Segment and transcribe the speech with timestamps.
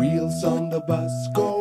[0.00, 1.59] wheels on the bus go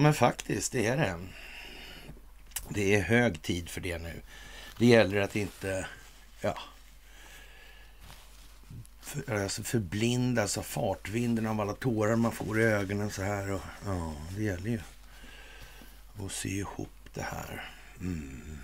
[0.00, 1.18] men faktiskt, det är det.
[2.68, 4.20] Det är hög tid för det nu.
[4.78, 5.86] Det gäller att inte
[6.40, 6.58] ja,
[9.00, 13.50] för, alltså förblindas av fartvinden av alla tårar man får i ögonen så här.
[13.50, 14.80] Och, ja, det gäller ju
[16.24, 17.70] att sy ihop det här.
[18.00, 18.58] Mm.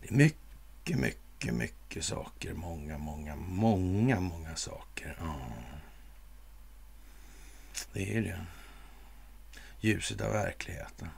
[0.00, 2.54] Det är mycket, mycket, mycket saker.
[2.54, 5.16] Många, många, många, många saker.
[5.20, 5.36] Ja.
[7.92, 8.46] Det är det.
[9.80, 11.08] Ljuset av verkligheten.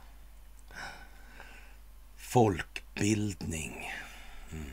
[2.15, 3.93] Folkbildning.
[4.51, 4.65] Mm.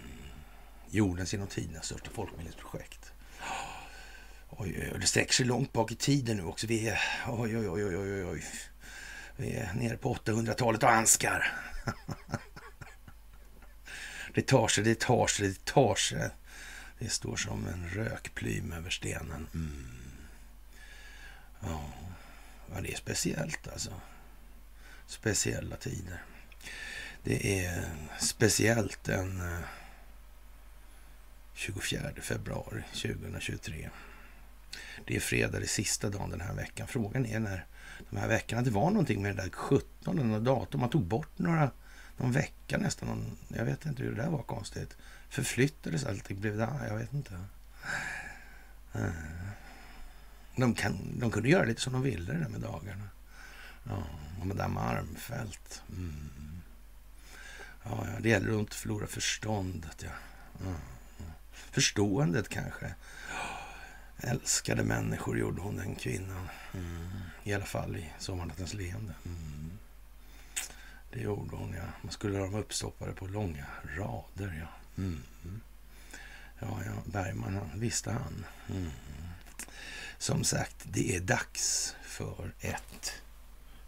[0.91, 3.13] Jordens genom tiderna största folkbildningsprojekt.
[4.51, 6.67] Oj, oj, oj, det sträcker sig långt bak i tiden nu också.
[6.67, 8.45] Vi är, oj, oj, oj, oj, oj, oj.
[9.37, 11.53] Vi är nere på 800-talet och anskar.
[14.35, 16.31] Det tar sig, det tar sig, det tar sig.
[16.99, 19.49] Det står som en rökplym över stenen.
[19.55, 19.87] Mm.
[21.61, 21.85] Ja
[22.75, 23.91] ja, det är speciellt alltså.
[25.07, 26.23] Speciella tider.
[27.23, 29.59] Det är speciellt den eh,
[31.55, 33.91] 24 februari 2023.
[35.07, 36.87] Det är fredag, det sista dagen den här veckan.
[36.87, 37.67] Frågan är när
[38.11, 40.81] de här veckorna, det var någonting med det där 17 och datum.
[40.81, 41.71] Man tog bort några,
[42.17, 43.09] någon vecka nästan.
[43.09, 44.97] Någon, jag vet inte hur det där var konstigt.
[45.29, 47.41] Förflyttades allting, blev det, jag vet inte.
[48.95, 49.11] Eh.
[50.57, 53.09] De, kan, de kunde göra lite som de ville det där med dagarna.
[53.85, 54.03] Ja,
[54.41, 55.83] och med Madame Armfelt.
[55.91, 56.31] Mm.
[57.83, 60.03] Ja, ja, det gäller att inte förlora förståndet.
[60.03, 60.11] Ja.
[60.65, 60.75] Ja,
[61.19, 61.25] ja.
[61.53, 62.95] Förståendet kanske.
[64.19, 66.49] Älskade människor gjorde hon den kvinnan.
[66.75, 67.09] Mm.
[67.43, 69.15] I alla fall i Sommarnattens leende.
[69.25, 69.71] Mm.
[71.13, 71.85] Det gjorde hon, ja.
[72.03, 75.03] Man skulle ha dem uppstoppade på långa rader, ja.
[75.03, 75.23] Mm.
[76.59, 78.47] Ja, ja, Bergman, han, visste han.
[78.71, 78.91] Mm.
[80.19, 83.13] Som sagt, det är dags för ett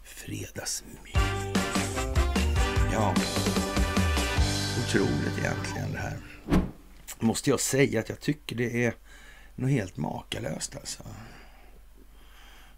[0.03, 1.13] fredagsmys.
[2.91, 3.15] Ja,
[4.85, 6.17] otroligt egentligen det här.
[7.19, 8.93] Måste jag säga att jag tycker det är
[9.55, 11.03] något helt makalöst alltså.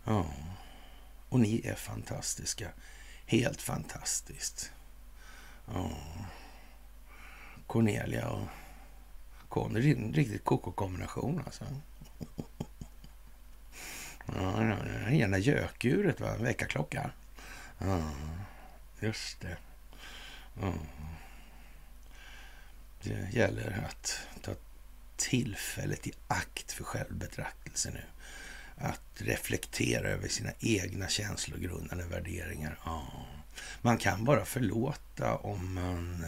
[0.03, 0.25] Ja,
[1.29, 2.69] och ni är fantastiska.
[3.25, 4.71] Helt fantastiskt.
[5.73, 5.91] Ja.
[7.67, 8.47] Cornelia och
[9.49, 11.65] Conny, en riktigt koko-kombination alltså.
[14.25, 14.77] Ja,
[15.09, 16.35] det ena gökuret, va?
[16.37, 17.11] Väckarklocka.
[17.77, 18.11] Ja,
[18.99, 19.57] just det.
[20.61, 20.73] Ja.
[23.03, 24.51] Det gäller att ta
[25.15, 28.03] tillfället i akt för självbetraktelse nu.
[28.75, 32.79] Att reflektera över sina egna känslogrundande värderingar.
[32.85, 33.07] Ja.
[33.81, 36.25] Man kan bara förlåta om man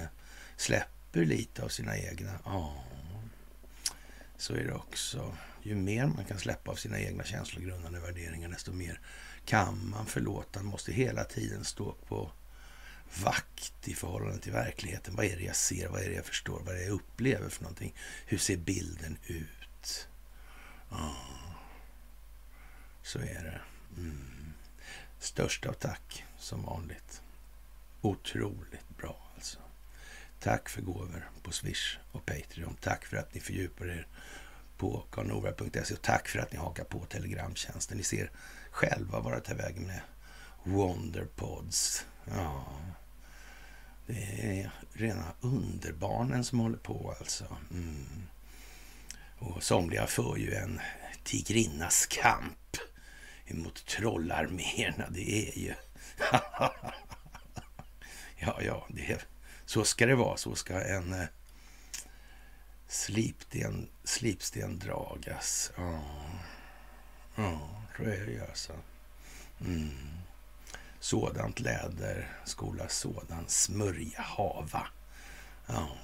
[0.57, 2.39] släpper lite av sina egna.
[2.45, 2.83] Ja.
[4.37, 5.37] Så är det också.
[5.63, 8.99] Ju mer man kan släppa av sina egna känslogrundande värderingar, desto mer
[9.45, 10.59] kan man förlåta.
[10.59, 12.31] Man måste hela tiden stå på
[13.23, 15.15] vakt i förhållande till verkligheten.
[15.15, 15.87] Vad är det jag ser?
[15.87, 16.61] Vad är det jag förstår?
[16.65, 17.95] Vad är det jag upplever för någonting?
[18.25, 20.07] Hur ser bilden ut?
[20.89, 21.15] Ja,
[23.03, 23.61] så är det.
[23.97, 24.53] Mm.
[25.19, 27.21] Största av tack, som vanligt.
[28.01, 29.59] Otroligt bra alltså.
[30.39, 32.77] Tack för gåvor på Swish och Patreon.
[32.81, 34.07] Tack för att ni fördjupar er
[34.83, 37.97] på karlnorberg.se och tack för att ni hakar på Telegramtjänsten.
[37.97, 38.31] Ni ser
[38.71, 40.01] själva vad det tar vägen med
[40.63, 42.05] Wonderpods.
[42.25, 42.65] Ja,
[44.07, 47.57] det är rena underbarnen som håller på alltså.
[47.71, 48.27] Mm.
[49.39, 50.79] Och somliga för ju en
[51.23, 52.77] tigrinnas kamp
[53.45, 55.09] emot trollarméerna.
[55.09, 55.73] Det är ju...
[58.39, 59.21] ja, ja, det är...
[59.65, 60.37] så ska det vara.
[60.37, 61.27] Så ska en eh,
[62.93, 65.71] slipsten, slipsten dragas.
[65.77, 66.03] Ja,
[67.35, 68.73] ja så är det ju alltså.
[69.61, 69.89] Mm.
[70.99, 74.87] Sådant läder skola sådan smörja hava.
[75.67, 75.97] Ja,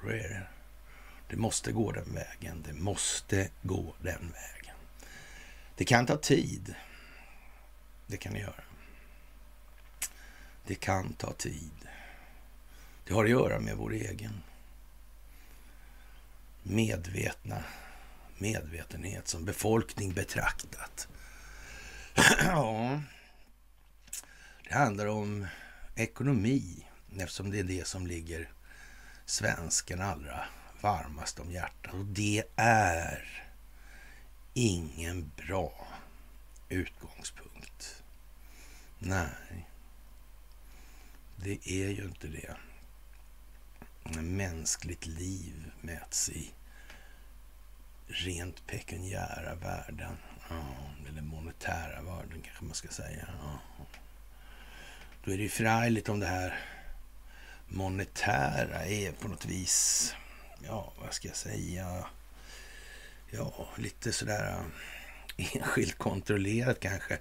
[0.00, 0.46] så är det.
[1.28, 2.62] Det måste gå den vägen.
[2.66, 4.76] Det måste gå den vägen.
[5.76, 6.74] Det kan ta tid.
[8.06, 8.64] Det kan det göra.
[10.66, 11.88] Det kan ta tid.
[13.04, 14.42] Det har att göra med vår egen
[16.64, 17.64] medvetna
[18.38, 21.08] medvetenhet som befolkning betraktat.
[22.44, 23.00] ja,
[24.68, 25.46] det handlar om
[25.94, 28.50] ekonomi eftersom det är det som ligger
[29.26, 30.44] svensken allra
[30.80, 31.94] varmast om hjärtat.
[31.94, 33.44] Och det är
[34.54, 35.88] ingen bra
[36.68, 38.02] utgångspunkt.
[38.98, 39.68] Nej,
[41.36, 42.56] det är ju inte det.
[44.20, 46.50] Mänskligt liv mäts i
[48.06, 50.16] rent pekuniära värden.
[50.48, 50.64] Ja,
[51.08, 53.28] eller monetära värden kanske man ska säga.
[53.42, 53.58] Ja.
[55.24, 56.60] Då är det ju förargligt om det här
[57.68, 60.14] monetära är på något vis,
[60.66, 62.06] ja vad ska jag säga,
[63.30, 64.64] ja lite sådär
[65.36, 67.18] äh, enskilt kontrollerat kanske.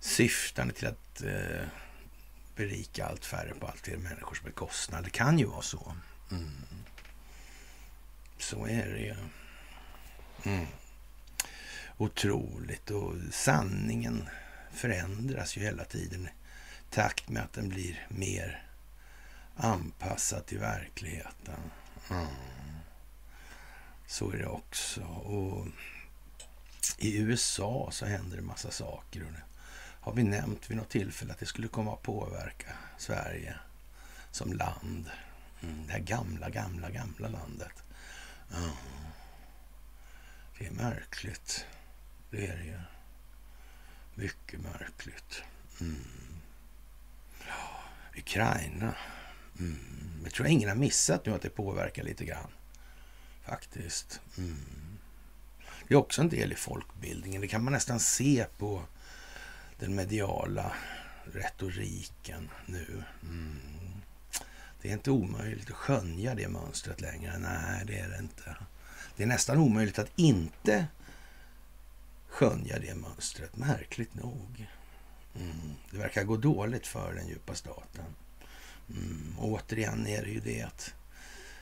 [0.00, 1.68] Syftande till att eh,
[2.56, 5.04] berika allt färre på allt fler människors bekostnad.
[5.04, 5.96] Det kan ju vara så.
[6.30, 6.50] Mm.
[8.38, 9.16] Så är det ju.
[10.44, 10.66] Mm.
[11.96, 12.90] Otroligt.
[12.90, 14.28] Och sanningen
[14.72, 16.30] förändras ju hela tiden i
[16.94, 18.66] takt med att den blir mer
[19.56, 21.60] anpassad till verkligheten.
[22.10, 22.26] Mm.
[24.06, 25.02] Så är det också.
[25.02, 25.66] Och
[26.98, 29.22] I USA så händer det massa saker.
[29.24, 29.32] Och
[30.04, 33.54] har vi nämnt vid något tillfälle att det skulle komma att påverka Sverige
[34.30, 35.10] som land.
[35.62, 37.82] Mm, det här gamla, gamla, gamla landet.
[38.56, 38.70] Mm.
[40.58, 41.66] Det är märkligt.
[42.30, 42.80] Det är det ju.
[44.14, 45.42] Mycket märkligt.
[45.80, 46.04] Mm.
[48.16, 48.94] Ukraina.
[49.58, 50.20] Mm.
[50.24, 52.50] Jag tror ingen har missat nu att det påverkar lite grann.
[53.42, 54.20] Faktiskt.
[54.38, 54.98] Mm.
[55.88, 57.40] Det är också en del i folkbildningen.
[57.40, 58.82] Det kan man nästan se på
[59.84, 60.72] den mediala
[61.24, 63.02] retoriken nu.
[63.22, 63.58] Mm.
[64.82, 67.38] Det är inte omöjligt att skönja det mönstret längre.
[67.38, 68.56] Nej, det är det inte.
[69.16, 70.86] Det är nästan omöjligt att inte
[72.28, 74.66] skönja det mönstret, märkligt nog.
[75.40, 75.74] Mm.
[75.90, 78.04] Det verkar gå dåligt för den djupa staten.
[78.88, 79.38] Mm.
[79.38, 80.94] Och återigen är det ju det att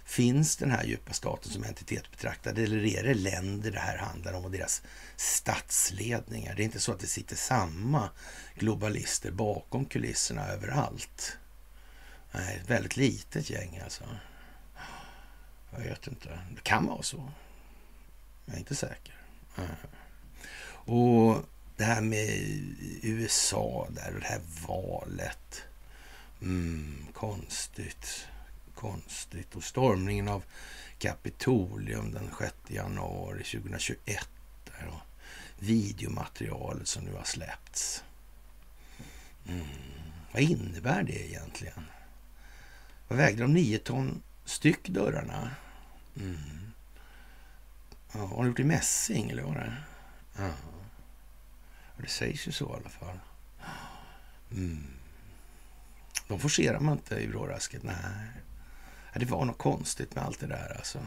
[0.04, 4.32] finns den här djupa staten som entitet betraktad eller är det länder det här handlar
[4.32, 4.82] om och deras
[5.16, 6.54] statsledningar?
[6.54, 8.10] Det är inte så att det sitter samma
[8.54, 11.36] globalister bakom kulisserna överallt.
[12.32, 14.04] Nej, ett väldigt litet gäng alltså.
[15.70, 16.28] Jag vet inte.
[16.54, 17.30] Det kan vara så.
[18.44, 19.14] Jag är inte säker.
[19.58, 19.64] Eh.
[20.94, 21.44] Och
[21.76, 22.28] det här med
[23.02, 25.62] USA där och det här valet.
[26.42, 28.26] Mm, konstigt.
[28.82, 29.54] Konstigt.
[29.54, 30.44] Och stormningen av
[30.98, 34.28] Kapitolium den 6 januari 2021.
[34.64, 35.00] Där och
[35.58, 38.04] videomaterialet som nu har släppts.
[39.48, 39.66] Mm.
[40.32, 41.84] Vad innebär det egentligen?
[43.08, 45.50] Vad vägde de nio ton styck dörrarna?
[46.20, 46.72] Mm.
[48.12, 49.76] Ja, har de gjort i mässing eller vad det
[50.36, 50.50] Ja.
[51.96, 53.18] Det sägs ju så i alla fall.
[54.50, 54.86] Mm.
[56.28, 57.82] De forcerar man inte i brådrasket.
[57.82, 58.41] Nej.
[59.14, 60.98] Det var något konstigt med allt det där alltså.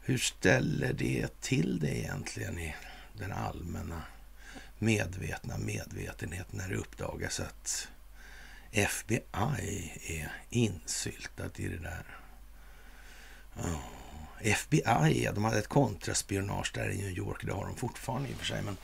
[0.00, 2.74] Hur ställer det till det egentligen i
[3.12, 4.02] den allmänna
[4.78, 7.88] medvetna medvetenheten när det uppdagas att
[8.70, 12.16] FBI är insyltat i det där?
[13.56, 13.80] Oh.
[14.40, 17.46] FBI, de hade ett kontraspionage där i New York.
[17.46, 18.62] Det har de fortfarande i och för sig.
[18.62, 18.76] Men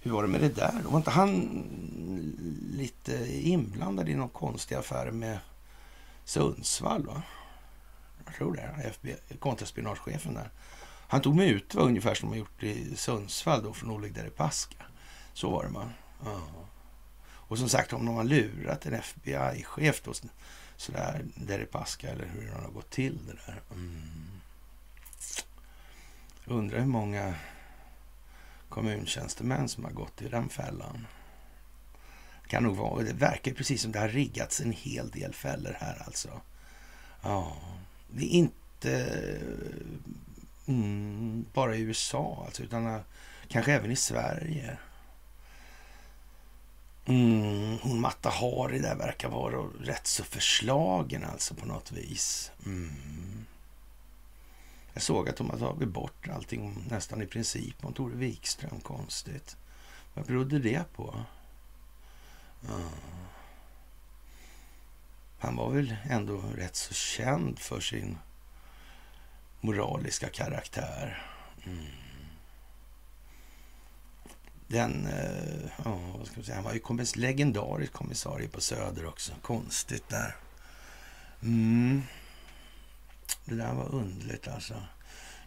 [0.00, 0.82] hur var det med det där?
[0.84, 1.64] Var inte han
[2.72, 5.38] lite inblandad i någon konstig affär med
[6.30, 7.06] Sundsvall?
[7.06, 7.22] Va?
[8.24, 8.54] Jag tror
[9.02, 9.38] det.
[9.38, 10.50] Kontraspionagechefen där.
[11.08, 14.84] Han tog mutor va, ungefär som de gjort i Sundsvall då från Oleg Deripaska.
[15.32, 15.90] Så var det va?
[16.24, 16.40] Ja.
[17.22, 20.12] Och som sagt, om de har lurat en FBI-chef då,
[20.76, 23.62] sådär, Deripaska eller hur det har gått till det där.
[23.70, 24.40] Mm.
[26.44, 27.34] Undrar hur många
[28.68, 31.06] kommuntjänstemän som har gått i den fällan.
[32.50, 36.02] Kan nog vara, det verkar precis som det har riggats en hel del fällor här
[36.06, 36.40] alltså.
[37.22, 37.56] Ja,
[38.10, 39.10] det är inte
[40.66, 43.00] mm, bara i USA alltså, utan eh,
[43.48, 44.78] kanske även i Sverige.
[47.06, 52.50] Mm, hon Matta Hari där verkar vara rätt så förslagen alltså på något vis.
[52.66, 53.46] Mm.
[54.92, 58.80] Jag såg att de har tagit bort allting nästan i princip om Tore Wikström.
[58.80, 59.56] Konstigt.
[60.14, 61.24] Vad berodde det på?
[65.38, 68.18] Han var väl ändå rätt så känd för sin
[69.60, 71.26] moraliska karaktär.
[71.66, 71.86] Mm.
[74.68, 79.32] den, eh, vad ska man säga, han var ju kommiss, legendarisk kommissarie på Söder också.
[79.42, 80.36] Konstigt där.
[81.42, 82.02] Mm.
[83.44, 84.82] Det där var underligt alltså.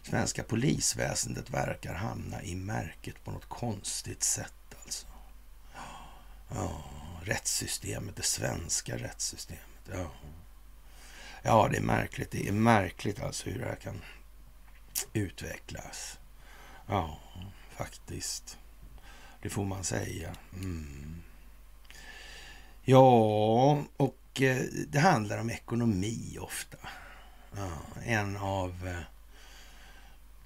[0.02, 5.06] Svenska polisväsendet verkar hamna i märket på något konstigt sätt alltså.
[6.48, 6.84] Ja,
[7.24, 9.62] rättssystemet, det svenska rättssystemet.
[9.92, 10.10] Ja.
[11.42, 12.30] ja, det är märkligt.
[12.30, 14.00] Det är märkligt alltså hur det här kan
[15.12, 16.18] utvecklas.
[16.86, 17.18] Ja,
[17.70, 18.58] faktiskt.
[19.42, 20.34] Det får man säga.
[20.54, 21.22] Mm.
[22.82, 26.78] Ja, och eh, det handlar om ekonomi ofta.
[27.56, 27.70] Ja,
[28.04, 29.00] en av eh,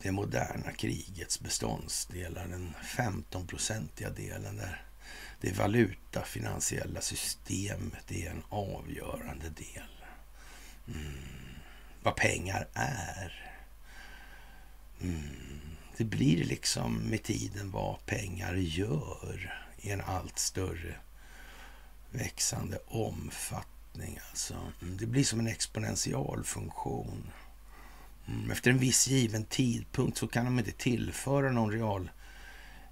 [0.03, 4.88] det moderna krigets beståndsdelar, den 15-procentiga delen där
[5.40, 10.04] det valutafinansiella systemet är en avgörande del.
[10.87, 11.12] Mm.
[12.02, 13.52] Vad pengar är.
[15.00, 15.61] Mm.
[15.97, 20.95] Det blir liksom med tiden vad pengar gör i en allt större
[22.11, 24.18] växande omfattning.
[24.30, 24.54] Alltså.
[24.83, 27.30] Mm, det blir som en exponentialfunktion.
[28.28, 32.11] Mm, efter en viss given tidpunkt så kan de inte tillföra någon real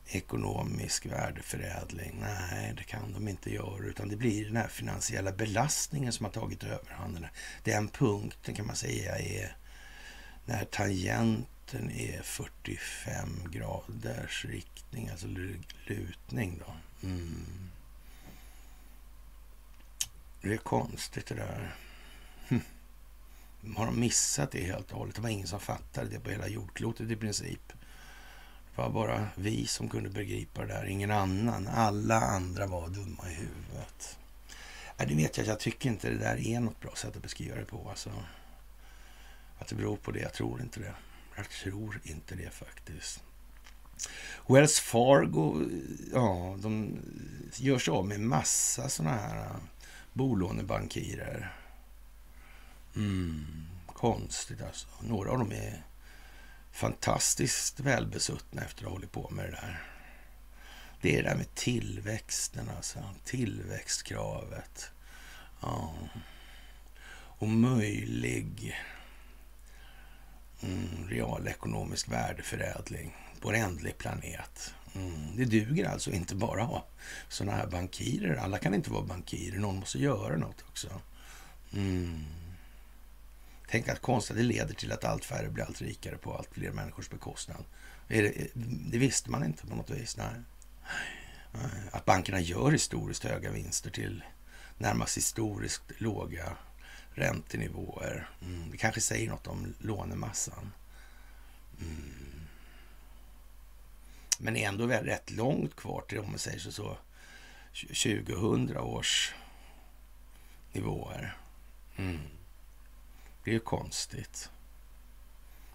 [0.08, 2.18] ekonomisk värdeförädling.
[2.20, 6.32] Nej, det kan de inte göra, utan det blir den här finansiella belastningen som har
[6.32, 7.26] tagit överhanden.
[7.64, 9.56] Den punkten kan man säga är
[10.44, 15.26] när tangenten är 45 graders riktning, alltså
[15.86, 16.74] lutning då.
[17.08, 17.70] Mm.
[20.42, 21.76] Det är konstigt det där.
[22.48, 22.60] Hm.
[23.76, 25.14] Har de missat det helt och hållet?
[25.14, 27.72] Det var ingen som fattade det på hela jordklotet i princip.
[28.76, 31.68] Det var bara vi som kunde begripa det där, ingen annan.
[31.68, 34.18] Alla andra var dumma i huvudet.
[34.96, 37.56] Ja, det vet jag, jag tycker inte det där är något bra sätt att beskriva
[37.56, 37.90] det på.
[37.90, 38.10] Alltså,
[39.58, 40.94] att det beror på det, jag tror inte det.
[41.36, 43.22] Jag tror inte det faktiskt.
[44.48, 45.70] Wells Fargo,
[46.12, 46.98] ja, de
[47.54, 49.56] gör sig av med massa sådana här äh,
[50.12, 51.56] bolånebankirer.
[52.96, 53.46] Mm,
[53.86, 54.88] konstigt alltså.
[55.00, 55.82] Några av dem är
[56.76, 59.82] fantastiskt välbesuttna efter att ha hållit på med det där.
[61.00, 62.98] Det är det där med tillväxten, alltså.
[63.24, 64.90] Tillväxtkravet.
[65.60, 65.94] Ja.
[67.38, 68.76] Och möjlig
[70.60, 74.74] mm, realekonomisk värdeförädling på en ändlig planet.
[74.94, 75.36] Mm.
[75.36, 76.86] Det duger alltså inte bara att ha
[77.28, 78.36] sådana här bankirer.
[78.36, 79.58] Alla kan inte vara bankirer.
[79.58, 81.00] Någon måste göra något också.
[81.72, 82.24] Mm.
[83.70, 86.70] Tänk att konstigt det leder till att allt färre blir allt rikare på allt fler
[86.70, 87.64] människors bekostnad.
[88.08, 88.50] Det,
[88.90, 90.16] det, visste man inte på något vis.
[90.16, 90.34] Nej.
[91.92, 94.24] Att bankerna gör historiskt höga vinster till
[94.78, 96.56] närmast historiskt låga
[97.14, 98.28] räntenivåer.
[98.42, 98.70] Mm.
[98.70, 100.72] Det kanske säger något om lånemassan.
[101.80, 102.46] Mm.
[104.38, 106.96] Men ändå väl rätt långt kvar till, om man säger så, så
[107.72, 109.34] 2000 års
[110.72, 111.36] nivåer.
[111.96, 112.20] Mm.
[113.46, 114.50] Det är ju konstigt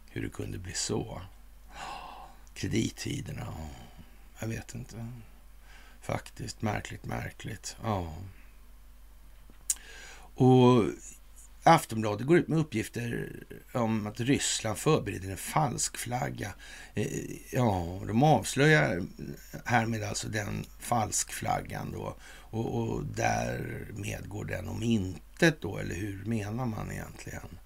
[0.10, 1.22] hur det kunde bli så.
[2.54, 3.54] Kredittiderna,
[4.40, 5.08] jag vet inte.
[6.02, 7.76] Faktiskt märkligt, märkligt.
[7.84, 8.16] Ja.
[10.36, 10.86] Och
[11.64, 13.34] Aftonbladet går ut med uppgifter
[13.74, 16.54] om att Ryssland förbereder en falsk flagga.
[16.94, 19.04] Eh, ja, de avslöjar
[19.66, 22.16] härmed alltså den falskflaggan då
[22.52, 27.61] och, och därmed går den om intet då, eller hur menar man egentligen?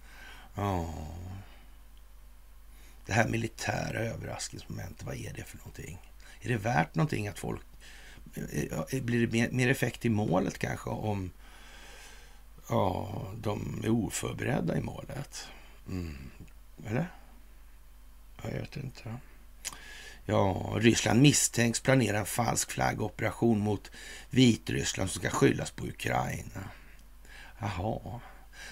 [0.55, 0.93] Ja.
[3.05, 5.97] Det här militära överraskningsmomentet, vad är det för någonting?
[6.41, 7.61] Är det värt någonting att folk...
[8.35, 11.31] Eh, blir det mer, mer effekt i målet kanske om
[12.69, 15.47] ja, de är oförberedda i målet?
[15.87, 16.17] Mm.
[16.87, 17.07] Eller?
[18.43, 19.17] Jag vet inte.
[20.25, 23.91] Ja, Ryssland misstänks planera en falsk flaggoperation mot
[24.29, 26.69] Vitryssland som ska skyllas på Ukraina.
[27.59, 28.21] Jaha.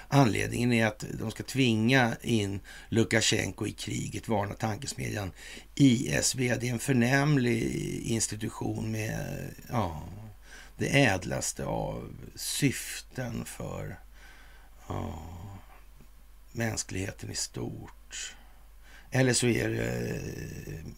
[0.07, 2.59] Anledningen är att de ska tvinga in
[2.89, 5.31] Lukasjenko i kriget, varnar tankesmedjan
[5.75, 6.37] ISV.
[6.37, 10.03] Det är en förnämlig institution med ja,
[10.77, 13.99] det ädlaste av syften för
[14.87, 15.19] ja,
[16.51, 18.35] mänskligheten i stort.
[19.11, 20.21] Eller så är det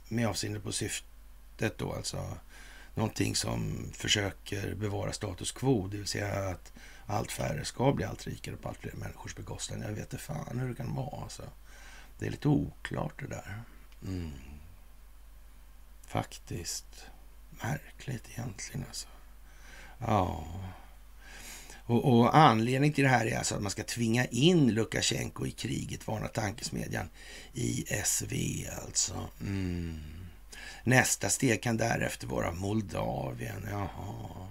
[0.07, 2.37] med avseende på syftet då alltså
[2.95, 6.73] någonting som försöker bevara status quo, det vill säga att
[7.07, 9.83] allt färre ska bli allt rikare på allt fler människors bekostnad.
[9.83, 11.24] Jag vet inte fan hur det kan vara.
[11.24, 11.43] Alltså.
[12.19, 13.63] Det är lite oklart det där.
[14.07, 14.31] Mm.
[16.07, 17.05] Faktiskt.
[17.50, 19.07] Märkligt egentligen alltså.
[20.00, 20.47] Ja.
[21.85, 25.51] Och, och anledningen till det här är alltså att man ska tvinga in Lukasjenko i
[25.51, 27.09] kriget, varnar tankesmedjan
[27.53, 28.33] ISV
[28.83, 29.29] alltså.
[29.41, 30.00] Mm.
[30.83, 33.67] Nästa steg kan därefter vara Moldavien.
[33.71, 34.47] Jaha.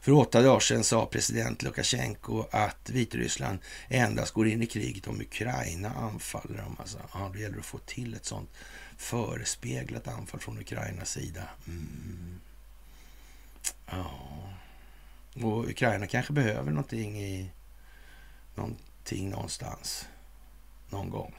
[0.00, 3.58] För åtta dagar sedan sa president Lukasjenko att Vitryssland
[3.88, 6.76] endast går in i kriget om Ukraina anfaller dem.
[6.80, 8.50] Alltså, ja, det gäller att få till ett sånt
[8.96, 11.42] förespeglat anfall från Ukrainas sida.
[11.66, 12.40] Mm.
[13.86, 14.10] Ja.
[15.42, 17.50] Och Ukraina kanske behöver någonting i
[18.54, 20.08] någonting någonstans.
[20.90, 21.34] Någon gång.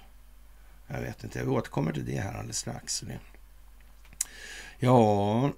[0.88, 1.40] Jag vet inte.
[1.40, 3.04] Jag återkommer till det här alldeles strax.
[4.80, 5.52] Ja,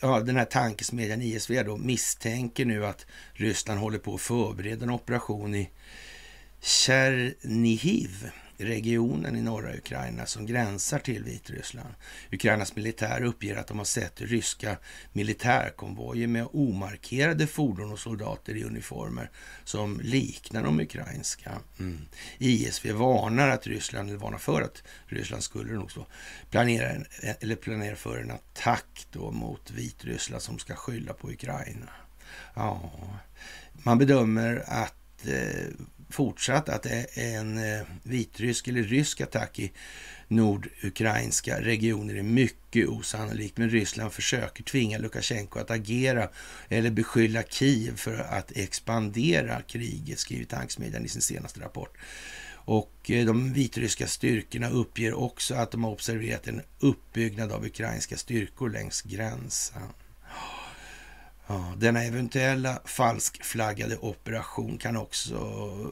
[0.00, 4.90] ja, den här tankesmedjan ISV då misstänker nu att Ryssland håller på att förbereda en
[4.90, 5.70] operation i
[6.60, 8.30] Tjernihiv
[8.60, 11.94] regionen i norra Ukraina som gränsar till Vitryssland.
[12.32, 14.76] Ukrainas militär uppger att de har sett ryska
[15.12, 19.30] militärkonvojer med omarkerade fordon och soldater i uniformer
[19.64, 21.50] som liknar de ukrainska.
[21.78, 21.98] Mm.
[22.38, 26.06] ISV varnar att Ryssland, eller varnar för att Ryssland skulle nog så,
[26.50, 27.04] planera,
[27.40, 31.90] eller planera för en attack då mot Vitryssland som ska skylla på Ukraina.
[32.54, 32.92] Ja,
[33.72, 35.66] man bedömer att eh,
[36.10, 39.72] fortsatt att en eh, vitrysk eller rysk attack i
[40.28, 43.58] nordukrainska regioner är mycket osannolikt.
[43.58, 46.28] Men Ryssland försöker tvinga Lukasjenko att agera
[46.68, 51.96] eller beskylla Kiev för att expandera kriget, skriver tankesmedjan i sin senaste rapport.
[52.52, 58.16] Och eh, de vitryska styrkorna uppger också att de har observerat en uppbyggnad av ukrainska
[58.16, 59.82] styrkor längs gränsen.
[61.50, 65.34] Ja, denna eventuella falskflaggade operation kan också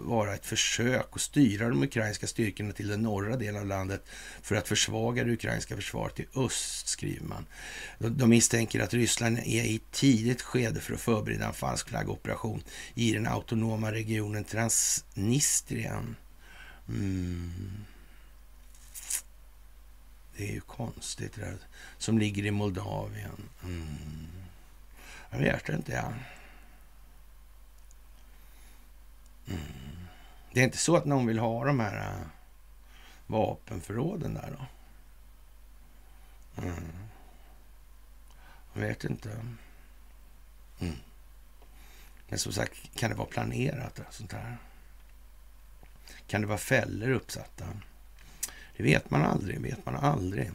[0.05, 4.05] vara ett försök att styra de ukrainska styrkorna till den norra delen av landet
[4.43, 7.47] för att försvaga det ukrainska försvaret i öst, skriver man.
[7.99, 12.63] De misstänker att Ryssland är i ett tidigt skede för att förbereda en falskflaggoperation
[12.95, 16.17] i den autonoma regionen Transnistrien.
[16.89, 17.53] Mm.
[20.37, 21.59] Det är ju konstigt det där,
[21.99, 23.49] som ligger i Moldavien.
[23.65, 24.38] Mm.
[25.31, 25.93] Jag vet inte.
[25.93, 26.13] Ja.
[29.49, 29.63] Mm.
[30.53, 32.27] Det är inte så att någon vill ha de här äh,
[33.27, 34.67] vapenförråden där då?
[36.63, 36.93] Mm.
[38.73, 39.31] Jag vet inte.
[40.81, 40.97] Mm.
[42.29, 43.99] Men som sagt, kan det vara planerat?
[43.99, 44.57] Äh, sånt här?
[46.27, 47.65] Kan det vara fällor uppsatta?
[48.77, 50.51] Det vet man aldrig, vet man aldrig.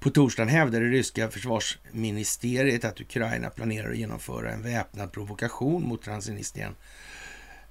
[0.00, 6.02] På torsdagen hävdade det ryska försvarsministeriet att Ukraina planerar att genomföra en väpnad provokation mot
[6.02, 6.74] Transnistrien.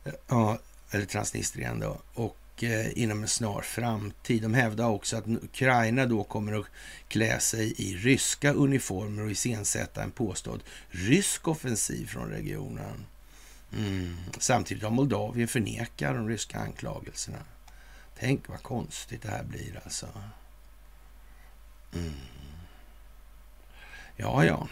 [0.05, 0.59] Eh, ja,
[0.91, 2.01] eller Transnistrien då.
[2.13, 4.41] Och eh, inom en snar framtid.
[4.41, 6.65] De hävdar också att Ukraina då kommer att
[7.07, 13.05] klä sig i ryska uniformer och iscensätta en påstådd rysk offensiv från regionen.
[13.77, 14.17] Mm.
[14.37, 17.39] Samtidigt har Moldavien förnekat de ryska anklagelserna.
[18.19, 20.07] Tänk vad konstigt det här blir alltså.
[21.93, 22.13] Mm.
[24.15, 24.67] Ja, ja.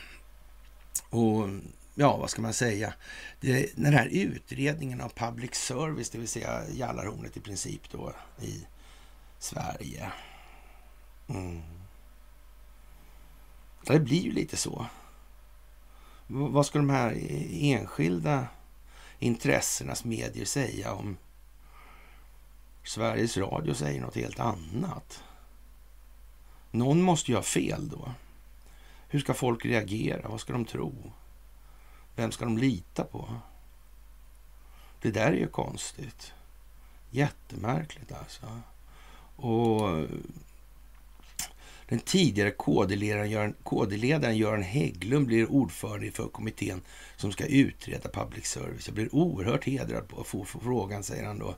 [1.10, 1.50] Och
[1.96, 2.94] ja, vad ska man säga?
[3.40, 8.68] Det, den här utredningen av public service, det vill säga Jallarhornet i princip då i
[9.40, 10.12] Sverige.
[11.28, 11.62] Mm.
[13.86, 14.86] Det blir ju lite så.
[16.28, 17.18] Vad ska de här
[17.52, 18.48] enskilda
[19.20, 21.18] intressenas medier säga om
[22.84, 25.24] Sveriges Radio säger något helt annat?
[26.78, 28.12] Någon måste ju ha fel då.
[29.10, 30.30] Hur ska folk reagera?
[30.30, 30.94] Vad ska de tro?
[32.16, 33.36] Vem ska de lita på?
[35.02, 36.34] Det där är ju konstigt.
[37.12, 38.46] Jättemärkligt alltså.
[39.36, 40.08] Och
[41.90, 43.96] den tidigare KD-ledaren Göran, KD
[44.34, 46.82] Göran Hägglund blir ordförande för kommittén
[47.16, 48.88] som ska utreda public service.
[48.88, 51.56] Jag blir oerhört hedrad på att få frågan, säger han då,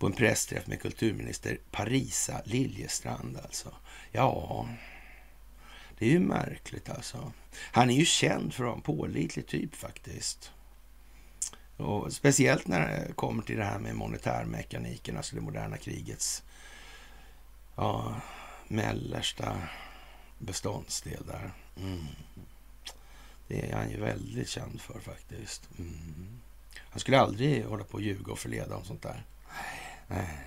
[0.00, 3.38] på en pressträff med kulturminister Parisa Liljestrand.
[3.42, 3.74] Alltså.
[4.12, 4.68] Ja,
[5.98, 7.32] det är ju märkligt alltså.
[7.52, 10.52] Han är ju känd för att vara en pålitlig typ faktiskt.
[11.76, 16.42] Och speciellt när det kommer till det här med monetärmekaniken, alltså det moderna krigets
[17.76, 18.20] ja,
[18.68, 19.62] mellersta
[20.38, 21.52] beståndsdel där.
[21.76, 22.06] Mm.
[23.48, 25.68] Det är han ju väldigt känd för faktiskt.
[25.78, 26.40] Mm.
[26.78, 29.24] Han skulle aldrig hålla på och ljuga och förleda om sånt där.
[30.10, 30.38] Nej.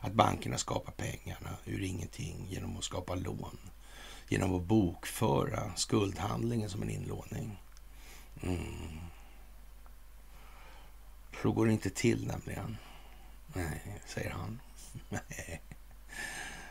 [0.00, 3.58] Att bankerna skapar pengarna ur ingenting genom att skapa lån.
[4.28, 7.62] Genom att bokföra skuldhandlingen som en inlåning.
[8.42, 9.00] Mm.
[11.42, 12.76] Så går det inte till nämligen.
[13.46, 14.60] Nej, säger han.
[15.08, 15.62] Nej.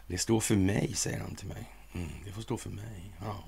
[0.08, 1.70] Det står för mig, säger han till mig.
[1.94, 3.12] Mm, det får stå för mig.
[3.22, 3.44] Ja.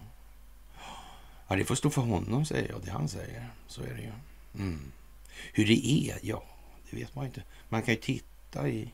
[1.48, 2.82] ja, det får stå för honom, säger jag.
[2.82, 3.50] Det han säger.
[3.68, 4.12] Så är det ju.
[4.56, 4.92] Mm.
[5.54, 6.44] Hur det är, ja,
[6.92, 7.44] det vet man inte.
[7.70, 8.94] Man kan ju titta i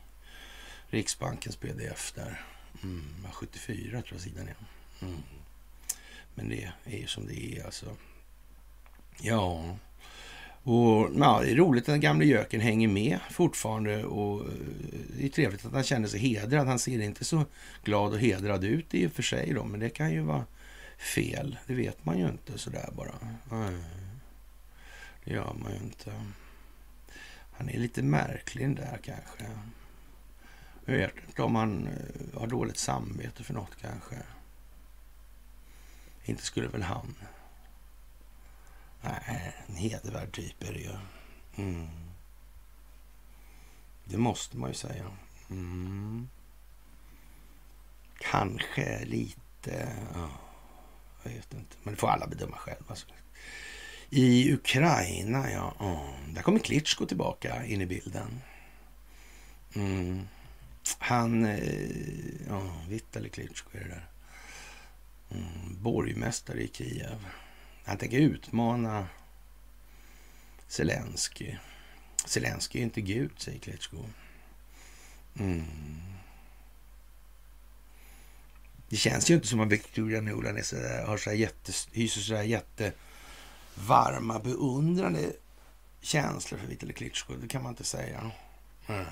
[0.90, 2.42] Riksbankens pdf där.
[2.84, 4.56] Mm, 74 tror jag sidan är.
[5.02, 5.24] Mm.
[6.36, 7.86] Men det är ju som det är alltså.
[9.22, 9.78] Ja,
[10.64, 14.52] och na, det är roligt att den gamle göken hänger med fortfarande och eh,
[15.18, 16.68] det är trevligt att han känner sig hedrad.
[16.68, 17.46] Han ser inte så
[17.84, 20.46] glad och hedrad ut i och för sig då, men det kan ju vara
[20.98, 21.58] fel.
[21.68, 23.14] Det vet man ju inte sådär bara.
[23.52, 23.78] Nej,
[25.24, 26.12] det gör man ju inte.
[27.58, 29.46] Han är lite märklig den där kanske.
[30.86, 34.16] Jag vet inte om han eh, har dåligt samvete för något kanske.
[36.26, 37.16] Inte skulle väl han.
[39.02, 40.96] Nej, en hedervärd typ är det ju.
[41.56, 41.88] Mm.
[44.04, 45.12] Det måste man ju säga.
[45.50, 46.30] Mm.
[48.20, 49.98] Kanske lite...
[51.24, 51.76] Jag vet inte.
[51.84, 52.96] Men det får alla bedöma själva.
[54.10, 55.76] I Ukraina, ja.
[55.80, 56.14] ja.
[56.34, 58.42] Där kommer Klitschko tillbaka in i bilden.
[59.76, 60.28] Mm.
[61.00, 61.46] Han...
[61.46, 61.90] Eh,
[62.48, 64.08] ja, Vitali Klitschko är det där.
[65.32, 65.84] Mm.
[65.84, 67.28] Borgmästare i Kiev.
[67.86, 69.08] Han tänker utmana
[70.68, 71.56] Zelensky.
[72.26, 74.06] Zelensky är inte Gud, säger Klitschko.
[75.40, 75.66] Mm.
[78.90, 82.22] Det känns ju inte som att Victoria Nuland är så där, har så jätte, hyser
[82.22, 82.44] så
[83.78, 85.34] jättevarma, beundrande
[86.02, 87.34] känslor för Vitali Klitschko.
[87.34, 88.32] Det kan man inte säga.
[88.88, 89.06] Mm.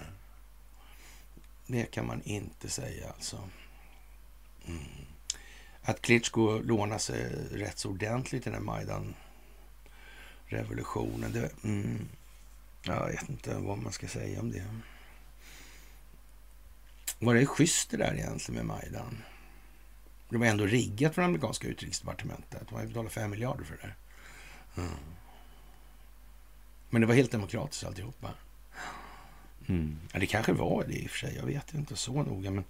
[1.67, 3.49] Det kan man inte säga alltså.
[4.67, 5.05] Mm
[5.87, 11.31] att Klitschko lånar sig rätt så ordentligt i den här Majdan-revolutionen.
[11.31, 12.07] Det, mm,
[12.83, 14.65] jag vet inte vad man ska säga om det.
[17.19, 19.17] Var det schysst det där egentligen med Majdan?
[20.29, 22.67] Det var ändå riggat från amerikanska utrikesdepartementet.
[22.69, 23.95] De har ju betalat fem miljarder för det där.
[24.77, 24.89] Mm.
[26.89, 28.29] Men det var helt demokratiskt alltihopa.
[29.67, 29.97] Mm.
[30.13, 31.35] Ja, det kanske var det i och för sig.
[31.35, 32.51] Jag vet inte så noga.
[32.51, 32.63] Men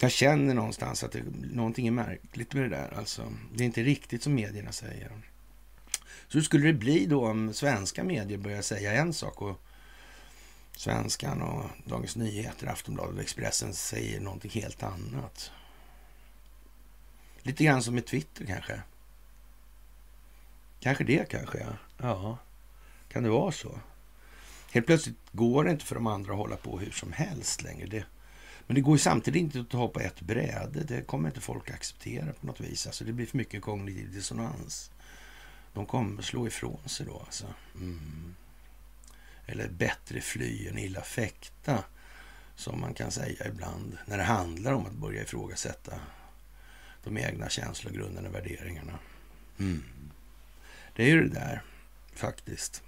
[0.00, 1.22] jag känner någonstans att det,
[1.52, 2.94] någonting är märkligt med det där.
[2.98, 5.12] Alltså, det är inte riktigt som medierna säger.
[6.28, 9.60] Så hur skulle det bli då om svenska medier börjar säga en sak och
[10.76, 15.50] Svenskan och Dagens Nyheter, Aftonbladet och Expressen säger någonting helt annat?
[17.42, 18.82] Lite grann som med Twitter kanske.
[20.80, 21.76] Kanske det kanske, ja.
[21.96, 22.38] ja.
[23.08, 23.78] Kan det vara så?
[24.72, 27.86] Helt plötsligt går det inte för de andra att hålla på hur som helst längre.
[27.86, 28.04] Det,
[28.66, 30.84] men det går ju samtidigt inte att ta på ett bräde.
[30.84, 32.86] Det kommer inte folk acceptera på något vis.
[32.86, 34.90] Alltså det blir för mycket kognitiv dissonans.
[35.72, 37.46] De kommer slå ifrån sig då alltså.
[37.74, 38.34] Mm.
[39.46, 41.84] Eller bättre fly än illa fäkta.
[42.56, 43.98] Som man kan säga ibland.
[44.06, 46.00] När det handlar om att börja ifrågasätta
[47.04, 48.98] de egna känslogrunderna och värderingarna.
[49.58, 49.84] Mm.
[50.98, 51.62] Det är ju det där
[52.14, 52.82] faktiskt.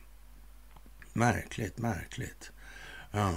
[1.12, 2.52] Märkligt, märkligt.
[3.10, 3.34] Ja.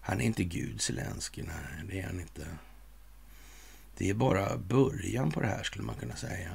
[0.00, 1.44] Han är inte Gud, Zelenskyj.
[1.44, 2.46] Nej, det är han inte.
[3.96, 6.50] Det är bara början på det här, skulle man kunna säga.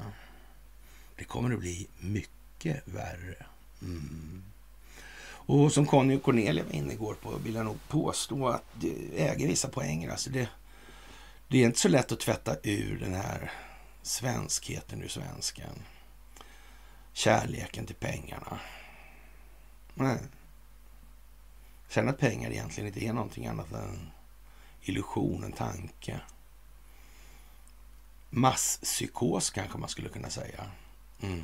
[1.16, 3.46] Det kommer att bli mycket värre.
[3.82, 4.44] Mm.
[5.24, 9.22] Och som Conny och Cornelia var inne igår på, vill jag nog påstå att det
[9.22, 10.10] äger vissa poänger.
[10.10, 10.50] Alltså det,
[11.48, 13.52] det är inte så lätt att tvätta ur den här
[14.02, 15.84] svenskheten ur svensken.
[17.18, 18.60] Kärleken till pengarna.
[19.94, 20.20] Nej.
[21.90, 24.12] Sen att pengar egentligen inte är någonting annat än
[24.82, 26.20] illusion, en tanke.
[28.30, 30.72] Masspsykos kanske man skulle kunna säga.
[31.22, 31.44] Mm.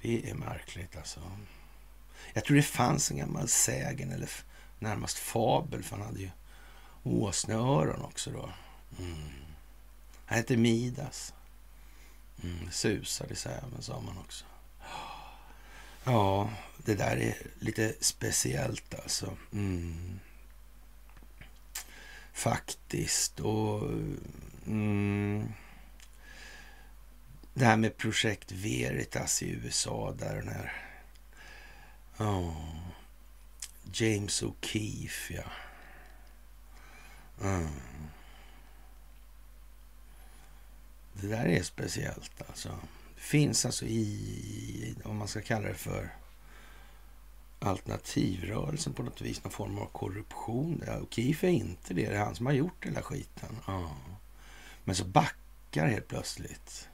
[0.00, 1.20] Det är märkligt alltså.
[2.32, 4.30] Jag tror det fanns en gammal sägen eller
[4.78, 6.30] närmast fabel, för han hade ju
[7.02, 8.50] åsneöron också då.
[8.98, 9.28] Mm.
[10.26, 11.32] Han hette Midas.
[12.42, 12.70] Mm,
[13.32, 14.44] i säven sa man också.
[16.04, 19.36] Ja, det där är lite speciellt alltså.
[19.52, 20.20] Mm.
[22.32, 23.40] Faktiskt.
[23.40, 23.82] Och
[24.66, 25.52] mm,
[27.54, 30.72] Det här med projekt Veritas i USA där den här...
[32.18, 32.76] Oh,
[33.92, 35.50] James O'Keefe, ja.
[37.42, 37.70] Mm.
[41.20, 42.68] Det där är speciellt alltså.
[43.14, 46.16] Det finns alltså i, om man ska kalla det för
[47.58, 50.82] alternativrörelsen på något vis, någon form av korruption.
[50.86, 53.56] Ja, är inte det, det är han som har gjort den där skiten.
[53.66, 53.96] Ja.
[54.84, 56.88] Men så backar helt plötsligt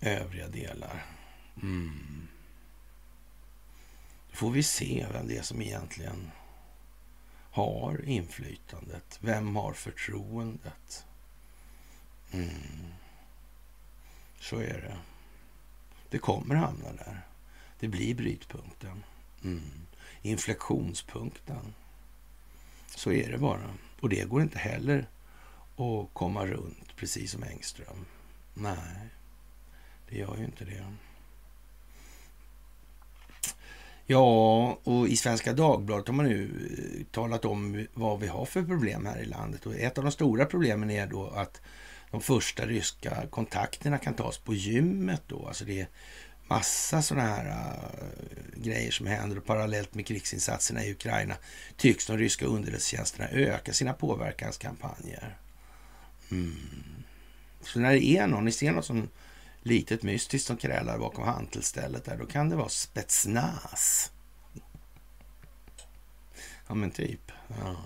[0.00, 1.06] övriga delar.
[1.62, 2.28] Mm.
[4.30, 6.30] Då får vi se vem det är som egentligen
[7.50, 9.18] har inflytandet.
[9.20, 11.06] Vem har förtroendet?
[12.32, 12.48] Mm.
[14.40, 14.98] Så är det.
[16.10, 17.20] Det kommer hamna där.
[17.80, 19.04] Det blir brytpunkten.
[19.44, 19.62] Mm.
[20.22, 21.74] Inflektionspunkten.
[22.86, 23.74] Så är det bara.
[24.00, 25.06] Och det går inte heller
[25.76, 28.04] att komma runt, precis som Engström.
[28.54, 29.08] Nej,
[30.08, 30.84] det gör ju inte det.
[34.06, 36.50] Ja, och i Svenska Dagbladet har man nu
[36.98, 39.66] eh, talat om vad vi har för problem här i landet.
[39.66, 41.60] Och ett av de stora problemen är då att
[42.10, 45.46] de första ryska kontakterna kan tas på gymmet då.
[45.46, 45.88] Alltså det är
[46.48, 51.34] massa sådana här äh, grejer som händer och parallellt med krigsinsatserna i Ukraina
[51.76, 55.36] tycks de ryska underrättelsetjänsterna öka sina påverkanskampanjer.
[56.30, 57.04] Mm.
[57.60, 59.08] Så när det är någon, ni ser något som
[59.62, 64.12] litet mystiskt som krälar bakom hantelstället där, då kan det vara spetsnas.
[66.68, 67.32] Ja, men typ.
[67.48, 67.76] Ja,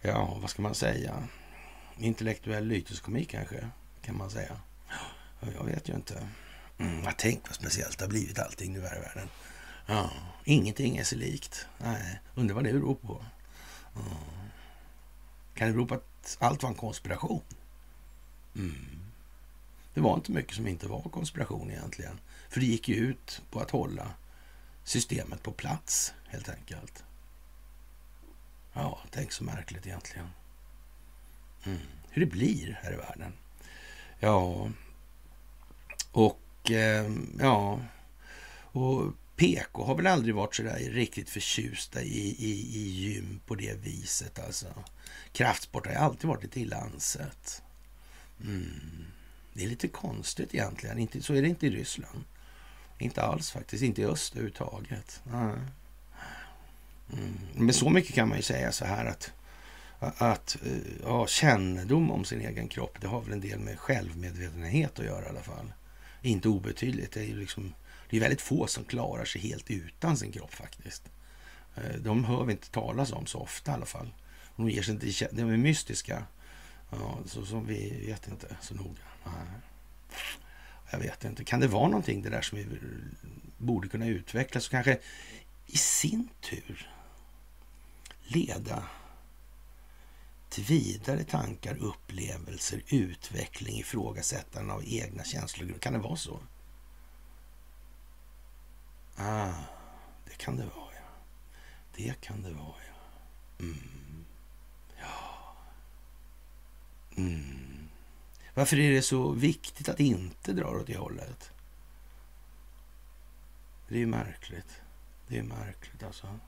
[0.00, 1.28] ja vad ska man säga?
[1.98, 3.68] Intellektuell lyteskomik kanske,
[4.02, 4.60] kan man säga.
[5.40, 6.28] Jag vet ju inte.
[6.78, 9.28] Mm, jag tänk vad speciellt det har blivit allting nu här i världen.
[9.86, 10.10] Ja,
[10.44, 11.66] ingenting är sig likt.
[11.78, 13.24] Nej, undrar vad det beror på.
[13.94, 14.00] Ja.
[15.54, 17.42] Kan det bero på att allt var en konspiration?
[18.56, 19.00] Mm.
[19.94, 22.20] Det var inte mycket som inte var konspiration egentligen.
[22.48, 24.10] För det gick ju ut på att hålla
[24.84, 27.04] systemet på plats helt enkelt.
[28.72, 30.28] Ja, tänk så märkligt egentligen.
[31.68, 31.80] Mm.
[32.10, 33.32] Hur det blir här i världen.
[34.20, 34.70] Ja,
[36.12, 37.80] och eh, ja,
[38.72, 43.54] och PK har väl aldrig varit så där riktigt förtjusta i, i, i gym på
[43.54, 44.38] det viset.
[44.38, 44.66] Alltså.
[45.32, 47.62] Kraftsport har ju alltid varit lite illa ansett.
[48.44, 49.04] Mm.
[49.52, 50.98] Det är lite konstigt egentligen.
[50.98, 52.24] Inte, så är det inte i Ryssland.
[52.98, 53.82] Inte alls faktiskt.
[53.82, 55.22] Inte i öst överhuvudtaget.
[55.32, 55.60] Mm.
[57.54, 59.32] Men så mycket kan man ju säga så här att,
[60.00, 64.98] att eh, ja, kännedom om sin egen kropp, det har väl en del med självmedvetenhet
[64.98, 65.72] att göra i alla fall.
[66.22, 67.12] Inte obetydligt.
[67.12, 67.74] Det är liksom,
[68.10, 71.08] det är väldigt få som klarar sig helt utan sin kropp faktiskt.
[71.76, 74.14] Eh, de hör vi inte talas om så ofta i alla fall.
[74.56, 76.24] De ger sig inte, de är mystiska.
[76.90, 79.02] Ja, så, så vi vet inte så noga.
[79.24, 79.34] Nej.
[80.90, 81.44] Jag vet inte.
[81.44, 82.66] Kan det vara någonting det där som vi
[83.58, 84.98] borde kunna utvecklas och kanske
[85.66, 86.90] i sin tur
[88.22, 88.82] leda
[90.56, 95.78] vidare tankar, upplevelser, utveckling, ifrågasättande av egna känslor.
[95.80, 96.40] Kan det vara så?
[99.16, 99.52] Ah,
[100.24, 101.10] det kan det vara, ja.
[101.96, 103.64] Det kan det vara, ja.
[103.64, 104.24] Mm.
[105.00, 105.56] Ja.
[107.16, 107.88] Mm.
[108.54, 111.50] Varför är det så viktigt att inte dra åt det hållet?
[113.88, 114.82] Det är ju märkligt.
[115.28, 116.38] Det är märkligt alltså.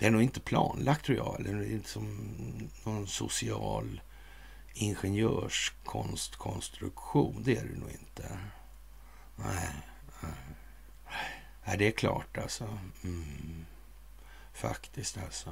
[0.00, 1.40] Det är nog inte planlagt tror jag.
[1.40, 2.30] Eller som
[2.84, 4.00] någon social
[4.74, 7.42] ingenjörskonstkonstruktion.
[7.44, 8.38] Det är det nog inte.
[9.36, 9.68] Nej,
[10.22, 10.32] nej.
[11.64, 12.78] nej det är klart alltså.
[13.04, 13.66] Mm.
[14.52, 15.50] Faktiskt alltså.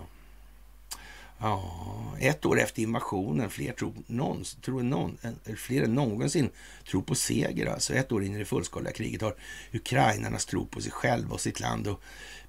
[1.41, 6.51] Ja, ett år efter invasionen, fler, tror, någon, tror någon, eh, fler än någonsin
[6.91, 7.67] tror på seger.
[7.67, 9.35] Alltså ett år in i det fullskaliga kriget har
[9.73, 12.01] ukrainarnas tro på sig själva och sitt land och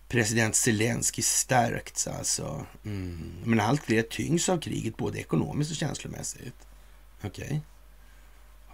[0.09, 2.07] president Zelensky stärkts.
[2.07, 2.65] Alltså.
[2.85, 3.31] Mm.
[3.43, 6.67] Men allt fler tyngs av kriget, både ekonomiskt och känslomässigt.
[7.23, 7.45] Okej.
[7.45, 7.59] Okay.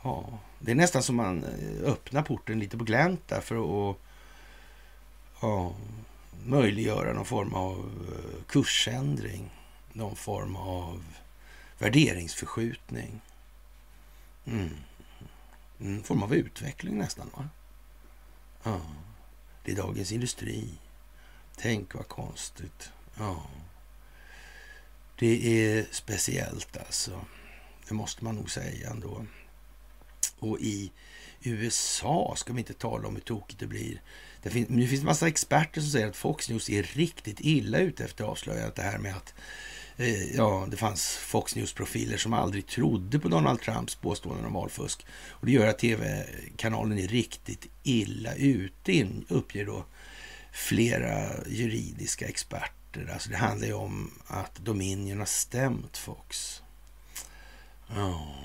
[0.04, 3.98] Ja, det är nästan som man eh, öppnar porten lite på glänt där för att
[5.41, 5.76] ja,
[6.45, 9.50] möjliggöra någon form av eh, kursändring
[9.95, 11.04] någon form av
[11.78, 13.21] värderingsförskjutning.
[14.45, 14.69] Mm.
[15.80, 17.30] En form av utveckling nästan.
[17.36, 17.50] va?
[18.63, 18.82] Ja.
[19.63, 20.69] Det är Dagens Industri.
[21.56, 22.89] Tänk vad konstigt.
[23.18, 23.50] Ja.
[25.20, 27.26] Det är speciellt alltså.
[27.88, 29.26] Det måste man nog säga ändå.
[30.39, 30.91] Och i
[31.41, 34.02] USA ska vi inte tala om hur tokigt det blir.
[34.44, 38.06] Det finns, nu finns massa experter som säger att Fox News är riktigt illa ute
[38.06, 39.34] efter avslöjandet det här med att
[39.98, 45.06] Eh, ja, det fanns Fox News-profiler som aldrig trodde på Donald Trumps påståenden om valfusk.
[45.30, 49.86] Och det gör att tv-kanalen är riktigt illa ute, uppger då
[50.56, 53.10] flera juridiska experter.
[53.13, 56.62] Alltså det handlar ju om att Dominion har stämt Fox.
[57.88, 58.36] Ja.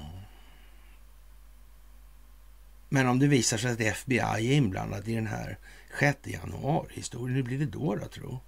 [2.89, 5.59] Men om det visar sig att FBI är inblandat i den här
[6.01, 8.41] 6 januari-historien, hur blir det då, då tro?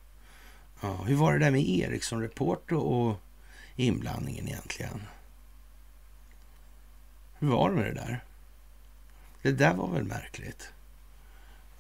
[0.81, 3.17] Ja, hur var det där med Ericsson-report och
[3.77, 5.03] inblandningen egentligen?
[7.39, 8.25] Hur var det med det där?
[9.43, 10.73] Det där var väl märkligt?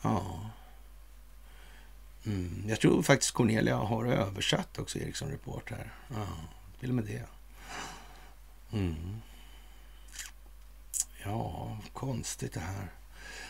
[0.02, 0.50] Ja.
[2.26, 2.64] Mm.
[2.68, 5.92] Jag tror faktiskt Cornelia har översatt också Ericsson Report här.
[6.08, 6.26] Ja,
[6.80, 7.24] till och med det.
[8.72, 9.20] Mm.
[11.24, 12.92] Ja, konstigt det här.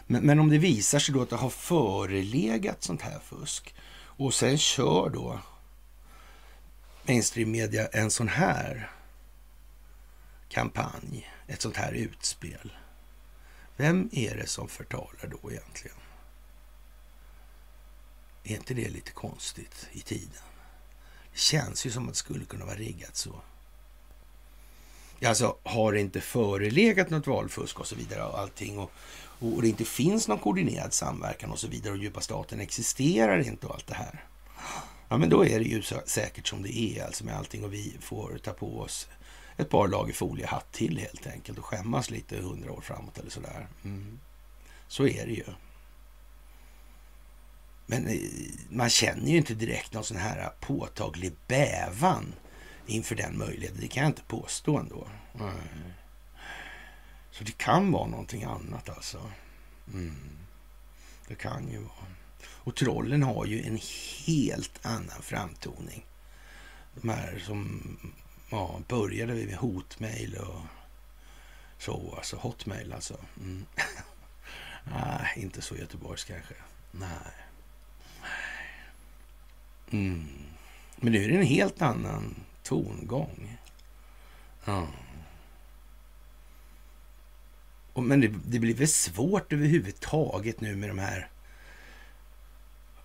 [0.06, 4.35] Men, men, om det visar sig då att det har förelegat sånt här fusk och
[4.35, 5.40] sen kör då
[7.06, 8.90] mainstream-media en sån här
[10.48, 12.72] kampanj, ett sånt här utspel,
[13.76, 15.96] vem är det som förtalar då egentligen?
[18.44, 20.42] Är inte det lite konstigt i tiden?
[21.33, 23.40] Det känns ju som att det skulle kunna vara riggat så.
[25.24, 28.92] Alltså, har det inte förelegat något valfusk och så vidare och allting och,
[29.38, 33.66] och det inte finns någon koordinerad samverkan och så vidare och djupa staten existerar inte
[33.66, 34.24] och allt det här.
[35.09, 37.72] Ja, men då är det ju så säkert som det är alltså med allting och
[37.72, 39.09] vi får ta på oss
[39.57, 43.66] ett par lager foliehatt till helt enkelt och skämmas lite hundra år framåt eller sådär.
[43.85, 44.18] Mm.
[44.88, 45.44] Så är det ju.
[47.92, 48.20] Men eh,
[48.70, 52.35] man känner ju inte direkt någon sån här påtaglig bävan
[52.87, 53.81] inför den möjligheten.
[53.81, 55.09] Det kan jag inte påstå ändå.
[55.40, 55.52] Mm.
[57.31, 59.31] Så det kan vara någonting annat alltså.
[59.92, 60.38] Mm.
[61.28, 62.07] Det kan ju vara.
[62.44, 63.78] Och trollen har ju en
[64.26, 66.07] helt annan framtoning.
[66.94, 67.83] De här som
[68.50, 70.61] ja, började med hotmail och
[71.78, 73.16] så, alltså hotmail alltså.
[73.40, 73.66] Mm.
[74.85, 76.55] Nej, inte så Göteborgs kanske.
[76.90, 77.42] Nej.
[79.92, 80.28] Mm.
[80.96, 83.59] Men nu är det en helt annan tongång.
[84.64, 84.88] Ja.
[87.92, 91.28] Och, men det, det blir väl svårt överhuvudtaget nu med de här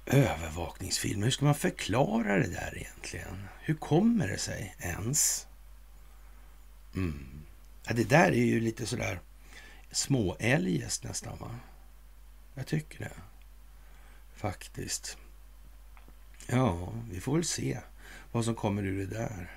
[0.05, 1.23] övervakningsfilmer.
[1.23, 3.47] Hur ska man förklara det där egentligen?
[3.61, 5.47] Hur kommer det sig ens?
[6.95, 7.25] Mm.
[7.87, 9.19] Ja, det där är ju lite sådär
[9.91, 11.55] småeljest nästan, va?
[12.53, 13.11] Jag tycker det.
[14.35, 15.17] Faktiskt.
[16.49, 17.79] Ja, vi får väl se
[18.31, 19.51] vad som kommer ur det där.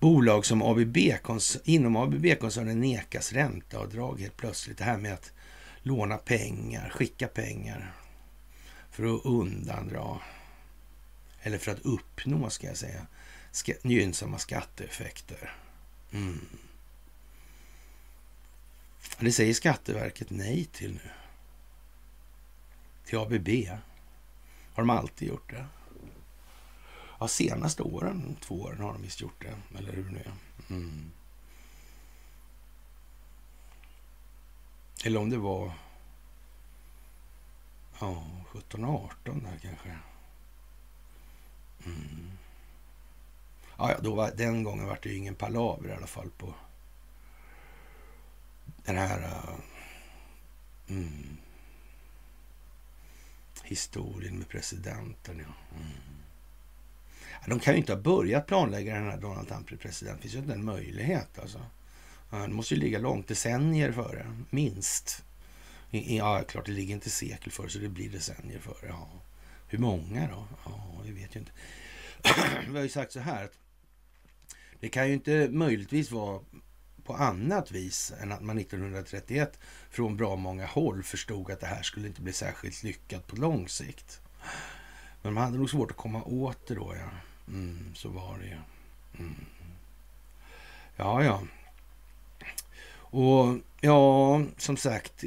[0.00, 0.96] Bolag som ABB,
[1.64, 4.78] inom ABB-koncernen nekas ränteavdrag helt plötsligt.
[4.78, 5.32] Det här med att
[5.82, 7.92] låna pengar, skicka pengar
[8.90, 10.20] för att undandra,
[11.42, 13.06] eller för att uppnå, ska jag säga,
[13.52, 15.54] ska, gynnsamma skatteeffekter.
[16.12, 16.40] Mm.
[19.18, 21.10] Det säger Skatteverket nej till nu.
[23.04, 23.48] Till ABB.
[24.74, 25.66] Har de alltid gjort det?
[27.18, 29.78] Ja, senaste åren, två åren har de visst gjort det.
[29.78, 30.32] Eller hur nu är.
[30.70, 31.10] Mm.
[35.04, 35.72] Eller om det var
[38.00, 39.98] ja, 17 18 där kanske.
[41.84, 42.30] Mm.
[43.78, 46.54] Ja, då var, den gången var det ju ingen palaver i alla fall på
[48.84, 49.58] den här uh,
[50.88, 51.36] mm,
[53.64, 55.38] historien med presidenten.
[55.38, 55.76] Ja.
[55.76, 56.05] Mm.
[57.46, 60.18] De kan ju inte ha börjat planlägga den här Donald Trump till president.
[60.18, 61.60] Det finns ju inte en möjlighet alltså.
[62.30, 65.24] Det måste ju ligga långt, decennier före, minst.
[65.90, 68.88] Ja, klart det ligger inte sekel före, så det blir decennier före.
[68.88, 69.08] Ja.
[69.68, 70.48] Hur många då?
[70.64, 71.52] Ja, vi vet ju inte.
[72.68, 73.58] Vi har ju sagt så här att
[74.80, 76.40] det kan ju inte möjligtvis vara
[77.04, 79.58] på annat vis än att man 1931
[79.90, 83.68] från bra många håll förstod att det här skulle inte bli särskilt lyckat på lång
[83.68, 84.20] sikt.
[85.22, 87.10] Men man hade nog svårt att komma åt det då, ja.
[87.48, 88.62] Mm, så var det ja.
[89.18, 89.34] Mm.
[90.96, 91.42] Ja, ja.
[93.18, 95.24] Och ja, som sagt,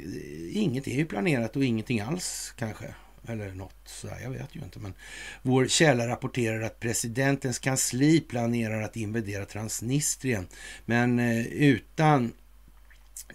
[0.52, 2.94] inget är ju planerat och ingenting alls kanske.
[3.28, 4.80] Eller något sådär, jag vet ju inte.
[4.80, 4.94] Men
[5.42, 10.48] vår källa rapporterar att presidentens kansli planerar att invadera Transnistrien.
[10.86, 12.32] Men eh, utan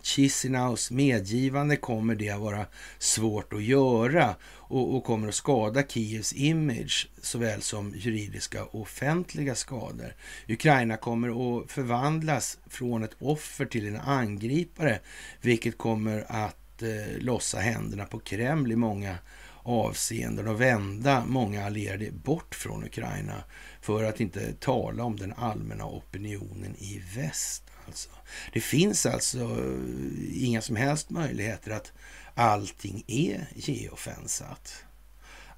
[0.03, 2.67] Chisinaus medgivande kommer det att vara
[2.99, 4.35] svårt att göra
[4.75, 10.15] och, och, kommer att skada Kievs image såväl som juridiska och offentliga skador.
[10.49, 14.99] Ukraina kommer att förvandlas från ett offer till en angripare,
[15.41, 19.19] vilket kommer att eh, lossa händerna på Kreml i många
[19.63, 23.45] avseenden och vända många allierade bort från Ukraina
[23.81, 27.63] för att inte tala om den allmänna opinionen i väst.
[27.87, 28.11] Alltså.
[28.53, 31.93] Det finns alltså eh, inga som helst möjligheter att
[32.35, 34.85] allting är geofensat.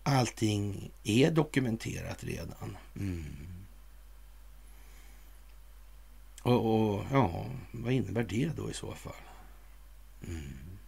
[0.02, 2.76] Allting är dokumenterat redan.
[2.96, 3.24] Mm.
[6.42, 9.12] Och, och, ja, vad innebär det då i så fall?
[10.26, 10.78] Mm.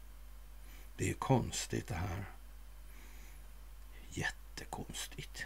[0.97, 2.25] Det är ju konstigt det här.
[4.11, 5.45] Jättekonstigt.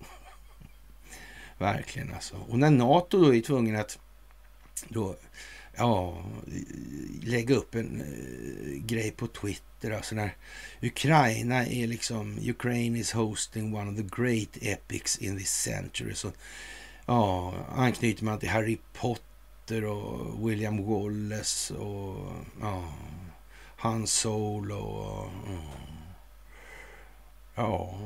[1.58, 2.36] Verkligen alltså.
[2.36, 3.98] Och när NATO då är tvungen att
[4.88, 5.16] då,
[5.76, 6.24] ja,
[7.22, 9.90] lägga upp en uh, grej på Twitter.
[9.90, 10.36] Alltså när
[10.82, 16.14] Ukraina är liksom, Ukraine is hosting one of the great epics in this century.
[16.14, 16.32] Så
[17.06, 22.94] ja, anknyter man till Harry Potter och William Wallace och ja,
[23.76, 25.30] Han Solo och
[27.54, 27.98] ja.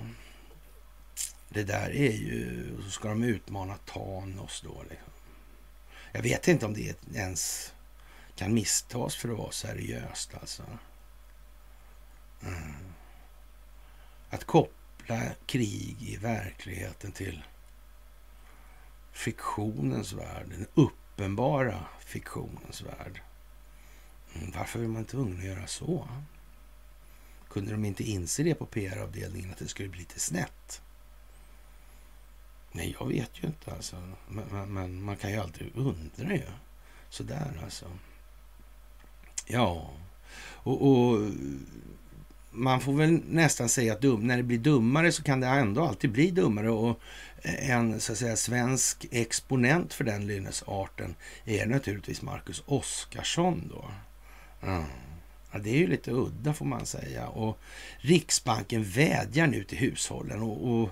[1.48, 4.82] det där är ju, så ska de utmana Thanos då.
[4.90, 5.09] Liksom.
[6.12, 7.72] Jag vet inte om det ens
[8.36, 10.62] kan misstas för att vara seriöst alltså.
[12.42, 12.74] Mm.
[14.30, 17.42] Att koppla krig i verkligheten till
[19.12, 23.20] fiktionens värld, den uppenbara fiktionens värld.
[24.34, 26.08] Mm, varför är man tvungen att göra så?
[27.48, 30.82] Kunde de inte inse det på PR-avdelningen att det skulle bli lite snett?
[32.72, 33.96] Nej, jag vet ju inte alltså.
[34.28, 36.42] Men, men, men man kan ju alltid undra ju.
[37.10, 37.86] Sådär alltså.
[39.46, 39.90] Ja,
[40.40, 41.30] och, och,
[42.50, 45.84] man får väl nästan säga att dum, när det blir dummare så kan det ändå
[45.84, 46.70] alltid bli dummare.
[46.70, 47.00] Och
[47.42, 51.14] en så att säga svensk exponent för den lynnesarten
[51.44, 53.90] är naturligtvis Marcus Oskarsson då.
[54.66, 54.84] Mm.
[55.52, 57.28] Ja, det är ju lite udda får man säga.
[57.28, 57.58] Och
[57.98, 60.90] Riksbanken vädjar nu till hushållen och, och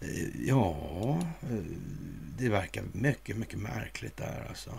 [0.00, 1.64] Eh, ja, eh,
[2.38, 4.74] det verkar mycket, mycket märkligt där alltså.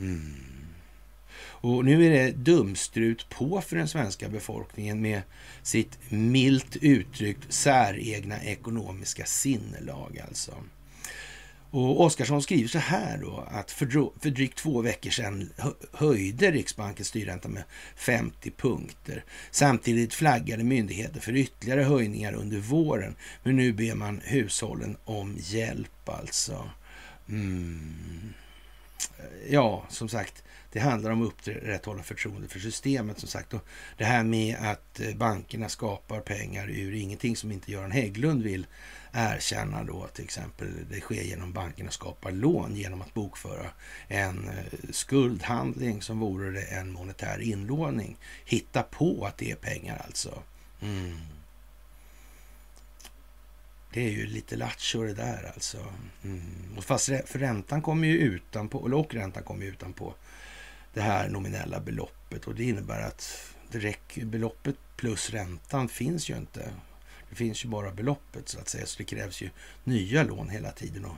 [0.00, 0.34] Mm.
[1.36, 5.22] Och nu är det dumstrut på för den svenska befolkningen med
[5.62, 10.54] sitt milt uttryckt säregna ekonomiska sinnelag alltså.
[11.74, 13.86] Och Oskarsson skriver så här då att för,
[14.20, 15.50] för drygt två veckor sedan
[15.92, 17.64] höjde Riksbanken styrräntan med
[17.96, 19.24] 50 punkter.
[19.50, 23.16] Samtidigt flaggade myndigheten för ytterligare höjningar under våren.
[23.42, 26.70] Men nu ber man hushållen om hjälp alltså.
[27.28, 28.34] Mm.
[29.48, 33.54] Ja, som sagt, det handlar om att upprätthålla förtroende för systemet som sagt.
[33.54, 33.64] Och
[33.96, 38.66] det här med att eh, bankerna skapar pengar ur ingenting som inte Göran Hägglund vill
[39.14, 40.68] erkänna då till exempel.
[40.90, 43.70] Det sker genom bankerna skapar lån genom att bokföra
[44.08, 48.16] en eh, skuldhandling som vore det en monetär inlåning.
[48.44, 50.42] Hitta på att det är pengar alltså.
[50.80, 51.18] Mm.
[53.92, 55.78] Det är ju lite lattjo det där alltså.
[56.24, 56.74] Mm.
[56.76, 60.14] Och fast för räntan kommer ju utanpå, och räntan kommer ju utanpå
[60.94, 66.36] det här nominella beloppet och det innebär att det räcker, beloppet plus räntan finns ju
[66.36, 66.70] inte.
[67.34, 69.50] Det finns ju bara beloppet så att säga, så det krävs ju
[69.84, 71.16] nya lån hela tiden och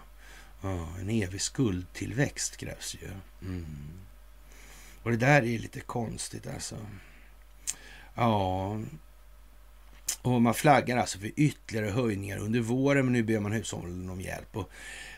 [0.62, 3.08] ja, en evig skuldtillväxt krävs ju.
[3.42, 3.66] Mm.
[5.02, 6.76] Och det där är lite konstigt alltså.
[8.14, 8.80] Ja,
[10.22, 14.20] och man flaggar alltså för ytterligare höjningar under våren, men nu ber man hushållen om
[14.20, 14.56] hjälp.
[14.56, 14.70] Och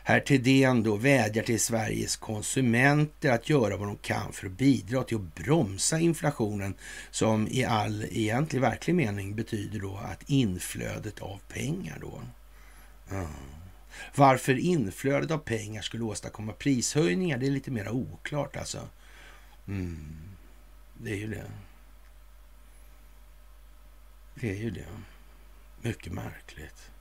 [0.09, 5.03] Herr Thedéen då vädjar till Sveriges konsumenter att göra vad de kan för att bidra
[5.03, 6.73] till att bromsa inflationen
[7.11, 12.21] som i all egentlig verklig mening betyder då att inflödet av pengar då.
[13.11, 13.27] Mm.
[14.15, 18.87] Varför inflödet av pengar skulle åstadkomma prishöjningar, det är lite mer oklart alltså.
[19.67, 20.07] Mm.
[20.97, 21.51] Det är ju det.
[24.35, 24.85] Det är ju det.
[25.81, 26.91] Mycket märkligt.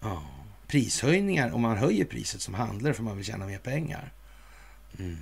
[0.00, 0.22] Ja
[0.72, 4.12] prishöjningar, om man höjer priset som handlare för man vill tjäna mer pengar.
[4.98, 5.18] Mm.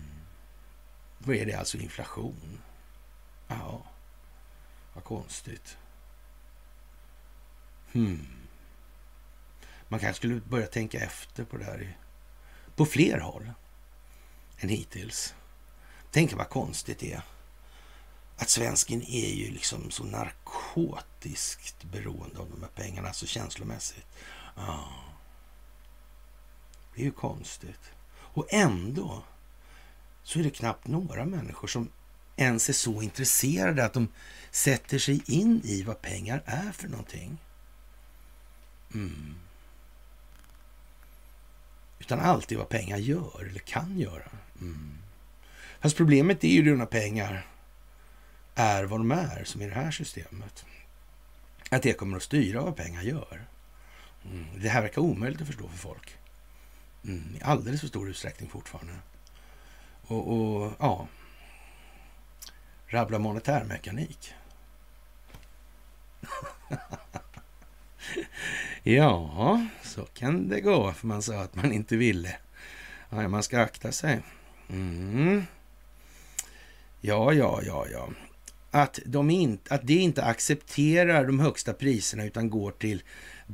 [1.18, 2.60] Då är det alltså inflation.
[3.48, 3.82] Ja,
[4.94, 5.76] vad konstigt.
[7.92, 8.26] Hmm.
[9.88, 11.96] Man kanske skulle börja tänka efter på det här
[12.76, 13.50] på fler håll
[14.58, 15.34] än hittills.
[16.10, 17.22] Tänk vad konstigt det är
[18.36, 24.06] att svensken är ju liksom så narkotiskt beroende av de här pengarna, alltså känslomässigt.
[24.56, 25.09] Ja.
[26.94, 27.90] Det är ju konstigt.
[28.12, 29.22] Och ändå
[30.22, 31.88] så är det knappt några människor som
[32.36, 34.08] ens är så intresserade att de
[34.50, 37.38] sätter sig in i vad pengar är för någonting.
[38.94, 39.34] Mm.
[41.98, 44.30] Utan alltid vad pengar gör eller kan göra.
[44.60, 44.98] Mm.
[45.80, 47.46] Fast problemet är ju när pengar
[48.54, 50.64] är vad de är, som i det här systemet.
[51.70, 53.46] Att det kommer att styra vad pengar gör.
[54.24, 54.46] Mm.
[54.56, 56.16] Det här verkar omöjligt att förstå för folk.
[57.04, 58.92] Mm, I alldeles för stor utsträckning fortfarande.
[60.02, 61.08] Och, och ja,
[62.86, 64.34] rabbla monetärmekanik.
[68.82, 72.36] ja, så kan det gå, för man sa att man inte ville.
[73.10, 74.20] Ja, man ska akta sig.
[74.68, 75.44] Mm.
[77.00, 78.08] Ja, ja, ja, ja.
[78.70, 83.02] Att, de in, att det inte accepterar de högsta priserna utan går till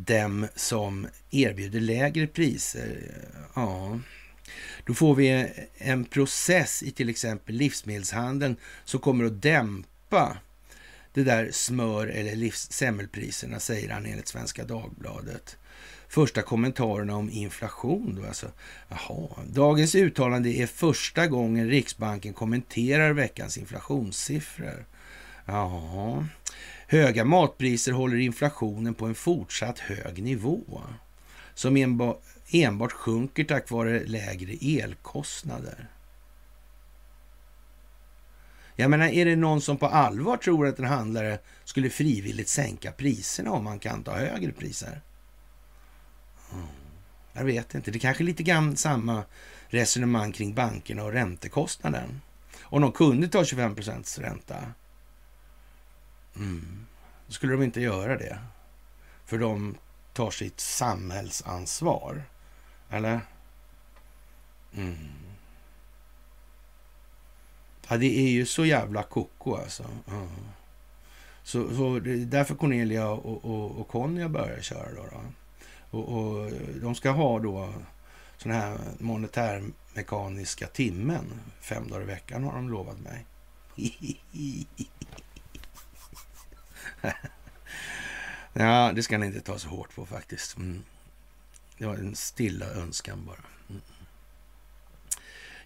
[0.05, 3.15] dem som erbjuder lägre priser.
[3.55, 4.01] Ja,
[4.87, 10.37] då får vi en process i till exempel livsmedelshandeln som kommer att dämpa
[11.13, 15.57] det där smör eller semmelpriserna, säger han enligt Svenska Dagbladet.
[16.09, 18.51] Första kommentarerna om inflation då alltså.
[18.89, 24.87] Jaha, dagens uttalande är första gången Riksbanken kommenterar veckans inflationssiffror.
[25.47, 26.29] Jaha.
[26.89, 30.83] Höga matpriser håller inflationen på en fortsatt hög nivå
[31.55, 35.89] som enbart, enbart sjunker tack vare lägre elkostnader.
[38.77, 42.93] Jag menar, är det någon som på allvar tror att en handlare skulle frivilligt sänka
[42.93, 45.01] priserna om man kan ta högre priser?
[46.53, 46.67] Mm.
[47.33, 47.91] Jag vet inte.
[47.91, 49.25] Det är kanske är lite grann samma
[49.69, 52.21] resonemang kring bankerna och räntekostnaden.
[52.63, 54.57] Om de kunde ta 25 procents ränta,
[56.37, 56.87] mm,
[57.27, 58.39] då skulle de inte göra det.
[59.25, 59.77] För de
[60.13, 62.23] tar sitt samhällsansvar.
[62.91, 63.21] Eller?
[64.75, 64.97] Mm.
[67.89, 69.85] Ja, det är ju så jävla koko alltså.
[70.09, 70.29] Mm.
[71.43, 75.07] Så, så därför Cornelia och, och, och Conja börjar köra då.
[75.11, 75.21] då.
[75.99, 77.73] Och, och, de ska ha då
[78.37, 81.25] sån här monetärmekaniska timmen
[81.61, 83.27] fem dagar i veckan har de lovat mig.
[88.53, 90.57] ja, det ska ni inte ta så hårt på faktiskt.
[90.57, 90.83] Mm.
[91.79, 93.56] Det var en stilla önskan bara.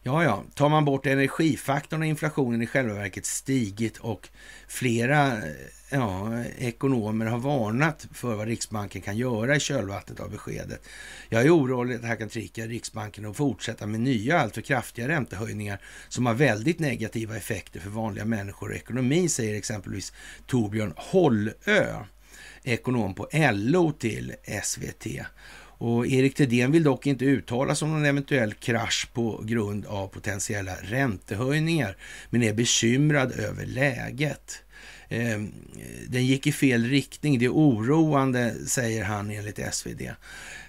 [0.02, 4.28] Ja, ja, tar man bort energifaktorn har inflationen i själva verket stigit och
[4.68, 5.42] flera eh,
[5.90, 10.88] ja, ekonomer har varnat för vad Riksbanken kan göra i kölvattnet av beskedet.
[11.28, 15.08] Jag är orolig att det här kan tricka Riksbanken att fortsätta med nya alltför kraftiga
[15.08, 20.12] räntehöjningar som har väldigt negativa effekter för vanliga människor och ekonomi, säger exempelvis
[20.46, 22.04] Torbjörn Hållö,
[22.62, 25.06] ekonom på LO till SVT.
[25.80, 30.08] Och Erik Thedéen vill dock inte uttala sig om någon eventuell krasch på grund av
[30.08, 31.96] potentiella räntehöjningar,
[32.30, 34.62] men är bekymrad över läget.
[35.08, 35.52] Ehm,
[36.08, 37.38] den gick i fel riktning.
[37.38, 40.10] Det är oroande, säger han enligt SvD.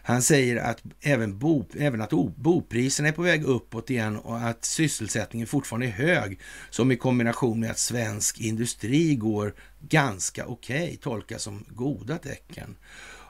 [0.03, 4.65] Han säger att även, bo, även att bopriserna är på väg uppåt igen och att
[4.65, 6.39] sysselsättningen fortfarande är hög,
[6.69, 12.75] som i kombination med att svensk industri går ganska okej, okay, tolkas som goda tecken.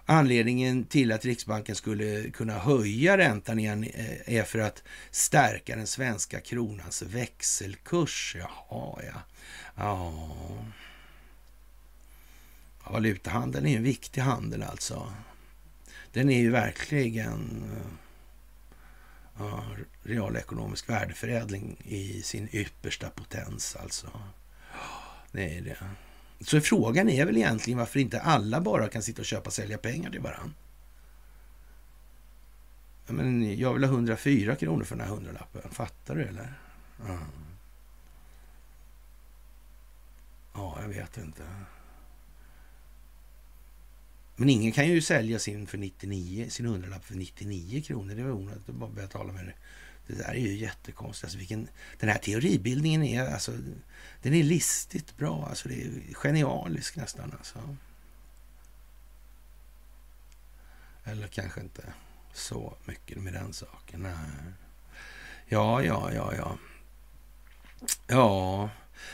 [0.06, 5.88] Anledningen till att Riksbanken skulle kunna höja räntan igen eh, är för att stärka den
[5.88, 8.36] svenska kronans växelkurs.
[8.40, 9.22] Jaha, ja.
[9.76, 10.14] Ja.
[12.90, 15.14] Valutahandeln är en viktig handel alltså.
[16.14, 17.92] Den är ju verkligen eh,
[19.38, 19.66] ja,
[20.04, 24.08] realekonomisk värdeförädling i sin yppersta potens alltså.
[25.32, 25.78] Det är det.
[26.42, 29.78] Så frågan är väl egentligen varför inte alla bara kan sitta och köpa och sälja
[29.78, 30.54] pengar till varandra.
[33.08, 35.72] Men jag vill ha 104 kronor för den här hundralappen.
[35.72, 36.54] Fattar du eller?
[37.08, 37.20] Ja.
[40.54, 41.44] ja, jag vet inte.
[44.36, 48.16] Men ingen kan ju sälja sin, för 99, sin hundralapp för 99 kronor.
[48.16, 49.54] Det var onödigt att bara börja tala med det.
[50.08, 51.24] Det där är ju jättekonstigt.
[51.24, 51.68] Alltså vilken,
[52.00, 53.52] den här teoribildningen är, alltså,
[54.22, 55.46] den är listigt bra.
[55.50, 57.34] Alltså det är genialisk nästan.
[57.38, 57.78] Alltså.
[61.04, 61.94] Eller kanske inte
[62.34, 64.02] så mycket med den saken.
[64.02, 64.54] Nej.
[65.46, 66.58] Ja, ja, ja, ja.
[68.08, 68.70] Ja,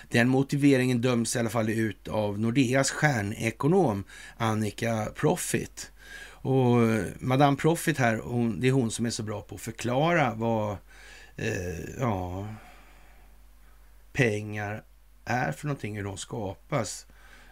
[0.10, 4.04] den motiveringen döms i alla fall ut av Nordeas stjärnekonom
[4.38, 5.92] Annika Profit.
[6.30, 6.78] Och
[7.20, 10.78] Madame Profit här, hon, det är hon som är så bra på att förklara vad
[11.36, 12.48] eh, ja,
[14.14, 14.84] pengar
[15.28, 17.06] är för någonting, hur de skapas.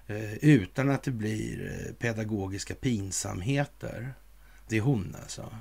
[0.07, 4.13] Eh, utan att det blir eh, pedagogiska pinsamheter.
[4.67, 5.55] Det är hon alltså.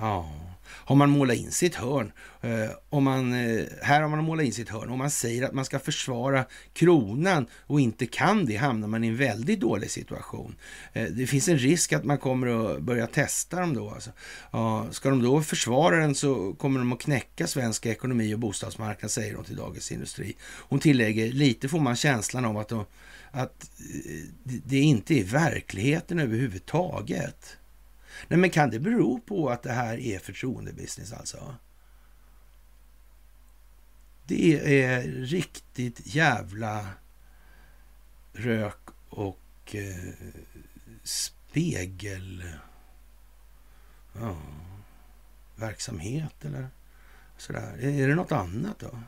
[0.00, 0.30] Ja,
[0.68, 4.52] har man målat in sitt hörn, eh, om man, eh, här har man målat in
[4.52, 8.88] sitt hörn, om man säger att man ska försvara kronan och inte kan det hamnar
[8.88, 10.56] man i en väldigt dålig situation.
[10.92, 13.90] Eh, det finns en risk att man kommer att börja testa dem då.
[13.90, 14.10] Alltså.
[14.50, 19.10] Ja, ska de då försvara den så kommer de att knäcka svensk ekonomi och bostadsmarknad,
[19.10, 20.36] säger hon till Dagens Industri.
[20.68, 22.84] Hon tillägger, lite får man känslan av att, de,
[23.30, 27.56] att eh, det inte är verkligheten överhuvudtaget.
[28.28, 31.54] Nej, men kan det bero på att det här är förtroendebusiness alltså?
[34.26, 36.88] Det är riktigt jävla
[38.32, 40.14] rök och eh,
[41.02, 42.44] spegel...
[44.20, 44.36] Ja,
[45.56, 46.68] verksamhet eller
[47.36, 47.78] sådär.
[47.80, 49.02] Är det något annat då?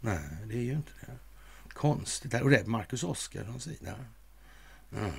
[0.00, 1.12] Nej, det är ju inte det.
[1.72, 2.34] Konstigt.
[2.34, 3.94] Och det är Marcus Oskarsson sida.
[4.92, 5.12] Mm.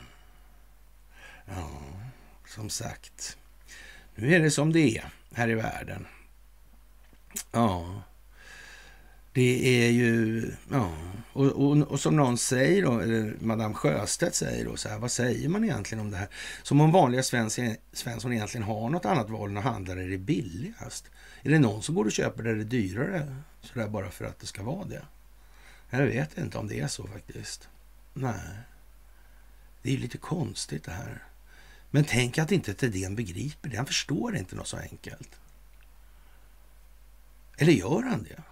[1.46, 1.82] Ja
[2.52, 3.38] som sagt.
[4.16, 6.08] Nu är det som det är här i världen.
[7.52, 8.02] Ja,
[9.34, 10.46] det är ju...
[10.72, 10.92] Ja,
[11.34, 15.12] och, och, och, som någon säger då, eller Madame Sjöstedt säger då, så här, vad
[15.12, 16.28] säger man egentligen om det här?
[16.64, 20.16] Som om vanliga Svensson, Svensson egentligen har något annat val än att handla där det
[20.16, 21.06] är billigast.
[21.42, 24.40] Är det någon som går och köper där det är dyrare, sådär bara för att
[24.40, 25.02] det ska vara det?
[25.90, 27.70] Jag vet inte om det är så faktiskt.
[28.14, 28.34] Nej.
[29.82, 31.24] Det är ju lite konstigt det här.
[31.92, 33.78] Men tänk att inte Thedéen begriper det.
[33.78, 35.40] Han förstår inte något så enkelt.
[37.58, 38.44] Eller gör han det?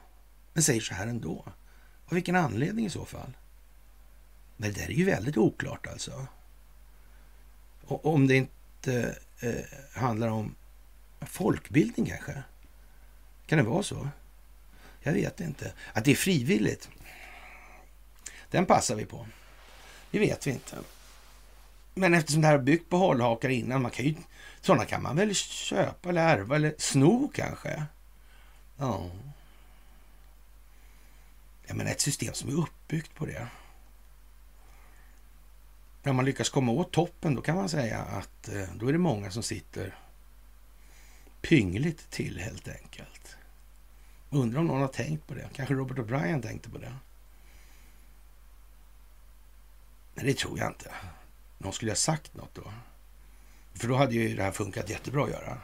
[0.53, 1.53] Men säger så här ändå.
[2.05, 3.37] Av vilken anledning i så fall?
[4.57, 6.27] Men det där är ju väldigt oklart alltså.
[7.81, 10.55] Och om det inte eh, handlar om
[11.21, 12.43] folkbildning kanske?
[13.45, 14.09] Kan det vara så?
[15.01, 15.73] Jag vet inte.
[15.93, 16.89] Att det är frivilligt,
[18.51, 19.27] den passar vi på.
[20.11, 20.77] Det vet vi inte.
[21.93, 24.15] Men eftersom det här är byggt på hållhakar innan, man kan ju,
[24.61, 27.83] sådana kan man väl köpa eller ärva eller sno kanske?
[28.77, 29.09] Ja.
[31.67, 33.47] Ja, men ett system som är uppbyggt på det.
[36.03, 38.99] När man lyckas komma åt toppen, då kan man säga att eh, då är det
[38.99, 39.95] många som sitter
[41.41, 43.37] pyngligt till helt enkelt.
[44.29, 45.49] Undrar om någon har tänkt på det.
[45.53, 46.95] Kanske Robert O'Brien tänkte på det.
[50.15, 50.91] Men det tror jag inte.
[51.61, 52.73] Någon skulle ha sagt något då.
[53.73, 55.57] För då hade ju det här funkat jättebra att göra.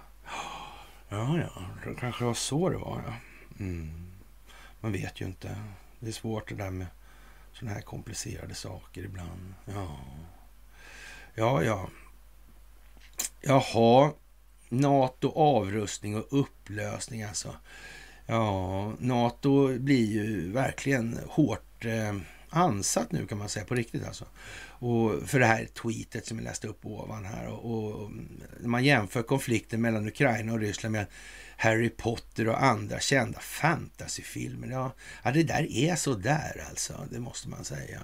[1.10, 3.04] Ja, ja, det kanske var så det var.
[3.08, 3.14] Ja.
[3.60, 4.12] Mm.
[4.80, 5.58] Man vet ju inte.
[6.00, 6.88] Det är svårt det där med
[7.54, 9.54] sådana här komplicerade saker ibland.
[9.66, 10.00] Ja,
[11.36, 11.90] ja, ja.
[13.42, 14.12] Jaha,
[14.70, 17.56] NATO avrustning och upplösning alltså.
[18.26, 22.16] Ja, NATO blir ju verkligen hårt eh,
[22.56, 24.26] ansatt nu kan man säga på riktigt alltså.
[24.68, 28.12] Och för det här tweetet som jag läste upp ovan här och, och
[28.60, 31.06] man jämför konflikten mellan Ukraina och Ryssland med
[31.58, 34.68] Harry Potter och andra kända fantasyfilmer.
[34.68, 34.92] Ja,
[35.24, 38.02] ja det där är så där alltså, det måste man säga.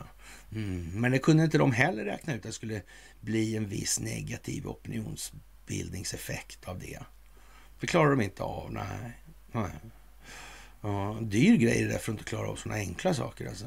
[0.52, 0.89] Mm.
[0.93, 2.82] Men det kunde inte de heller räkna ut att det skulle
[3.20, 6.99] bli en viss negativ opinionsbildningseffekt av det.
[7.80, 9.12] Det klarar de inte av, nej.
[9.52, 9.72] nej.
[10.82, 13.47] Ja, dyr grej det där för att inte klara av sådana enkla saker.
[13.47, 13.66] Alltså.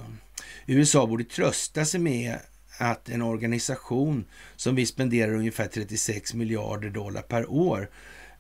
[0.67, 2.39] USA borde trösta sig med
[2.79, 4.25] att en organisation
[4.57, 7.91] som vi spenderar ungefär 36 miljarder dollar per år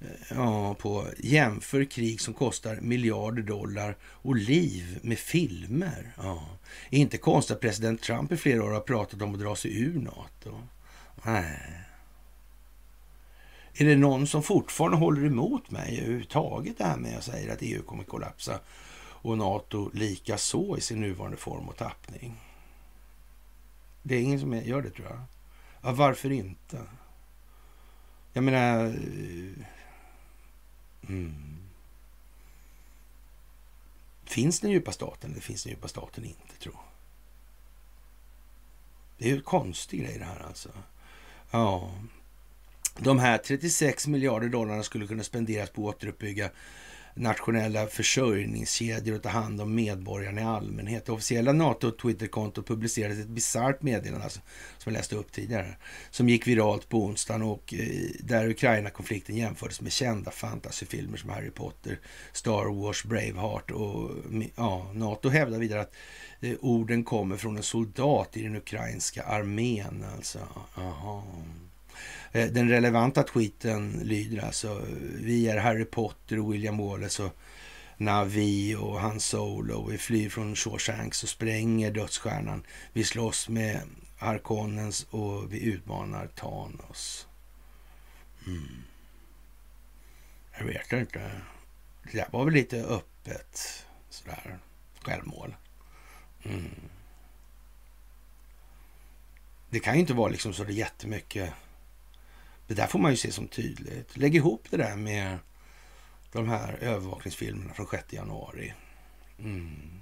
[0.01, 6.13] eh, ja, på jämför krig som kostar miljarder dollar och liv med filmer.
[6.17, 6.49] Ja.
[6.91, 10.01] Inte konstigt att president Trump i flera år har pratat om att dra sig ur
[10.01, 10.61] NATO.
[11.25, 11.85] Nej.
[13.77, 17.53] Är det någon som fortfarande håller emot mig överhuvudtaget det här med att jag säger
[17.53, 18.61] att EU kommer kollapsa
[19.25, 22.41] och NATO lika så i sin nuvarande form och tappning?
[24.03, 25.21] Det är ingen som gör det tror jag.
[25.83, 26.83] Ja, varför inte?
[28.33, 28.87] Jag menar...
[28.87, 29.67] Eh,
[31.09, 31.57] mm.
[34.25, 36.77] Finns den djupa staten eller finns den djupa staten inte, tror
[39.19, 40.69] Det är ju en konstig grej det här alltså.
[41.51, 41.91] Ja,
[42.99, 46.51] de här 36 miljarder dollarna skulle kunna spenderas på att återuppbygga
[47.15, 51.07] nationella försörjningskedjor och ta hand om medborgarna i allmänhet.
[51.07, 54.41] Det officiella NATO-Twitterkontot publicerade ett bisarrt meddelande, alltså,
[54.79, 55.77] som jag läste upp tidigare,
[56.11, 61.51] som gick viralt på onsdagen och eh, där Ukraina-konflikten jämfördes med kända fantasyfilmer som Harry
[61.51, 62.01] Potter,
[62.33, 65.95] Star Wars, Braveheart och mm, ja, NATO hävdar vidare att
[66.41, 70.05] eh, orden kommer från en soldat i den ukrainska armén.
[70.17, 70.39] Alltså,
[70.75, 71.25] aha.
[72.35, 74.83] Eh, den relevanta tweeten lyder alltså,
[75.15, 77.37] vi är Harry Potter och William Wallace och
[77.97, 79.87] Navi och Han Solo.
[79.91, 82.67] Vi flyr från Shawshanks och spränger dödsstjärnan.
[82.93, 83.81] Vi slåss med
[84.19, 87.27] Harkonnens och vi utmanar Thanos.
[88.47, 88.83] Mm.
[90.59, 91.31] Jag vet inte.
[92.03, 94.59] Det där var väl lite öppet sådär
[95.01, 95.57] självmål.
[96.43, 96.71] Mm.
[99.71, 101.53] Det kan ju inte vara liksom så det jättemycket
[102.67, 104.17] det där får man ju se som tydligt.
[104.17, 105.39] Lägg ihop det där med
[106.33, 108.75] de här övervakningsfilmerna från 6 januari.
[109.39, 110.01] Mm.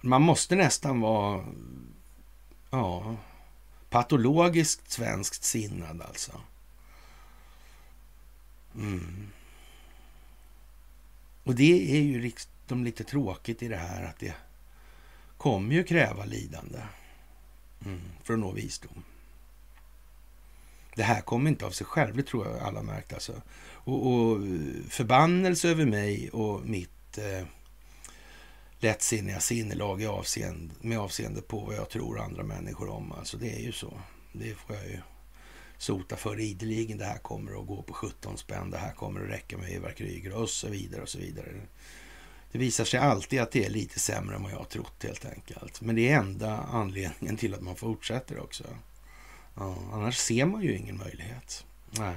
[0.00, 1.44] Man måste nästan vara
[2.70, 3.16] ja,
[3.90, 6.40] patologiskt svenskt sinnad alltså.
[8.74, 9.28] Mm.
[11.44, 14.34] Och det är ju liksom lite tråkigt i det här att det
[15.36, 16.80] kommer ju kräva lidande
[17.84, 19.04] mm, för att nå visdom.
[20.94, 23.42] Det här kommer inte av sig själv, det tror jag alla märkt alltså.
[23.70, 24.38] Och, och
[24.88, 27.46] förbannelse över mig och mitt eh,
[28.78, 33.12] lättsinniga sinnelag i avseende, med avseende på vad jag tror andra människor om.
[33.12, 34.00] Alltså det är ju så.
[34.32, 34.98] Det får jag ju
[35.78, 36.98] sota för ideligen.
[36.98, 38.70] Det här kommer att gå på 17 spänn.
[38.70, 41.48] Det här kommer att räcka med Eva Kryger och så vidare och så vidare.
[42.52, 45.24] Det visar sig alltid att det är lite sämre än vad jag har trott helt
[45.24, 45.80] enkelt.
[45.80, 48.64] Men det är enda anledningen till att man fortsätter också.
[49.54, 51.66] Ja, annars ser man ju ingen möjlighet.
[51.90, 52.16] Nej.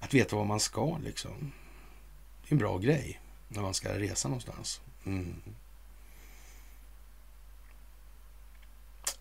[0.00, 1.52] Att veta vad man ska liksom.
[2.42, 4.80] Det är en bra grej när man ska resa någonstans.
[5.06, 5.42] Mm.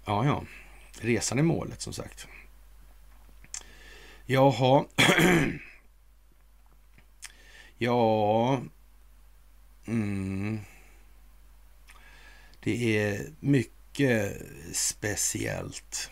[0.05, 0.43] Ja, ja.
[0.99, 2.28] Resan är målet som sagt.
[4.26, 4.86] Jaha.
[7.78, 8.61] ja.
[9.86, 10.59] Mm.
[12.59, 14.41] Det är mycket mycket
[14.74, 16.12] speciellt,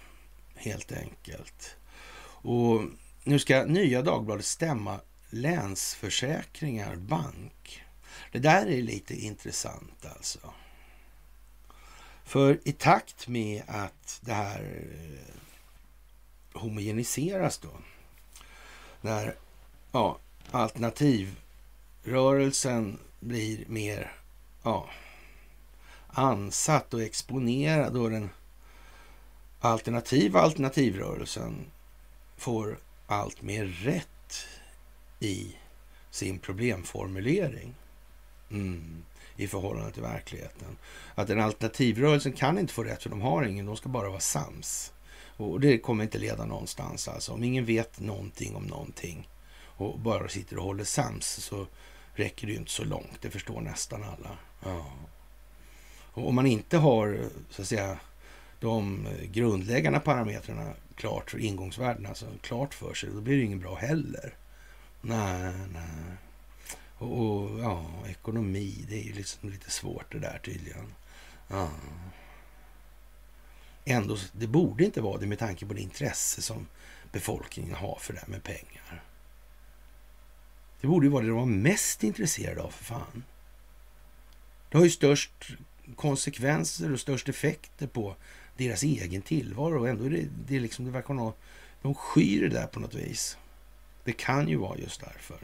[0.55, 1.75] helt enkelt.
[2.23, 2.81] Och
[3.23, 7.83] nu ska Nya Dagbladet stämma Länsförsäkringar Bank.
[8.31, 10.53] Det där är lite intressant alltså.
[12.25, 15.35] För i takt med att det här eh,
[16.59, 17.71] homogeniseras då,
[19.01, 19.35] när
[19.91, 20.19] ja,
[20.51, 24.11] alternativrörelsen blir mer
[24.63, 24.89] ja,
[26.13, 28.29] ansatt och exponerad och den
[29.59, 31.65] alternativa alternativrörelsen
[32.37, 34.47] får allt mer rätt
[35.19, 35.55] i
[36.11, 37.75] sin problemformulering
[38.51, 39.03] mm,
[39.35, 40.77] i förhållande till verkligheten.
[41.15, 44.19] Att den alternativrörelsen kan inte få rätt för de har ingen, de ska bara vara
[44.19, 44.93] sams.
[45.37, 47.33] Och det kommer inte leda någonstans alltså.
[47.33, 49.29] Om ingen vet någonting om någonting
[49.81, 51.67] och bara sitter och håller sams så
[52.13, 53.21] räcker det ju inte så långt.
[53.21, 54.37] Det förstår nästan alla.
[54.63, 54.85] Ja.
[56.13, 57.99] Om man inte har så att säga
[58.59, 63.75] de grundläggande parametrarna klart för ingångsvärdena, alltså klart för sig, då blir det inget bra
[63.75, 64.33] heller.
[65.01, 66.17] Nej, nej.
[66.97, 70.93] Och, och, ja, ekonomi, det är ju liksom lite svårt det där tydligen.
[71.47, 71.69] Ja.
[73.85, 76.67] Ändå, det borde inte vara det med tanke på det intresse som
[77.11, 79.03] befolkningen har för det här med pengar.
[80.81, 83.23] Det borde ju vara det de var mest intresserade av för fan.
[84.69, 85.31] Det har ju störst
[85.95, 88.15] konsekvenser och störst effekter på
[88.57, 91.33] deras egen tillvaro och ändå är det, det är liksom, det verkar ha,
[91.81, 93.37] de skyr det där på något vis.
[94.03, 95.39] Det kan ju vara just därför.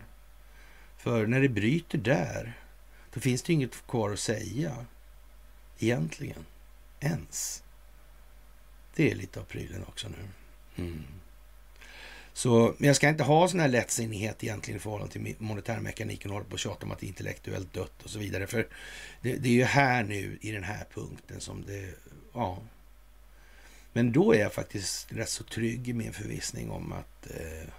[0.98, 2.54] För när det bryter där,
[3.14, 4.86] då finns det inget kvar att säga
[5.80, 6.46] egentligen.
[7.00, 7.64] Ens.
[8.96, 10.28] Det är lite av prylen också nu.
[10.84, 11.04] Mm.
[12.38, 16.36] Så, men jag ska inte ha sån här lättsinnighet egentligen i förhållande till monetärmekaniken och
[16.36, 18.48] hålla på och tjata om att det är intellektuellt dött och så vidare.
[18.48, 18.68] För
[19.22, 21.94] det, det, är ju här nu i den här punkten som det,
[22.34, 22.58] ja.
[23.94, 27.70] Men då är jag faktiskt rätt så trygg i min förvissning om att eh,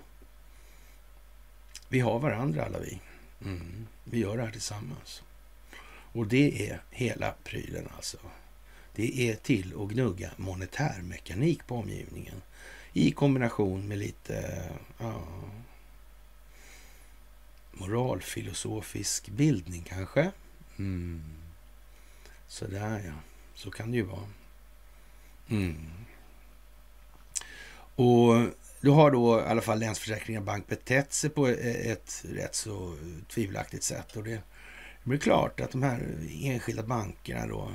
[1.88, 3.00] vi har varandra alla vi.
[3.44, 3.86] Mm.
[4.04, 5.22] Vi gör det här tillsammans.
[6.12, 8.18] Och det är hela prylen alltså.
[8.94, 12.42] Det är till att gnugga monetärmekanik på omgivningen
[12.98, 14.62] i kombination med lite
[14.98, 15.22] ja,
[17.72, 20.30] moralfilosofisk bildning kanske.
[20.78, 21.22] Mm.
[22.46, 23.12] Sådär ja,
[23.54, 24.28] så kan det ju vara.
[25.48, 25.90] Mm.
[27.94, 28.46] Och
[28.80, 32.96] då har då i alla fall Länsförsäkringar Bank betett sig på e-, ett rätt så
[33.28, 34.16] tvivelaktigt sätt.
[34.16, 34.42] Och det
[35.04, 37.72] blir klart att de här enskilda bankerna då,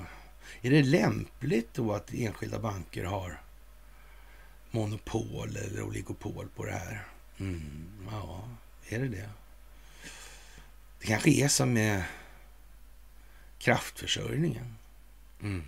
[0.61, 3.42] är det lämpligt då att enskilda banker har
[4.73, 7.07] monopol eller oligopol på det här?
[7.37, 8.49] Mm, ja,
[8.89, 9.29] är det det?
[10.99, 12.03] Det kanske är som med
[13.59, 14.75] kraftförsörjningen.
[15.41, 15.63] Mm.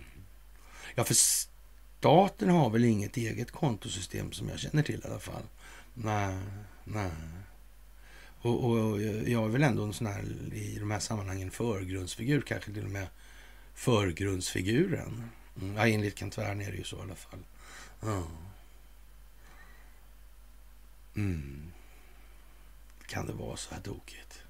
[0.94, 5.42] Ja, för staten har väl inget eget kontosystem som jag känner till i alla fall.
[5.94, 6.38] Nej,
[6.84, 7.10] nej.
[8.40, 12.72] Och, och jag är väl ändå en sån här i de här sammanhangen förgrundsfigur, kanske
[12.72, 13.06] till och med
[13.74, 15.30] förgrundsfiguren.
[15.60, 15.76] Mm.
[15.76, 17.38] Ja, enligt Kent Wern är det ju så i alla fall.
[18.02, 18.22] Mm.
[21.16, 21.72] Mm.
[23.06, 24.42] Kan det vara så här tokigt?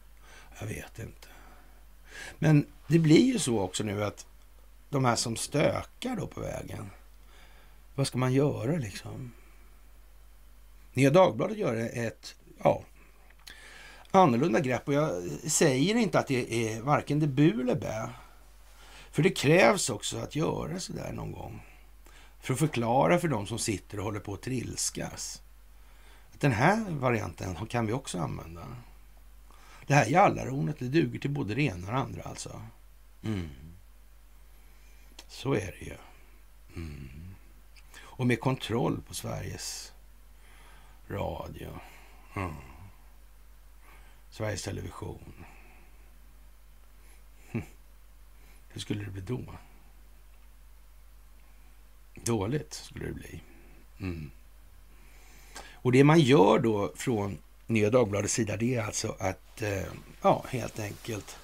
[0.61, 1.29] Jag vet inte.
[2.39, 4.27] Men det blir ju så också nu att
[4.89, 6.91] de här som stökar då på vägen,
[7.95, 9.33] vad ska man göra liksom?
[10.93, 12.83] Nya Dagbladet gör ett, ja,
[14.11, 18.11] annorlunda grepp och jag säger inte att det är varken det bu eller bä.
[19.11, 21.63] För det krävs också att göra så där någon gång.
[22.41, 25.43] För att förklara för de som sitter och håller på att trilskas.
[26.39, 28.77] Den här varianten kan vi också använda.
[29.87, 32.63] Det här jallarhornet, det duger till både det ena och det andra alltså.
[33.23, 33.49] Mm.
[35.29, 35.97] Så är det ju.
[36.77, 37.35] Mm.
[37.99, 39.93] Och med kontroll på Sveriges
[41.09, 41.81] Radio.
[42.37, 42.55] Mm.
[44.31, 45.45] Sveriges Television.
[47.51, 47.63] Hm.
[48.69, 49.55] Hur skulle det bli då?
[52.15, 53.43] Dåligt skulle det bli.
[54.01, 54.31] Mm.
[55.87, 59.83] Och det man gör då från Nya Dagbladets sida, det är alltså att eh,
[60.23, 61.37] ja, helt enkelt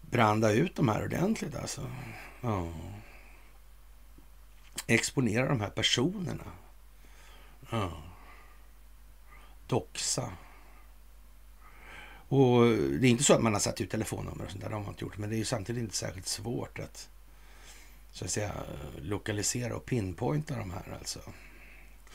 [0.00, 1.90] branda ut de här ordentligt alltså.
[2.40, 2.72] Ja.
[4.86, 6.44] Exponera de här personerna.
[7.70, 7.92] Ja.
[9.66, 10.32] Doxa.
[12.28, 14.74] Och det är inte så att man har satt ut telefonnummer och sånt där, det
[14.74, 15.18] har man inte gjort.
[15.18, 17.08] Men det är ju samtidigt inte särskilt svårt att
[18.12, 18.52] så att säga
[18.98, 21.20] lokalisera och pinpointa de här alltså.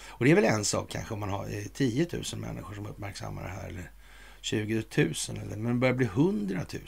[0.01, 2.85] Och det är väl en sak kanske om man har eh, 10 000 människor som
[2.85, 3.91] uppmärksammar det här eller
[4.41, 6.81] 20 000 eller men det börjar bli 100 000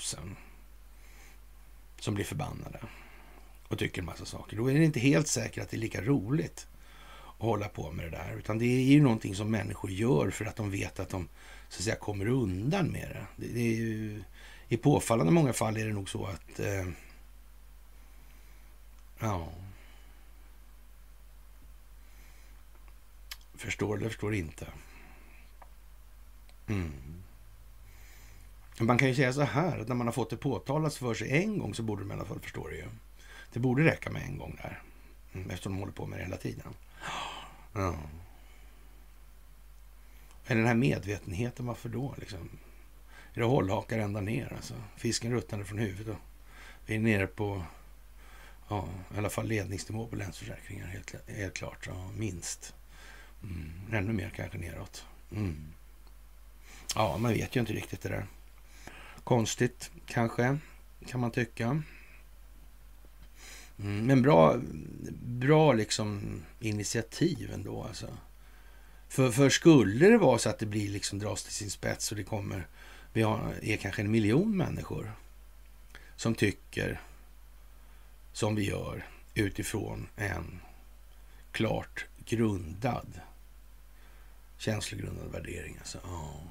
[1.99, 2.80] som blir förbannade
[3.68, 4.58] och tycker en massa saker.
[4.58, 6.68] Då är det inte helt säkert att det är lika roligt
[7.38, 8.36] att hålla på med det där.
[8.38, 11.28] Utan det är ju någonting som människor gör för att de vet att de
[11.70, 13.26] så att säga kommer undan med det.
[13.36, 14.24] det, det är ju,
[14.68, 16.88] I påfallande många fall är det nog så att eh,
[19.20, 19.49] ja
[23.58, 24.68] Förstår eller förstår inte.
[26.68, 26.91] Mm.
[28.80, 31.32] Man kan ju säga så här, att när man har fått det påtalat för sig
[31.32, 32.86] en gång så borde man i alla fall förstå det ju.
[33.53, 34.82] Det borde räcka med en gång där.
[35.34, 36.74] Mm, eftersom de håller på med det hela tiden.
[37.74, 37.95] Ja.
[40.47, 42.16] Men den här medvetenheten, varför då?
[42.18, 42.49] Liksom?
[43.34, 44.53] Är det hållhakar ända ner?
[44.56, 44.74] Alltså?
[44.97, 46.16] Fisken ruttnade från huvudet.
[46.16, 46.22] Och
[46.86, 47.64] vi är nere på
[48.70, 51.88] ja, i alla fall ledningsnivå på Länsförsäkringar, helt, helt klart.
[51.88, 52.74] Ja, minst.
[53.50, 53.72] Mm.
[53.91, 55.06] Ännu mer kanske neråt.
[55.32, 55.74] Mm.
[56.96, 58.26] Ja, man vet ju inte riktigt det där.
[59.24, 60.58] Konstigt kanske,
[61.06, 61.82] kan man tycka.
[63.80, 64.56] Mm, men bra,
[65.22, 68.18] bra liksom initiativ ändå alltså.
[69.08, 72.18] För, för skulle det vara så att det blir liksom dras till sin spets och
[72.18, 72.68] det kommer,
[73.14, 75.12] vi har, är kanske en miljon människor
[76.16, 77.02] som tycker
[78.34, 80.60] som vi gör utifrån en
[81.52, 83.08] klart grundad
[84.58, 85.78] känslogrundad värdering.
[85.80, 86.43] Alltså, ja.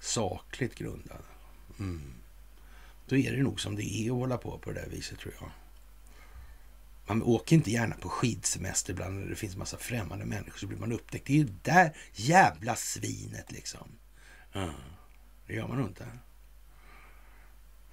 [0.00, 1.22] Sakligt grundad.
[1.78, 2.14] Mm.
[3.06, 5.34] Då är det nog som det är att hålla på på det där viset tror
[5.40, 5.50] jag.
[7.06, 10.78] Man åker inte gärna på skidsemester ibland när det finns massa främmande människor så blir
[10.78, 11.26] man upptäckt.
[11.26, 13.88] Det är ju där jävla svinet liksom.
[14.52, 14.70] Ja,
[15.46, 16.06] det gör man nog inte.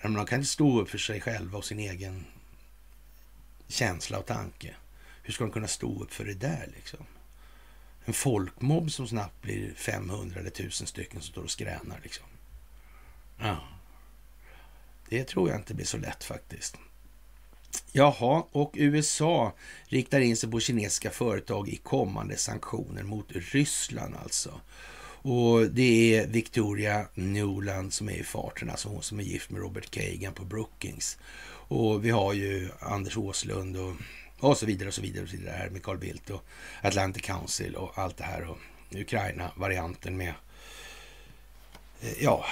[0.03, 2.25] Man kan inte stå upp för sig själva och sin egen
[3.67, 4.75] känsla och tanke.
[5.23, 7.05] Hur ska de kunna stå upp för det där liksom?
[8.09, 12.25] En folkmobb som snabbt blir 500 eller 1000 stycken som står och skränar liksom.
[13.39, 13.57] Ja.
[15.09, 16.77] Det tror jag inte blir så lätt faktiskt.
[17.91, 19.53] Jaha, och USA
[19.87, 24.61] riktar in sig på kinesiska företag i kommande sanktioner mot Ryssland alltså.
[25.21, 29.61] Och det är Victoria Nuland som är i farten, alltså hon som är gift med
[29.61, 31.17] Robert Kagan på Brookings.
[31.51, 33.95] Och vi har ju Anders Åslund och,
[34.39, 36.45] och så vidare och så vidare och så vidare här med Carl Bildt och
[36.81, 38.57] Atlantic Council och allt det här och
[38.91, 40.33] Ukraina-varianten med
[42.01, 42.45] eh, ja,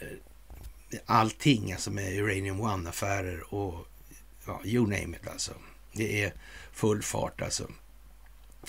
[0.00, 3.86] eh, allting alltså med Uranium One-affärer och
[4.46, 5.52] ja, you name it alltså.
[5.92, 6.32] Det är
[6.72, 7.70] full fart alltså.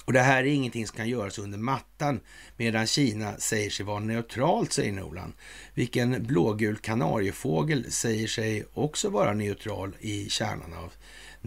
[0.06, 2.20] Och det här är ingenting som kan göras under mattan
[2.58, 5.34] medan Kina säger sig vara neutralt, säger Nolan.
[5.74, 10.94] Vilken blågul kanariefågel säger sig också vara neutral i kärnan av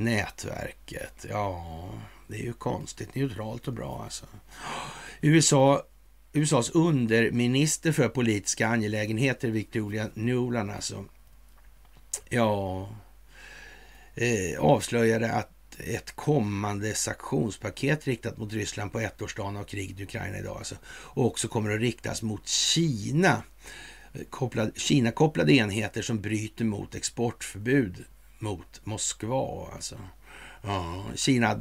[0.05, 1.27] nätverket.
[1.31, 1.65] Ja,
[2.29, 3.15] det är ju konstigt.
[3.15, 4.27] Neutralt och bra alltså.
[5.21, 5.83] USA
[6.33, 11.05] USAs underminister för politiska angelägenheter, Victoria Nuland alltså.
[12.29, 12.89] Ja,
[14.15, 20.39] eh, avslöjade att ett kommande sanktionspaket riktat mot Ryssland på ettårsdagen av kriget i Ukraina
[20.39, 23.43] idag alltså, och också kommer att riktas mot Kina.
[24.13, 28.05] Eh, kopplad, Kina-kopplade enheter som bryter mot exportförbud
[28.41, 29.68] mot Moskva.
[29.74, 29.97] Alltså.
[30.62, 31.59] Ja, Kina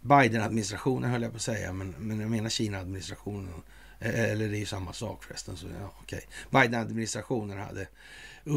[0.00, 3.62] Biden-administrationen höll jag på att säga, men, men jag menar Kina-administrationen.
[4.00, 5.56] Eh, eller det är ju samma sak förresten.
[5.56, 6.20] Så, ja, okay.
[6.50, 7.86] Biden-administrationen hade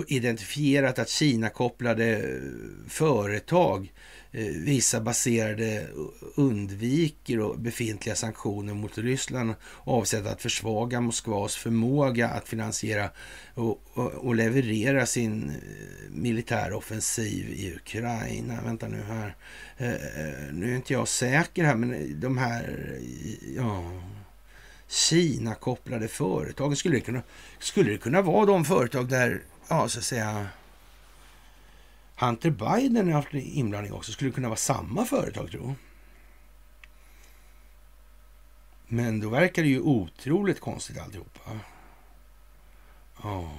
[0.08, 2.42] identifierat att Kina-kopplade eh,
[2.88, 5.88] företag Eh, Eh, vissa baserade
[6.36, 9.54] undviker och befintliga sanktioner mot Ryssland
[9.84, 13.10] avsedda att försvaga Moskvas förmåga att finansiera
[13.54, 15.56] och, och, och leverera sin eh,
[16.10, 18.62] militära offensiv i Ukraina.
[18.66, 19.36] Vänta nu här.
[19.78, 22.98] Eh, eh, nu är inte jag säker här, men de här
[23.56, 24.02] ja,
[24.88, 27.22] Kina-kopplade företagen, skulle det, kunna,
[27.60, 30.48] skulle det kunna vara de företag där, ja, så att säga,
[32.20, 34.12] Hunter Biden har haft inblandning också.
[34.12, 35.76] Skulle det kunna vara samma företag, tro?
[38.88, 41.60] Men då verkar det ju otroligt konstigt alltihopa.
[43.24, 43.52] Ja.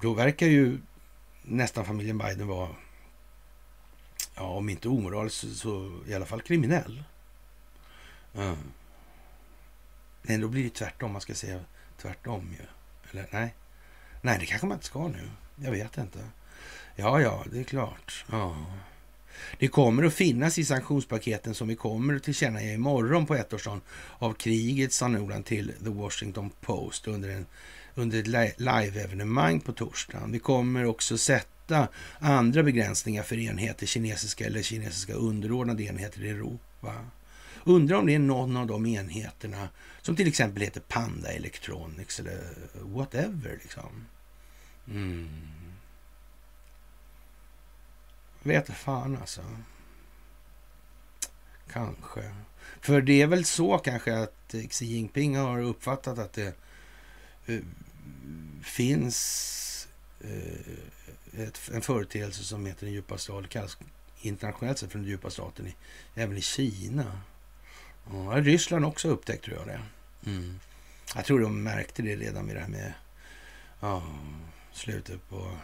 [0.00, 0.78] Då verkar ju
[1.42, 2.68] nästan familjen Biden vara,
[4.34, 7.04] ja om inte omoralisk så, så i alla fall kriminell.
[8.32, 8.56] Ja.
[10.22, 11.60] Men då blir det tvärtom, man ska säga
[11.96, 12.66] tvärtom ju.
[13.10, 13.54] Eller nej,
[14.22, 15.30] nej det kanske man inte ska nu.
[15.56, 16.18] Jag vet inte.
[16.96, 18.24] Ja, ja, det är klart.
[18.30, 18.66] Ja.
[19.58, 23.80] Det kommer att finnas i sanktionspaketen som vi kommer att tillkännage imorgon på ettårsdagen
[24.18, 27.46] av kriget, sa Nolan till The Washington Post under, en,
[27.94, 30.32] under ett live-evenemang på torsdagen.
[30.32, 31.88] Vi kommer också sätta sätta
[32.18, 36.94] andra begränsningar för enheter, kinesiska eller kinesiska underordnade enheter i Europa.
[37.64, 39.68] Undrar om det är någon av de enheterna
[40.02, 42.40] som till exempel heter Panda Electronics eller
[42.82, 43.58] whatever.
[43.62, 44.06] Liksom.
[44.88, 45.28] Mm.
[48.42, 49.42] Vet fan alltså.
[51.72, 52.34] Kanske.
[52.80, 56.54] För det är väl så kanske att Xi Jinping har uppfattat att det
[57.48, 57.60] uh,
[58.62, 59.88] finns
[60.24, 63.78] uh, ett, en företeelse som heter den djupa staten, kallas
[64.20, 65.74] internationellt sett för den djupa staten, i,
[66.14, 67.20] även i Kina.
[68.12, 69.80] Ja, Ryssland också upptäckt tror jag det.
[70.30, 70.60] Mm.
[71.14, 72.92] Jag tror de märkte det redan vid det här med
[73.80, 74.02] ja,
[74.74, 75.58] slutet på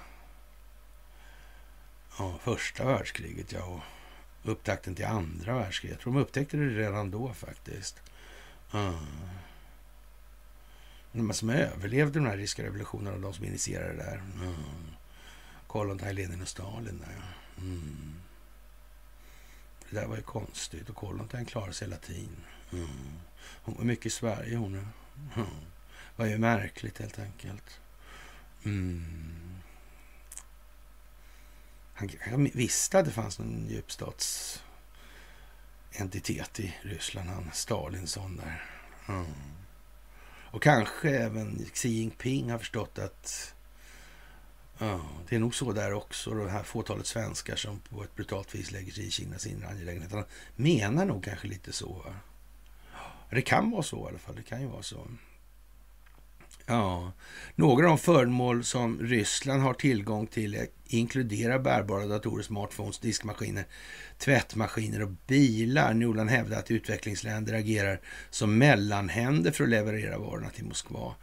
[2.18, 3.52] ja, första världskriget.
[3.52, 3.82] Ja,
[4.42, 5.96] och upptakten till andra världskriget.
[5.96, 8.02] Jag tror de upptäckte det redan då faktiskt.
[8.72, 8.94] Mm.
[11.12, 14.16] De som överlevde den här ryska revolutionen och de som initierade det där.
[14.16, 14.54] Mm.
[15.66, 17.36] Kollontaj, Lenin och Stalin där.
[17.58, 18.14] Mm.
[19.90, 22.36] Det där var ju konstigt och Kollontaj klarade sig latin.
[22.72, 22.88] Mm.
[23.62, 24.74] Hon var mycket i Sverige hon.
[24.74, 24.90] Mm.
[25.36, 27.79] Det var ju märkligt helt enkelt.
[28.64, 29.04] Mm.
[31.94, 38.64] Han, kanske visste att det fanns någon djupstatsentitet i Ryssland, han Stalinsson där.
[39.08, 39.26] Mm.
[40.52, 43.54] Och kanske även Xi Jinping har förstått att
[44.78, 46.34] ja, det är nog så där också.
[46.34, 50.16] Det här fåtalet svenskar som på ett brutalt vis lägger sig i Kinas inre angelägenheter.
[50.16, 52.14] Han menar nog kanske lite så.
[53.30, 54.36] Det kan vara så i alla fall.
[54.36, 55.06] Det kan ju vara så.
[56.66, 57.12] Ja,
[57.54, 63.64] några av de föremål som Ryssland har tillgång till inkluderar bärbara datorer, smartphones, diskmaskiner,
[64.18, 65.94] tvättmaskiner och bilar.
[65.94, 68.00] Nuland hävdar att utvecklingsländer agerar
[68.30, 71.14] som mellanhänder för att leverera varorna till Moskva.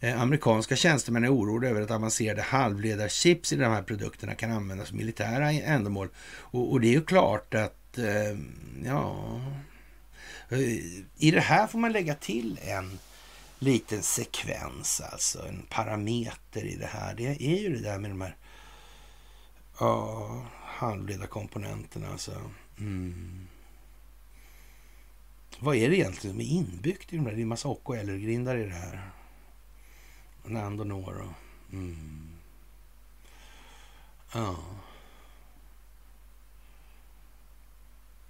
[0.00, 4.88] Eh, amerikanska tjänstemän är oroade över att avancerade halvledarchips i de här produkterna kan användas
[4.88, 6.08] för militära ändamål.
[6.28, 8.38] Och, och det är ju klart att, eh,
[8.84, 9.40] ja...
[10.48, 10.58] Eh,
[11.18, 12.98] I det här får man lägga till en
[13.60, 17.14] liten sekvens, alltså en parameter i det här.
[17.14, 18.36] Det är ju det där med de här
[19.78, 22.08] ja, halvledarkomponenterna.
[22.08, 22.50] Alltså.
[22.78, 23.46] Mm.
[25.58, 27.32] Vad är det egentligen som är inbyggt i de där?
[27.32, 29.10] Det är en massa OKL-grindar i det här.
[30.44, 31.34] Nando Noro.
[31.72, 32.30] Mm.
[34.34, 34.56] Ja.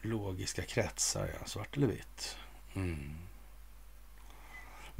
[0.03, 1.47] Logiska kretsar, ja.
[1.47, 2.37] Svart eller vitt.
[2.75, 3.30] Mm.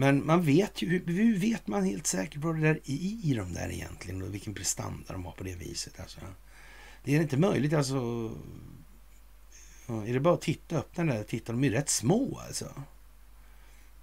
[0.01, 3.55] Men man vet ju, hur vet man helt säkert vad det där är i de
[3.55, 6.01] där egentligen och vilken prestanda de har på det viset?
[6.01, 6.21] Alltså,
[7.05, 7.97] det är inte möjligt alltså.
[9.89, 12.83] Är det bara att titta, upp den där titta, de är rätt små alltså.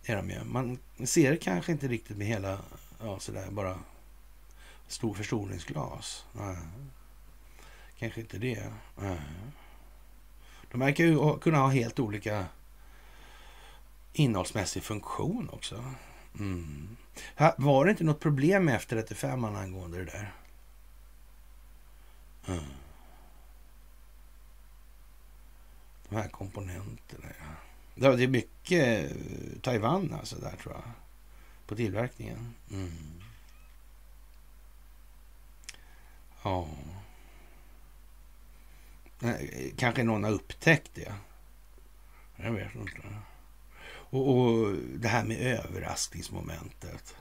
[0.03, 0.43] Är de ju.
[0.43, 2.59] Man ser det kanske inte riktigt med hela,
[2.99, 3.79] ja sådär bara
[4.87, 6.25] stor förstoringsglas.
[6.33, 6.57] Nej.
[7.99, 8.73] Kanske inte det.
[9.01, 9.21] Nej.
[10.71, 12.45] De verkar ju kunna ha helt olika
[14.14, 15.93] innehållsmässig funktion också.
[16.39, 16.97] Mm.
[17.58, 20.34] Var det inte något problem med F35 angående det där?
[22.47, 22.64] Mm.
[26.10, 28.16] De här komponenterna, ja.
[28.16, 29.18] Det är mycket eh,
[29.62, 30.84] Taiwan alltså där tror jag.
[31.68, 32.53] På tillverkningen.
[32.72, 33.22] Mm.
[36.43, 36.68] Ja.
[39.78, 41.14] Kanske någon har upptäckt det.
[42.36, 43.01] Jag vet inte.
[44.10, 47.16] Och, och det här med överraskningsmomentet.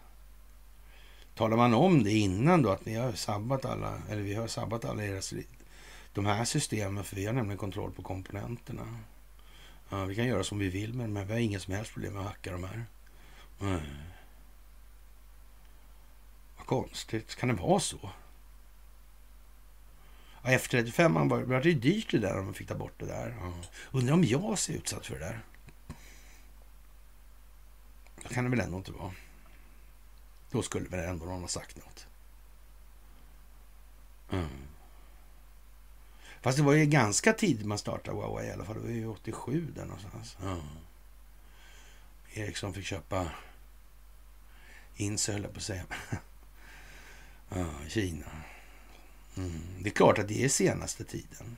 [1.35, 4.85] Talar man om det innan då att ni har sabbat alla, eller vi har sabbat
[4.85, 5.21] alla era,
[6.13, 8.99] de här systemen, för vi har nämligen kontroll på komponenterna.
[9.89, 12.13] Ja, vi kan göra som vi vill med men vi har inga som helst problem
[12.13, 12.85] med att hacka de här.
[13.61, 13.81] Mm.
[16.57, 18.11] Vad konstigt, kan det vara så?
[20.43, 23.37] Ja, F35 var, var det dyrt det där om man fick ta bort det där.
[23.41, 23.53] Ja.
[23.91, 25.41] Undrar om jag ser utsatt för det där.
[28.29, 29.13] Det kan det väl ändå inte vara.
[30.51, 32.07] Då skulle väl ändå någon ha sagt något.
[34.31, 34.49] Mm.
[36.41, 38.75] Fast det var ju ganska tidigt man startade Huawei i alla fall.
[38.75, 40.37] Det var ju 87 där någonstans.
[40.43, 40.61] Mm.
[42.33, 43.31] Ericsson fick köpa
[44.97, 45.85] in sig, höll jag på att säga.
[47.49, 48.27] ja, Kina.
[49.37, 49.63] Mm.
[49.81, 51.57] Det är klart att det är senaste tiden.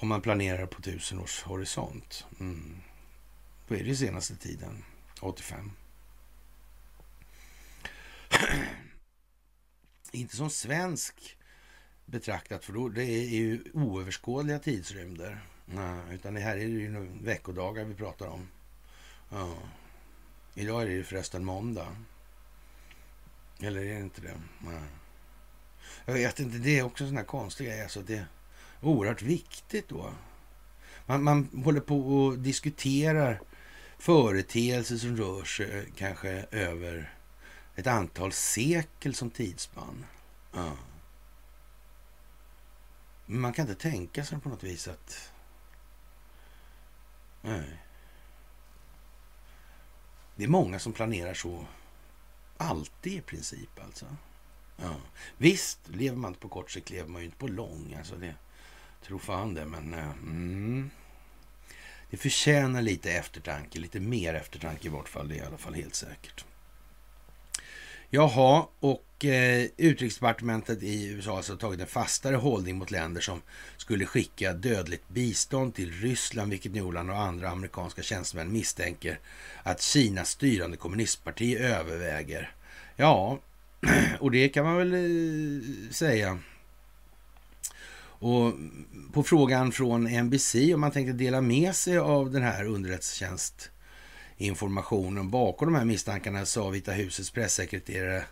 [0.00, 2.26] Om man planerar på tusen års horisont.
[2.40, 2.80] Mm.
[3.68, 4.84] Då är det senaste tiden,
[5.20, 5.72] 85.
[10.12, 11.36] Inte som svensk
[12.04, 15.40] betraktat, för då det är ju oöverskådliga tidsrymder.
[15.64, 18.48] Nej, utan det här är det ju veckodagar vi pratar om.
[19.30, 19.54] Ja.
[20.54, 21.96] Idag är det ju förresten måndag.
[23.60, 24.40] Eller är det inte det?
[24.58, 24.82] Nej.
[26.06, 27.82] Jag vet inte, det är också en sån här konstig grej.
[27.82, 28.26] Alltså det är
[28.80, 30.12] oerhört viktigt då.
[31.06, 33.40] Man, man håller på och diskuterar
[33.98, 37.14] företeelser som rör sig kanske över
[37.76, 40.06] ett antal sekel som tidsspann.
[40.52, 40.72] Ja.
[43.26, 45.32] Men man kan inte tänka sig på något vis att...
[47.42, 47.82] Nej.
[50.36, 51.66] Det är många som planerar så
[52.56, 54.06] alltid i princip alltså.
[54.76, 54.94] Ja.
[55.36, 57.94] Visst, lever man inte på kort sikt lever man ju inte på lång.
[57.98, 58.34] Alltså det,
[59.02, 59.94] tror fan det, men...
[59.94, 60.90] eh, Mm,
[62.10, 65.28] det förtjänar lite eftertanke, lite mer eftertanke i vart fall.
[65.28, 66.44] Det är i alla fall helt säkert.
[68.10, 73.42] Jaha, och eh, utrikesdepartementet i USA har alltså tagit en fastare hållning mot länder som
[73.76, 79.18] skulle skicka dödligt bistånd till Ryssland, vilket Newland och andra amerikanska tjänstemän misstänker
[79.62, 82.52] att Kinas styrande kommunistparti överväger.
[82.96, 83.38] Ja,
[84.20, 86.38] och det kan man väl eh, säga.
[88.18, 88.52] Och
[89.12, 95.72] på frågan från NBC om man tänkte dela med sig av den här underrättelsetjänstinformationen bakom
[95.72, 98.24] de här misstankarna sa Vita husets pressekreterare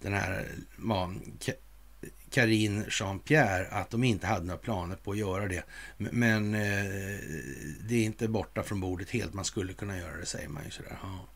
[0.00, 1.38] den här man,
[2.30, 5.64] Karin Jean-Pierre att de inte hade några planer på att göra det.
[5.96, 7.20] Men eh,
[7.88, 9.34] det är inte borta från bordet helt.
[9.34, 10.98] Man skulle kunna göra det, säger man ju sådär.
[11.02, 11.28] Ja,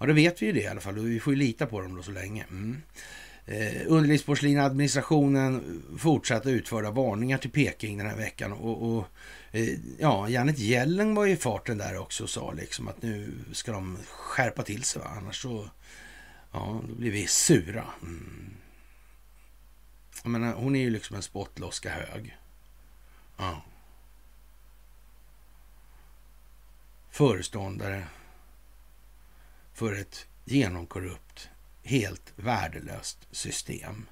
[0.00, 0.98] ja då vet vi ju det i alla fall.
[0.98, 2.44] Och vi får ju lita på dem då så länge.
[2.50, 2.82] Mm.
[3.50, 8.52] Eh, Underlivsporslinadministrationen fortsatte utföra varningar till Peking den här veckan.
[8.52, 9.04] Och, och
[9.50, 9.68] eh,
[9.98, 13.72] ja, Janet Yellen var ju i farten där också och sa liksom att nu ska
[13.72, 15.02] de skärpa till sig.
[15.02, 15.08] Va?
[15.16, 15.70] Annars så
[16.52, 17.84] ja, då blir vi sura.
[18.02, 18.50] Mm.
[20.22, 22.36] Jag menar, hon är ju liksom en spottloska hög.
[23.36, 23.62] Ja.
[27.10, 28.06] Föreståndare
[29.74, 31.48] för ett genomkorrupt,
[31.88, 34.06] helt värdelöst system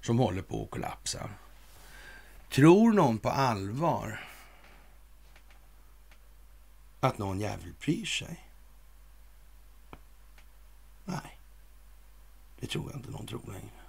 [0.00, 1.30] som håller på att kollapsa.
[2.50, 4.28] Tror någon på allvar
[7.00, 8.48] att någon jävel bryr sig?
[11.04, 11.38] Nej,
[12.60, 13.80] det tror jag inte någon tror längre.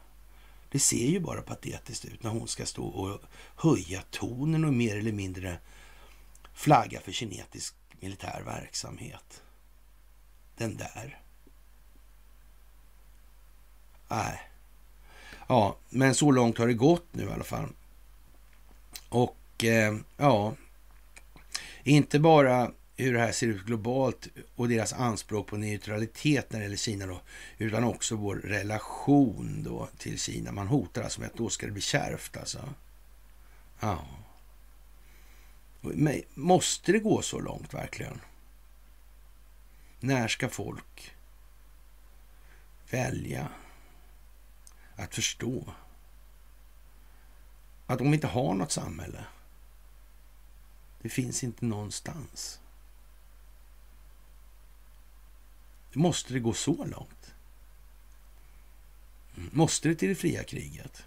[0.70, 3.22] Det ser ju bara patetiskt ut när hon ska stå och
[3.56, 5.60] höja tonen och mer eller mindre
[6.54, 9.44] flagga för kinetisk militär verksamhet.
[10.58, 11.25] Den där.
[14.08, 14.42] Nej.
[15.48, 17.70] Ja, men så långt har det gått nu i alla fall.
[19.10, 20.56] Och eh, ja,
[21.84, 26.64] inte bara hur det här ser ut globalt och deras anspråk på neutralitet när det
[26.64, 27.22] gäller Kina då,
[27.58, 30.52] utan också vår relation då till Kina.
[30.52, 32.60] Man hotar alltså med att då ska det bli kärvt alltså.
[33.80, 34.06] Ja.
[35.82, 38.22] Men måste det gå så långt verkligen?
[40.00, 41.16] När ska folk
[42.90, 43.48] välja
[44.96, 45.74] att förstå
[47.88, 49.26] att om vi inte har något samhälle.
[51.02, 52.60] Det finns inte någonstans.
[55.94, 57.34] Måste det gå så långt?
[59.36, 61.06] Måste det till det fria kriget?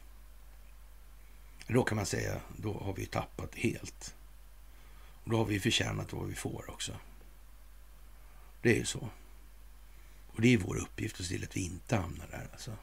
[1.67, 4.15] Då kan man säga, då har vi tappat helt.
[5.25, 6.93] Och då har vi förtjänat vad vi får också.
[8.63, 9.09] Det är ju så.
[10.27, 12.49] Och det är vår uppgift att se till att vi inte hamnar där.
[12.53, 12.77] Alltså.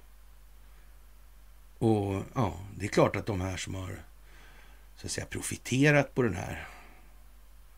[1.78, 4.04] Och ja, det är klart att de här som har
[4.96, 6.68] så att säga profiterat på den här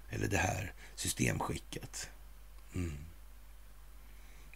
[0.10, 2.10] eller det här systemskicket.
[2.76, 2.98] Mm.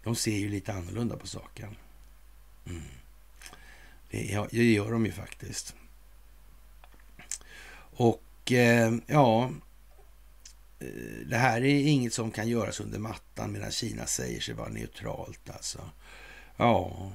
[0.04, 1.76] De ser ju lite annorlunda på saken.
[2.66, 2.82] Mm.
[4.10, 5.76] Det, det gör de ju faktiskt.
[7.94, 9.52] Och eh, ja,
[10.80, 10.88] eh,
[11.26, 15.50] det här är inget som kan göras under mattan medan Kina säger sig vara neutralt.
[15.50, 15.90] Alltså.
[16.58, 17.12] Ja,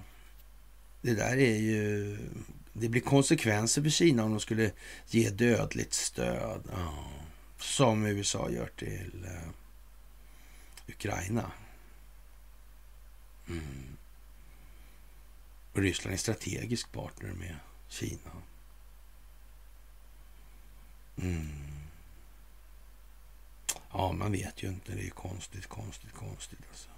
[1.06, 2.18] det där är ju...
[2.72, 4.72] Det blir konsekvenser för Kina om de skulle
[5.06, 6.62] ge dödligt stöd.
[6.72, 7.10] Ja,
[7.58, 9.48] som USA gör till eh,
[10.88, 11.50] Ukraina.
[13.48, 13.96] Mm.
[15.72, 17.56] Och Ryssland är strategisk partner med
[17.88, 18.32] Kina.
[21.22, 21.48] Mm.
[23.92, 24.92] Ja, man vet ju inte.
[24.92, 26.58] Det är konstigt, konstigt, konstigt.
[26.70, 26.88] Alltså.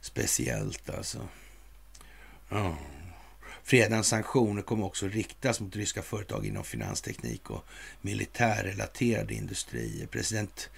[0.00, 1.28] Speciellt alltså.
[2.48, 2.76] Ja.
[3.64, 7.64] Fredagens sanktioner kommer också riktas mot ryska företag inom finansteknik och
[8.00, 10.06] militärrelaterade industrier.
[10.06, 10.70] President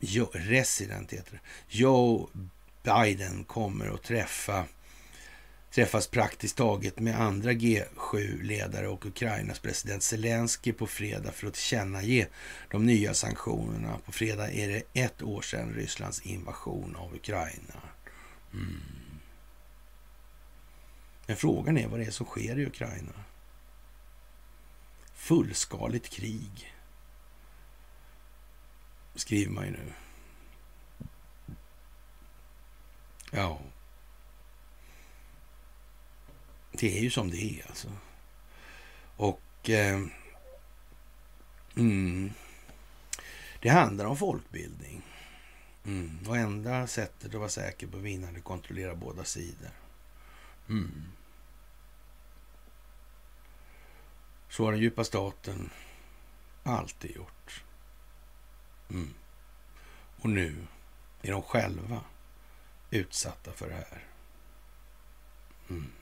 [0.00, 1.40] jo, resident heter det.
[1.68, 2.28] Joe
[2.82, 4.64] Biden kommer att träffa
[5.76, 12.26] träffas praktiskt taget med andra G7-ledare och Ukrainas president Zelensky på fredag för att tillkännage
[12.70, 13.98] de nya sanktionerna.
[14.04, 17.80] På fredag är det ett år sedan Rysslands invasion av Ukraina.
[18.52, 19.05] Mm.
[21.26, 23.12] Men frågan är vad det är som sker i Ukraina.
[25.14, 26.74] fullskaligt krig.
[29.14, 29.92] Skriver man ju nu.
[33.30, 33.60] Ja.
[36.72, 37.88] Det är ju som det är alltså.
[39.16, 40.00] Och eh,
[41.76, 42.32] mm,
[43.60, 45.02] det handlar om folkbildning.
[45.84, 46.18] Mm.
[46.28, 49.70] Och enda sättet att vara säker på vinnande är att kontrollera båda sidor.
[50.68, 51.02] Mm.
[54.48, 55.70] Så har den djupa staten
[56.62, 57.64] alltid gjort.
[58.90, 59.14] Mm.
[60.20, 60.66] Och nu
[61.22, 62.00] är de själva
[62.90, 64.04] utsatta för det här.
[65.68, 65.92] Mm.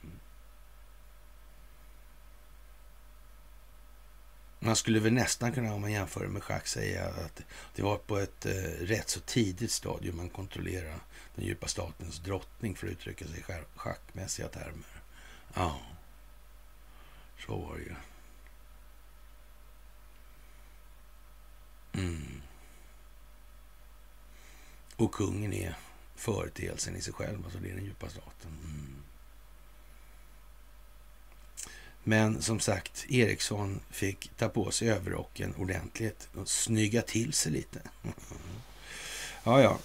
[4.65, 7.43] Man skulle väl nästan kunna, om man jämför med schack, säga att
[7.75, 11.01] det var på ett eh, rätt så tidigt stadium man kontrollerade
[11.35, 13.43] den djupa statens drottning, för att uttrycka sig i
[13.77, 15.03] schackmässiga termer.
[15.55, 15.81] Ja,
[17.47, 17.95] så var det ju.
[22.05, 22.43] Mm.
[24.97, 25.77] Och kungen är
[26.17, 28.59] företeelsen i sig själv, alltså det är den djupa staten.
[28.65, 29.03] Mm.
[32.05, 37.81] Men som sagt, Eriksson fick ta på sig överrocken ordentligt och snygga till sig lite.
[39.45, 39.79] ja, ja.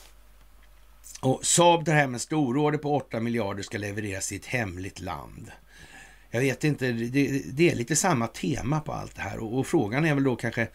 [1.22, 5.52] Och Saab det här med stororder på 8 miljarder ska levereras i ett hemligt land.
[6.32, 9.68] Jag vet inte, det, det, är lite samma tema på allt det här och, och,
[9.68, 10.68] frågan är väl då kanske,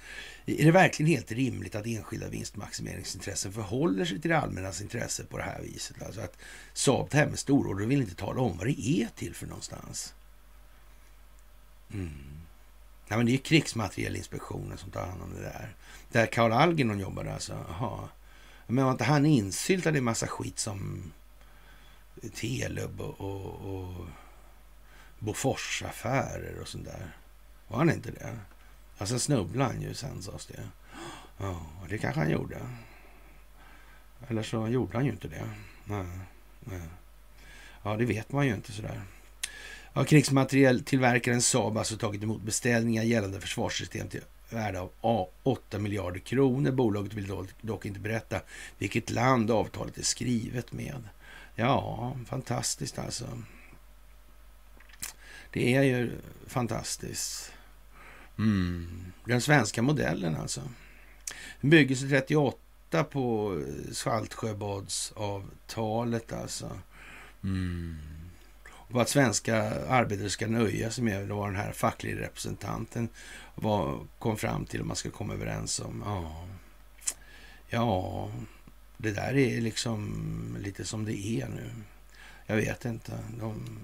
[0.46, 5.38] är det verkligen helt rimligt att enskilda vinstmaximeringsintressen förhåller sig till det allmännas intresse på
[5.38, 6.02] det här viset?
[6.02, 6.38] Alltså att
[6.72, 10.14] Saab det här med stororder vill inte tala om vad det är till för någonstans.
[11.94, 12.10] Mm.
[13.08, 15.74] Ja, men det är krigsmaterielinspektionen som tar hand om det där.
[16.12, 17.52] Där Karl Algernon jobbade alltså.
[17.68, 18.08] Aha.
[18.66, 21.12] Men var inte han insyltad i massa skit som
[22.34, 24.06] Telub och, och, och
[25.18, 27.16] Boforsaffärer och sånt där?
[27.68, 28.38] Var han inte det?
[28.98, 30.68] Ja, sen snubblade han ju sen sades det.
[31.38, 32.58] Ja, det kanske han gjorde.
[34.28, 35.50] Eller så gjorde han ju inte det.
[35.84, 36.06] Nej,
[36.60, 36.88] nej.
[37.82, 39.02] Ja, det vet man ju inte sådär.
[39.94, 46.70] Har krigsmaterieltillverkaren Saab alltså tagit emot beställningar gällande försvarssystem till värde av 8 miljarder kronor.
[46.70, 48.40] Bolaget vill dock inte berätta
[48.78, 51.08] vilket land avtalet är skrivet med.
[51.54, 53.42] Ja, fantastiskt alltså.
[55.50, 56.10] Det är ju
[56.46, 57.52] fantastiskt.
[58.38, 59.12] Mm.
[59.24, 60.60] Den svenska modellen alltså.
[61.60, 61.70] Den
[62.10, 63.58] 38 på
[63.92, 66.70] Saltsjöbadsavtalet alltså.
[67.44, 68.13] Mm.
[68.92, 73.08] Och att svenska arbetare ska nöja sig med vad den här fackliga representanten
[73.54, 76.02] var, kom fram till och man ska komma överens om.
[76.06, 76.46] Ja,
[77.68, 78.30] ja,
[78.96, 81.70] det där är liksom lite som det är nu.
[82.46, 83.18] Jag vet inte.
[83.40, 83.78] De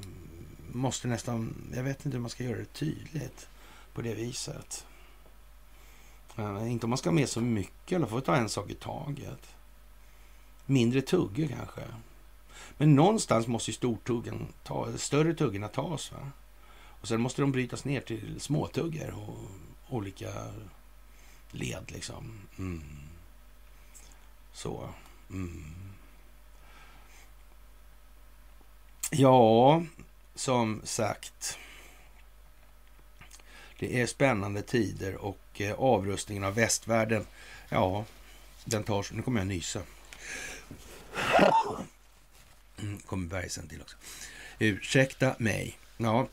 [0.73, 3.49] måste nästan, jag vet inte hur man ska göra det tydligt
[3.93, 4.87] på det viset.
[6.63, 9.49] inte om man ska ha med så mycket, eller får ta en sak i taget.
[10.67, 11.83] Mindre tuggor kanske.
[12.81, 16.13] Men någonstans måste ju stortuggen ta, större tuggorna tas.
[16.13, 16.31] Va?
[17.01, 19.39] Och sen måste de brytas ner till småtuggor och
[19.89, 20.29] olika
[21.51, 22.41] led liksom.
[22.59, 22.83] Mm.
[24.53, 24.89] Så.
[25.31, 25.75] Mm.
[29.11, 29.83] Ja,
[30.35, 31.59] som sagt.
[33.79, 37.27] Det är spännande tider och eh, avrustningen av västvärlden,
[37.69, 38.05] ja,
[38.65, 39.07] den tar...
[39.13, 39.83] Nu kommer jag nysa.
[42.83, 43.97] Mm, kommer Bergsen till också.
[44.59, 45.79] Ursäkta mig.
[45.97, 46.29] Ja.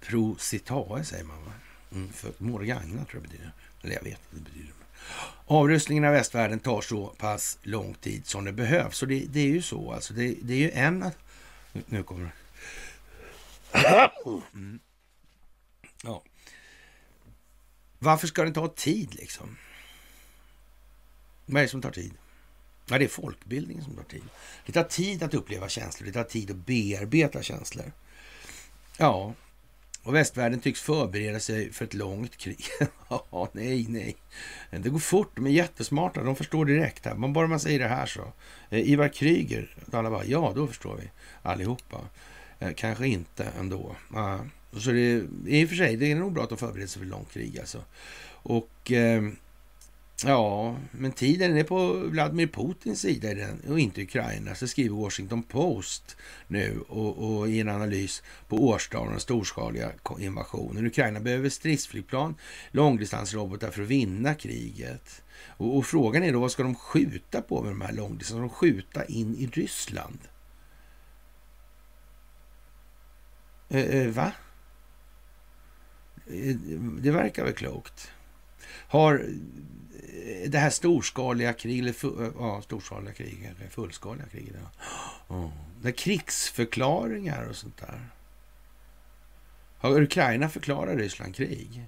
[0.00, 1.52] Prositae säger man va?
[1.92, 3.52] Mm, för Morgagna tror jag det betyder.
[3.82, 4.50] Eller jag vet inte.
[4.50, 4.72] betyder.
[5.46, 9.02] Avrustningen av västvärlden tar så pass lång tid som det behövs.
[9.02, 10.14] Och det, det är ju så alltså.
[10.14, 11.10] Det, det är ju en...
[11.72, 12.32] Nu kommer det.
[14.54, 14.80] Mm.
[16.02, 16.22] Ja.
[17.98, 19.56] Varför ska det ta tid liksom?
[21.46, 22.14] Vad är det som tar tid?
[22.90, 24.22] Ja, det är folkbildningen som tar tid.
[24.66, 27.92] Det tar tid att uppleva känslor, det tar tid att bearbeta känslor.
[28.98, 29.34] Ja,
[30.02, 32.64] och västvärlden tycks förbereda sig för ett långt krig.
[33.08, 34.16] ja, nej, nej.
[34.70, 37.04] Det går fort, de är jättesmarta, de förstår direkt.
[37.04, 37.14] här.
[37.14, 38.32] Man bara man säger det här så.
[38.70, 41.10] Eh, Ivar Kryger, alla bara, ja, då förstår vi
[41.42, 42.00] allihopa.
[42.58, 43.96] Eh, kanske inte ändå.
[44.14, 44.38] Ah,
[44.72, 47.06] så det, i och för sig, det är nog bra att de förbereder sig för
[47.06, 47.82] ett långt krig alltså.
[48.28, 49.22] Och eh,
[50.24, 53.28] Ja, men tiden är på Vladimir Putins sida
[53.68, 54.54] och inte Ukraina.
[54.54, 56.16] Så skriver Washington Post
[56.48, 60.86] nu och, och i en analys på årsdagen av storskaliga invasionen.
[60.86, 62.34] Ukraina behöver stridsflygplan,
[62.70, 65.22] långdistansrobotar för att vinna kriget.
[65.46, 68.54] Och, och, frågan är då vad ska de skjuta på med de här långdistansrobotarna?
[68.54, 70.18] Ska de skjuta in i Ryssland?
[73.68, 74.32] Eh, eh, va?
[76.26, 76.56] Eh,
[77.00, 78.10] Det verkar väl klokt.
[78.88, 79.26] Har
[80.46, 82.02] det här storskaliga kriget,
[82.38, 84.70] ja, storskaliga kriget, fullskaliga kriget, ja.
[85.28, 85.52] Ja.
[85.82, 88.08] Det krigsförklaringar och sånt där.
[89.78, 91.84] Har Ukraina förklarat Ryssland krig?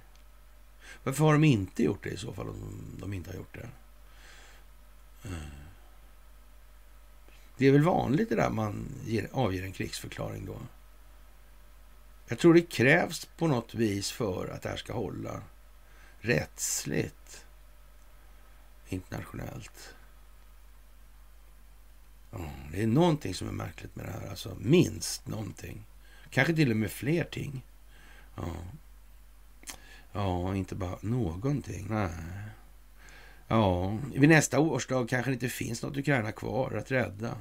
[1.04, 3.68] Varför har de inte gjort det i så fall, om de inte har gjort det?
[7.56, 10.56] Det är väl vanligt det där man ger, avger en krigsförklaring då?
[12.28, 15.42] Jag tror det krävs på något vis för att det här ska hålla
[16.20, 17.46] rättsligt
[18.88, 19.94] internationellt.
[22.30, 24.30] Ja, det är någonting som är märkligt med det här.
[24.30, 25.84] Alltså minst någonting.
[26.30, 27.66] Kanske till och med fler ting.
[28.36, 28.54] Ja,
[30.12, 31.86] ja inte bara någonting.
[31.90, 32.10] Nej.
[33.48, 37.36] Ja, vid nästa årsdag kanske det inte finns något Ukraina kvar att rädda.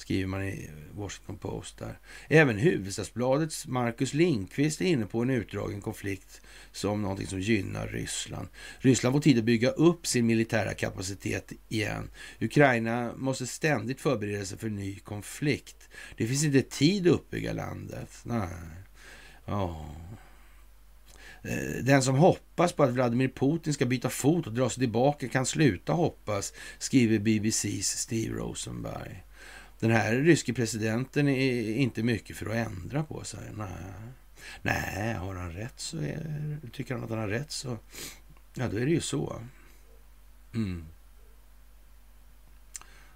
[0.00, 1.98] Skriver man i Washington Post där.
[2.28, 6.40] Även Hufvudstadsbladets Marcus Lindqvist är inne på en utdragen konflikt
[6.72, 8.48] som någonting som gynnar Ryssland.
[8.78, 12.10] Ryssland får tid att bygga upp sin militära kapacitet igen.
[12.40, 15.88] Ukraina måste ständigt förbereda sig för en ny konflikt.
[16.16, 18.10] Det finns inte tid att uppbygga landet.
[18.24, 18.48] Nej.
[19.46, 19.86] Oh.
[21.82, 25.46] Den som hoppas på att Vladimir Putin ska byta fot och dra sig tillbaka kan
[25.46, 29.24] sluta hoppas, skriver BBCs Steve Rosenberg.
[29.80, 33.50] Den här ryske presidenten är inte mycket för att ändra på sig.
[33.54, 33.68] Nej,
[34.62, 37.78] Nej har han rätt så är, tycker han att han har rätt så,
[38.54, 39.42] ja då är det ju så.
[40.54, 40.84] Mm.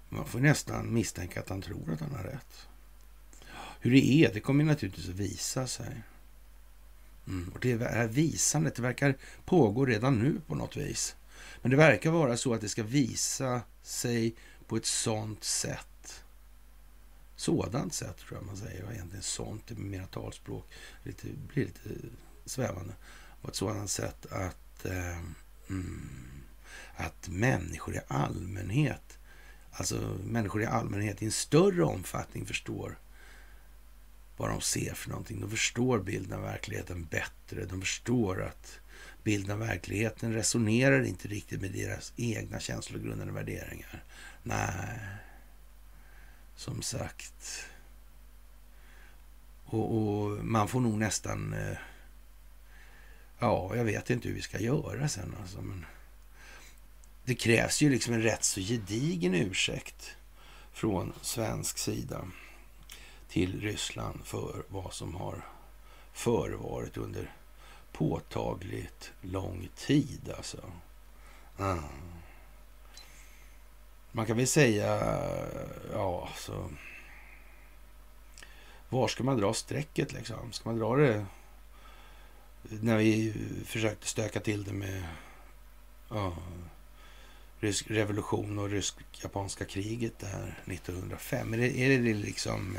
[0.09, 2.67] Man får nästan misstänka att han tror att han har rätt.
[3.79, 6.03] Hur det är, det kommer naturligtvis att visa sig.
[7.27, 7.51] Mm.
[7.53, 11.15] Och det här visandet, det verkar pågå redan nu på något vis.
[11.61, 14.35] Men det verkar vara så att det ska visa sig
[14.67, 15.87] på ett sånt sätt.
[17.35, 18.83] Sådant sätt tror jag man säger.
[18.83, 20.67] Och egentligen sånt, det mera talspråk.
[21.03, 21.89] Lite, blir lite
[22.45, 22.93] svävande.
[23.41, 25.19] På ett sådant sätt att, eh,
[25.69, 26.09] mm,
[26.95, 29.17] att människor i allmänhet,
[29.71, 32.97] alltså människor i allmänhet i en större omfattning förstår
[34.37, 35.41] vad de ser för någonting.
[35.41, 37.65] De förstår bilden av verkligheten bättre.
[37.65, 38.79] De förstår att
[39.23, 44.03] bilden av verkligheten resonerar inte riktigt med deras egna känslogrundande värderingar.
[44.43, 44.99] Nej,
[46.55, 47.65] som sagt.
[49.65, 51.53] Och, och man får nog nästan...
[51.53, 51.77] Eh,
[53.39, 55.85] ja, jag vet inte hur vi ska göra sen alltså, men
[57.25, 60.15] det krävs ju liksom en rätt så gedigen ursäkt
[60.73, 62.27] från svensk sida
[63.29, 65.45] till Ryssland för vad som har
[66.13, 67.33] förevarit under
[67.91, 70.33] påtagligt lång tid.
[70.37, 70.71] Alltså.
[71.59, 71.83] Mm.
[74.15, 75.19] Man kan väl säga,
[75.93, 76.69] ja, så...
[78.89, 80.51] Var ska man dra strecket liksom?
[80.51, 81.25] Ska man dra det
[82.61, 83.33] när vi
[83.65, 85.03] försökte stöka till det med
[86.09, 86.37] ja,
[87.59, 91.53] rysk revolution och rysk-japanska kriget där 1905?
[91.53, 92.77] Är det, är det liksom...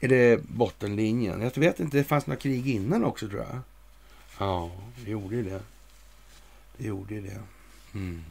[0.00, 1.40] Är det bottenlinjen?
[1.40, 3.60] Jag vet inte, det fanns några krig innan också tror jag.
[4.38, 4.70] Ja,
[5.04, 5.62] det gjorde ju det.
[6.76, 7.40] Det gjorde ju det.
[7.94, 8.24] Mm.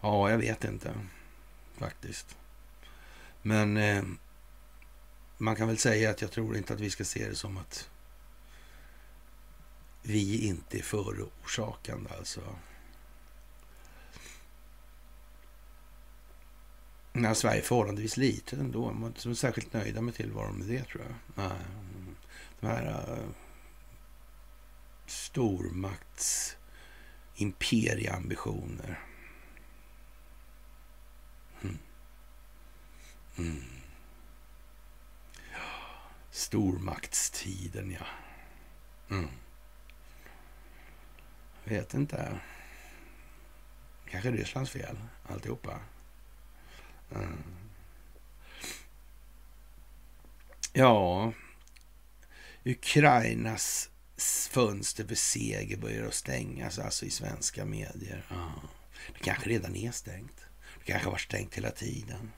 [0.00, 0.94] Ja, jag vet inte
[1.76, 2.36] faktiskt.
[3.42, 4.02] Men eh,
[5.38, 7.90] man kan väl säga att jag tror inte att vi ska se det som att
[10.02, 12.40] vi inte är förorsakande alltså.
[17.12, 18.92] Nej, Sverige är förhållandevis litet ändå.
[18.92, 21.44] Man är inte så särskilt nöjda med tillvaron med det tror jag.
[21.44, 21.58] Nej.
[22.60, 23.28] De här uh,
[25.06, 26.56] stormakts
[27.36, 29.07] imperieambitioner.
[33.38, 33.62] Mm.
[36.30, 38.06] Stormaktstiden, ja.
[39.10, 39.28] Mm.
[41.64, 42.40] Vet inte.
[44.10, 44.96] Kanske Rysslands fel,
[45.26, 45.80] alltihopa.
[47.14, 47.38] Mm.
[50.72, 51.32] Ja,
[52.64, 53.90] Ukrainas
[54.50, 58.24] fönster för seger börjar att stängas alltså i svenska medier.
[58.30, 58.52] Ja.
[59.12, 60.36] Det kanske redan är stängt.
[60.78, 62.32] Det kanske har varit stängt hela tiden.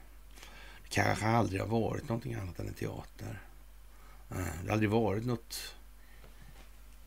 [0.91, 3.41] Det kanske aldrig har varit någonting annat än en teater.
[4.29, 5.75] Eh, det har aldrig varit något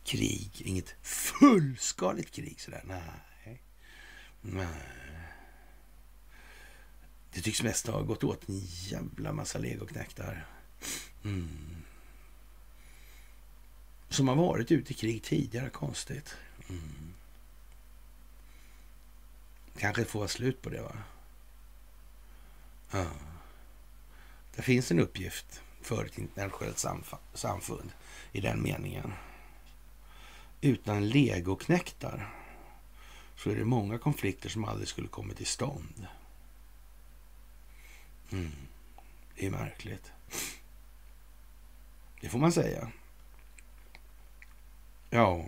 [0.03, 2.83] krig, inget fullskaligt krig sådär.
[2.85, 3.61] Nej.
[4.41, 4.67] Nej.
[7.33, 10.45] Det tycks mest ha gått åt en jävla massa legoknektar.
[11.23, 11.83] Mm.
[14.09, 16.35] Som har varit ute i krig tidigare, konstigt.
[16.69, 17.13] Mm.
[19.77, 20.95] Kanske får vara slut på det, va?
[22.91, 23.05] Ja.
[24.55, 26.85] Det finns en uppgift för ett internationellt
[27.33, 27.91] samfund
[28.31, 29.13] i den meningen.
[30.61, 32.35] Utan legoknäktar
[33.35, 36.07] så är det många konflikter som aldrig skulle kommit till stånd.
[38.31, 38.51] Mm.
[39.35, 40.11] Det är märkligt.
[42.21, 42.91] Det får man säga.
[45.09, 45.45] Ja.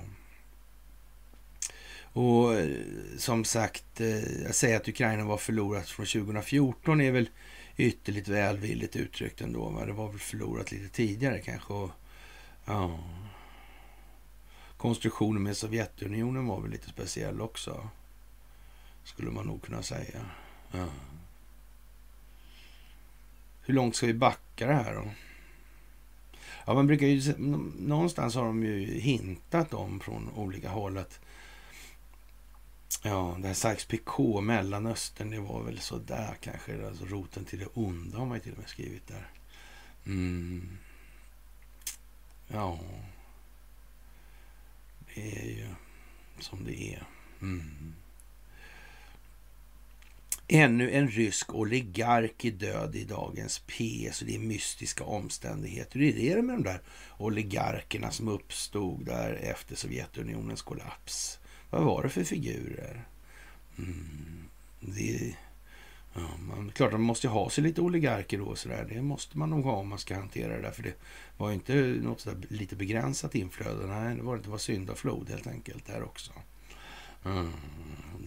[2.13, 2.77] Och eh,
[3.17, 7.29] som sagt, eh, att säga att Ukraina var förlorat från 2014 är väl
[7.77, 9.69] ytterligt välvilligt uttryckt ändå.
[9.69, 9.85] Va?
[9.85, 11.73] Det var väl förlorat lite tidigare kanske.
[11.73, 11.91] Och,
[12.65, 12.99] ja.
[14.77, 17.89] Konstruktionen med Sovjetunionen var väl lite speciell också.
[19.03, 20.25] Skulle man nog kunna säga.
[20.71, 20.87] Ja.
[23.61, 25.11] Hur långt ska vi backa det här då?
[26.65, 27.33] Ja, man brukar ju,
[27.79, 31.19] någonstans har de ju hintat om från olika håll att
[33.07, 36.87] Ja, det här Sykes-Picot, Mellanöstern, det var väl så där kanske.
[36.87, 39.31] Alltså roten till det onda har man ju till och med skrivit där.
[40.05, 40.77] Mm.
[42.47, 42.79] Ja,
[45.15, 45.67] det är ju
[46.39, 47.03] som det är.
[47.41, 47.93] Mm.
[50.47, 55.99] Ännu en rysk oligark är död i dagens PS och det är mystiska omständigheter.
[55.99, 56.81] Hur är det med de där
[57.17, 61.39] oligarkerna som uppstod där efter Sovjetunionens kollaps.
[61.69, 63.05] Vad var det för figurer?
[63.77, 64.49] Mm,
[64.79, 65.35] det,
[66.13, 68.55] ja, man, klart man måste ha sig lite oligarker då.
[68.55, 68.85] Så där.
[68.89, 70.71] Det måste man nog ha om man ska hantera det där.
[70.71, 70.93] För det
[71.37, 73.87] var inte något sådär lite begränsat inflöde.
[73.87, 76.31] Nej, det var inte var syndaflod helt enkelt där också.
[77.25, 77.51] Mm.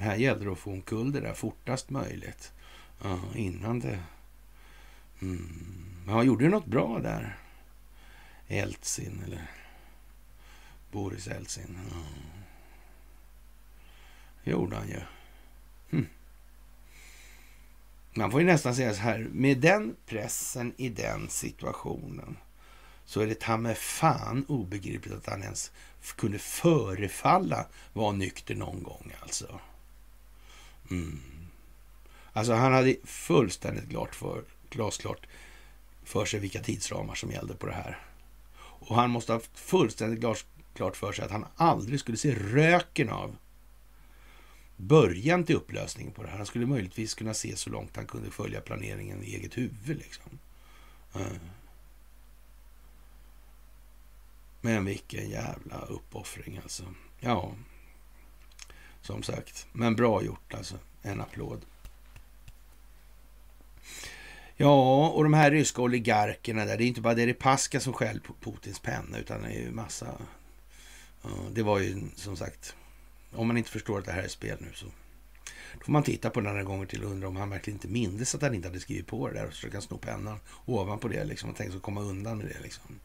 [0.01, 2.53] Här gällde det att få omkull det där fortast möjligt.
[3.03, 3.99] Ja, innan det...
[5.23, 6.05] Mm.
[6.07, 7.37] han gjorde ju något bra där.
[8.49, 9.51] Eltsin eller
[10.93, 11.79] Boris Eltsin.
[11.93, 12.40] Mm
[14.45, 15.01] gjorde han ju.
[15.91, 16.07] Hm.
[18.15, 22.37] Man får ju nästan säga så här, med den pressen i den situationen
[23.05, 25.71] så är det ta med fan obegripligt att han ens
[26.17, 29.61] kunde förefalla vara nykter någon gång alltså.
[30.91, 31.21] Mm.
[32.33, 35.27] Alltså han hade fullständigt klart för, glasklart
[36.05, 37.99] för sig vilka tidsramar som gällde på det här.
[38.57, 43.37] Och han måste ha fullständigt glasklart för sig att han aldrig skulle se röken av
[44.81, 46.37] början till upplösningen på det här.
[46.37, 49.99] Han skulle möjligtvis kunna se så långt han kunde följa planeringen i eget huvud.
[49.99, 50.39] Liksom.
[51.15, 51.41] Eh.
[54.61, 56.85] Men vilken jävla uppoffring alltså.
[57.21, 57.53] Ja,
[59.03, 59.67] som sagt.
[59.73, 60.79] Men bra gjort alltså.
[61.03, 61.67] En applåd.
[64.57, 66.77] Ja, och de här ryska oligarkerna där.
[66.77, 70.07] Det är inte bara Deripaska som skäl på Putins penna, utan det är ju massa...
[71.53, 72.77] Det var ju som sagt,
[73.33, 74.87] om man inte förstår att det här är spel nu så
[75.79, 77.89] då får man titta på den några gånger till och undra om han verkligen inte
[77.89, 81.25] mindes att han inte hade skrivit på det där och försöka sno pennan ovanpå det
[81.25, 82.99] liksom och tänka sig komma undan med det liksom.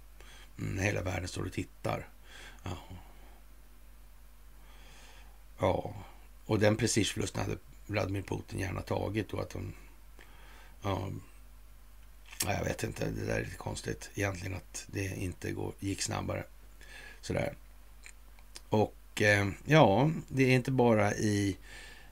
[0.59, 2.07] Mm, hela världen står och tittar.
[2.63, 2.77] Ja.
[5.59, 5.93] ja.
[6.45, 7.57] Och den prestigeförlusten hade
[7.87, 9.73] Vladimir Putin gärna tagit då att de...
[10.81, 11.09] Ja,
[12.45, 16.43] jag vet inte, det där är lite konstigt egentligen att det inte går, gick snabbare.
[17.21, 17.55] Sådär.
[18.69, 21.57] Och eh, ja, det är inte bara i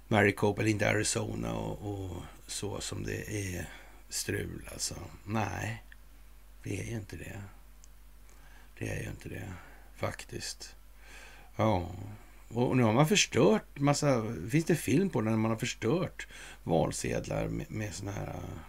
[0.08, 3.70] Maricopa eller inte Arizona och, och, så som det är
[4.10, 4.96] strul alltså.
[5.26, 5.84] Nej,
[6.64, 7.42] det är ju inte det.
[8.78, 9.54] Det är ju inte det,
[9.96, 10.76] faktiskt.
[11.56, 11.92] Ja,
[12.50, 14.34] och nu har man förstört massa...
[14.50, 16.28] Finns det film på när man har förstört
[16.64, 18.60] valsedlar med, med sån här eh,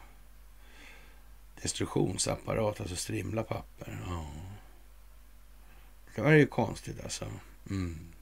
[1.63, 3.99] destruktionsapparat, alltså strimla papper.
[4.07, 4.27] Ja.
[6.15, 7.27] Det var ju konstigt alltså.
[7.71, 8.14] Mm.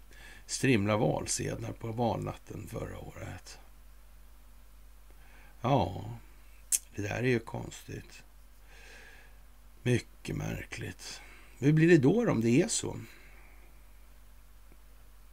[0.53, 3.59] Strimla valsedlar på valnatten förra året.
[5.61, 6.05] Ja,
[6.95, 8.23] det där är ju konstigt.
[9.83, 11.21] Mycket märkligt.
[11.59, 13.01] Hur blir det då om det är så?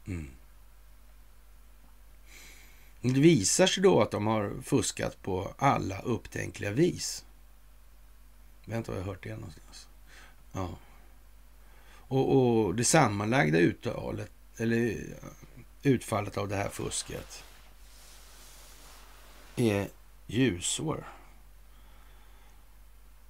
[0.07, 0.29] Mm.
[3.01, 7.25] Det visar sig då att de har fuskat på alla upptänkliga vis.
[8.65, 9.87] Vänta, har jag hört det någonstans?
[10.51, 10.77] Ja.
[12.07, 15.29] Och, och det sammanlagda uttalet, eller eh,
[15.83, 17.43] utfallet av det här fusket
[19.55, 19.87] är
[20.27, 21.07] ljusår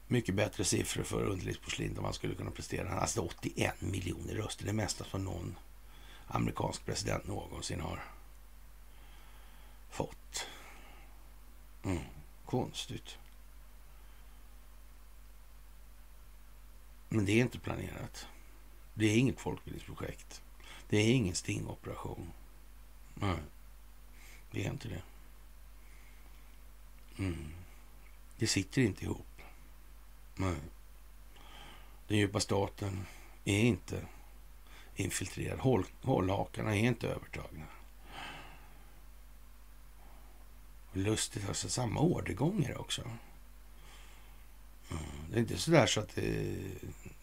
[0.08, 3.00] mycket bättre siffror för underlivsporslin än man skulle kunna prestera.
[3.00, 5.56] Alltså 81 miljoner röster, det mesta som någon
[6.28, 8.04] amerikansk president någonsin har
[9.90, 10.48] fått.
[11.84, 12.04] Mm,
[12.46, 13.18] konstigt.
[17.10, 18.28] Men det är inte planerat.
[18.94, 20.42] Det är inget folkbildningsprojekt.
[20.90, 22.32] Det är ingen stingoperation.
[23.14, 23.38] Nej,
[24.52, 25.02] det är inte det.
[27.18, 27.54] Mm.
[28.38, 29.42] Det sitter inte ihop.
[30.36, 30.56] Nej.
[32.08, 33.06] Den djupa staten
[33.46, 34.06] är inte
[34.96, 35.60] infiltrerad.
[35.60, 37.66] Håll, hållhakarna är inte övertagna.
[40.94, 43.02] Lustigt, alltså samma ordergångar också.
[44.92, 45.04] Mm.
[45.30, 46.72] Det är inte så där så att det är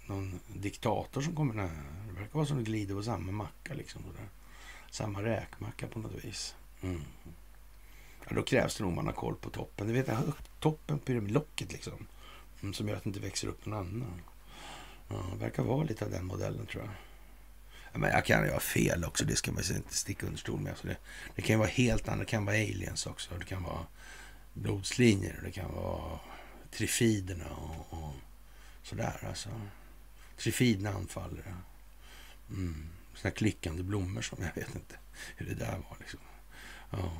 [0.07, 2.06] någon diktator som kommer nära.
[2.17, 3.75] Det verkar vara som att glider på samma macka.
[3.75, 4.29] Liksom, sådär.
[4.91, 6.55] Samma räkmacka på något vis.
[6.83, 7.03] Mm.
[8.29, 9.87] Ja, då krävs det nog man har koll på toppen.
[9.87, 10.11] Du vet,
[10.61, 12.07] toppen, pyramidlocket liksom.
[12.63, 14.21] Mm, som gör att det inte växer upp någon annan.
[15.09, 16.93] Ja, det verkar vara lite av den modellen tror jag.
[17.93, 20.61] Ja, men jag kan ju ha fel också, det ska man inte sticka under stol
[20.61, 20.71] med.
[20.71, 20.97] Alltså det,
[21.35, 23.35] det kan vara helt andra, det kan vara aliens också.
[23.39, 23.87] Det kan vara
[24.53, 26.19] blodslinjer, det kan vara
[26.71, 28.13] trifiderna och, och
[28.83, 29.27] sådär.
[29.29, 29.49] Alltså.
[30.37, 31.55] Trifiderna anfaller.
[32.51, 32.89] Mm.
[33.15, 34.95] Sådana klickande blommor som jag vet inte
[35.37, 35.97] hur det där var.
[35.99, 36.21] Liksom.
[36.91, 37.13] Ja.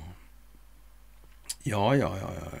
[1.63, 2.57] ja, ja, ja, ja.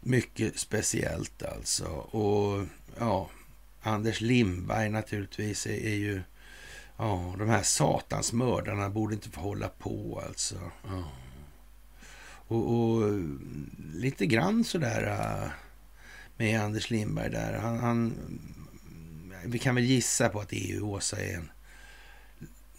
[0.00, 1.86] Mycket speciellt alltså.
[1.86, 2.66] Och
[2.98, 3.30] ja,
[3.82, 6.22] Anders Lindberg naturligtvis är, är ju...
[6.96, 10.70] Ja, de här satans mördarna borde inte få hålla på alltså.
[10.84, 11.12] Ja.
[12.50, 13.20] Och, och,
[13.94, 15.50] lite grann sådär äh,
[16.36, 17.58] med Anders Lindberg där.
[17.58, 18.14] Han, han,
[19.44, 21.50] vi kan väl gissa på att EU Åsa är en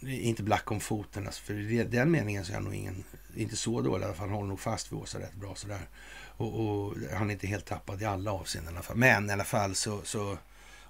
[0.08, 1.26] inte black om foten.
[1.26, 3.04] Alltså, för i den meningen så är han nog ingen,
[3.36, 4.28] inte så dålig i alla fall.
[4.28, 5.90] Han håller nog fast vid Åsa rätt bra sådär.
[6.38, 8.98] Och, och, han är inte helt tappad i alla avseenden i alla fall.
[8.98, 10.02] Men i alla fall så...
[10.04, 10.38] så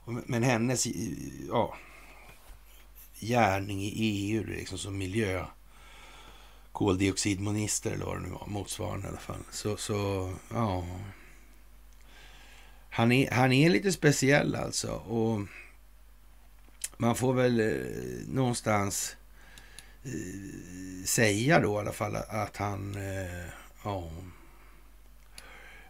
[0.05, 0.87] men hennes
[1.47, 1.77] ja,
[3.19, 5.45] gärning i EU liksom som miljö
[6.71, 9.43] koldioxidminister eller vad det nu var, motsvarande i alla fall.
[9.51, 10.85] Så, så ja.
[12.93, 14.91] Han är, han är lite speciell alltså.
[14.91, 15.39] Och
[16.97, 19.15] man får väl eh, någonstans
[20.03, 23.49] eh, säga då i alla fall att han, eh,
[23.83, 24.11] ja.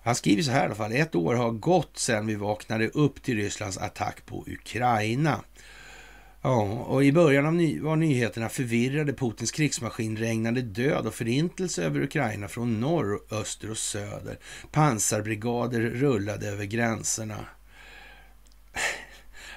[0.04, 0.92] Han skriver så här i alla fall.
[0.92, 5.44] Ett år har gått sedan vi vaknade upp till Rysslands attack på Ukraina.
[6.44, 9.14] Ja, och i början av ny var nyheterna förvirrade.
[9.14, 14.40] Putins krigsmaskin regnade död och förintelse över Ukraina från norr, öster och söder.
[14.72, 17.46] Pansarbrigader rullade över gränserna.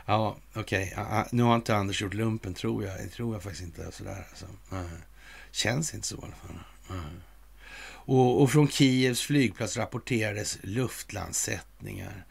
[0.07, 0.95] Ja, okej.
[0.97, 1.25] Okay.
[1.33, 2.99] Nu har inte Anders gjort lumpen, tror jag.
[2.99, 3.93] Det tror jag faktiskt inte.
[3.93, 4.47] Sådär, alltså.
[5.51, 6.59] Känns inte så i alla fall.
[8.07, 12.25] Och, och, från Kievs flygplats rapporterades luftlandsättningar.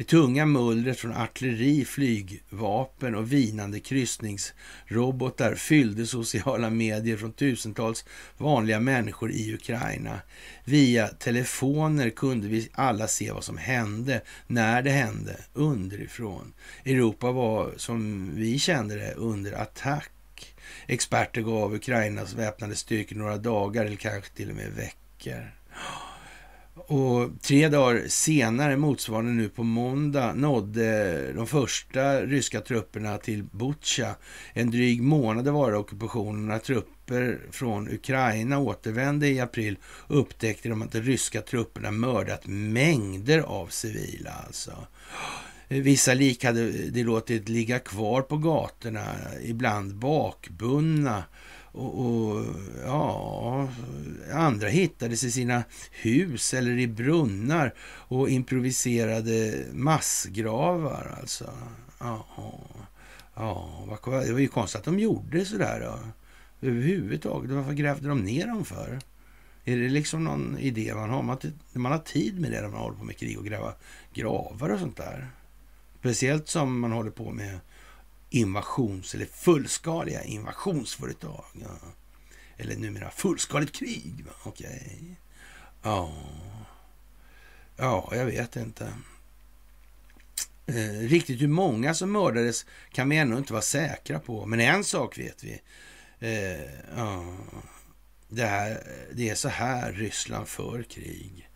[0.00, 8.04] Det tunga mullret från artilleri, flygvapen och vinande kryssningsrobotar fyllde sociala medier från tusentals
[8.38, 10.20] vanliga människor i Ukraina.
[10.64, 16.52] Via telefoner kunde vi alla se vad som hände, när det hände, underifrån.
[16.84, 20.54] Europa var, som vi kände det, under attack.
[20.86, 25.50] Experter gav Ukrainas väpnade styrkor några dagar eller kanske till och med veckor.
[26.74, 34.14] Och tre dagar senare, motsvarande nu på måndag, nådde de första ryska trupperna till Butja.
[34.52, 36.46] En dryg månad var ockupationen.
[36.46, 39.76] När trupper från Ukraina återvände i april
[40.08, 44.30] upptäckte de att de ryska trupperna mördat mängder av civila.
[44.46, 44.72] Alltså.
[45.68, 49.06] Vissa lik hade de låtit ligga kvar på gatorna,
[49.42, 51.24] ibland bakbundna
[51.72, 52.44] och, och,
[52.84, 53.68] ja,
[54.32, 61.16] andra hittades i sina hus eller i brunnar och improviserade massgravar.
[61.20, 61.50] Alltså.
[61.98, 62.26] Ja,
[63.34, 65.98] ja, det var ju konstigt att de gjorde sådär där.
[66.68, 67.50] överhuvudtaget.
[67.50, 68.98] Varför grävde de ner dem för?
[69.64, 71.22] Är det liksom någon idé man har?
[71.22, 71.38] Man,
[71.72, 73.74] man har tid med det när man håller på med krig och gräva
[74.14, 75.30] gravar och sånt där.
[75.98, 77.58] Speciellt som man håller på med
[78.30, 81.44] invasions eller fullskaliga invasionsföretag.
[81.52, 81.78] Ja.
[82.56, 84.24] Eller numera fullskaligt krig.
[84.42, 84.68] Okej.
[84.68, 85.14] Okay.
[85.82, 86.12] Ja.
[87.76, 88.92] ja, jag vet inte.
[90.66, 94.46] Eh, riktigt hur många som mördades kan vi ännu inte vara säkra på.
[94.46, 95.60] Men en sak vet vi.
[96.20, 96.60] Eh,
[96.96, 97.36] ja.
[98.28, 98.82] det, här,
[99.12, 101.49] det är så här Ryssland för krig.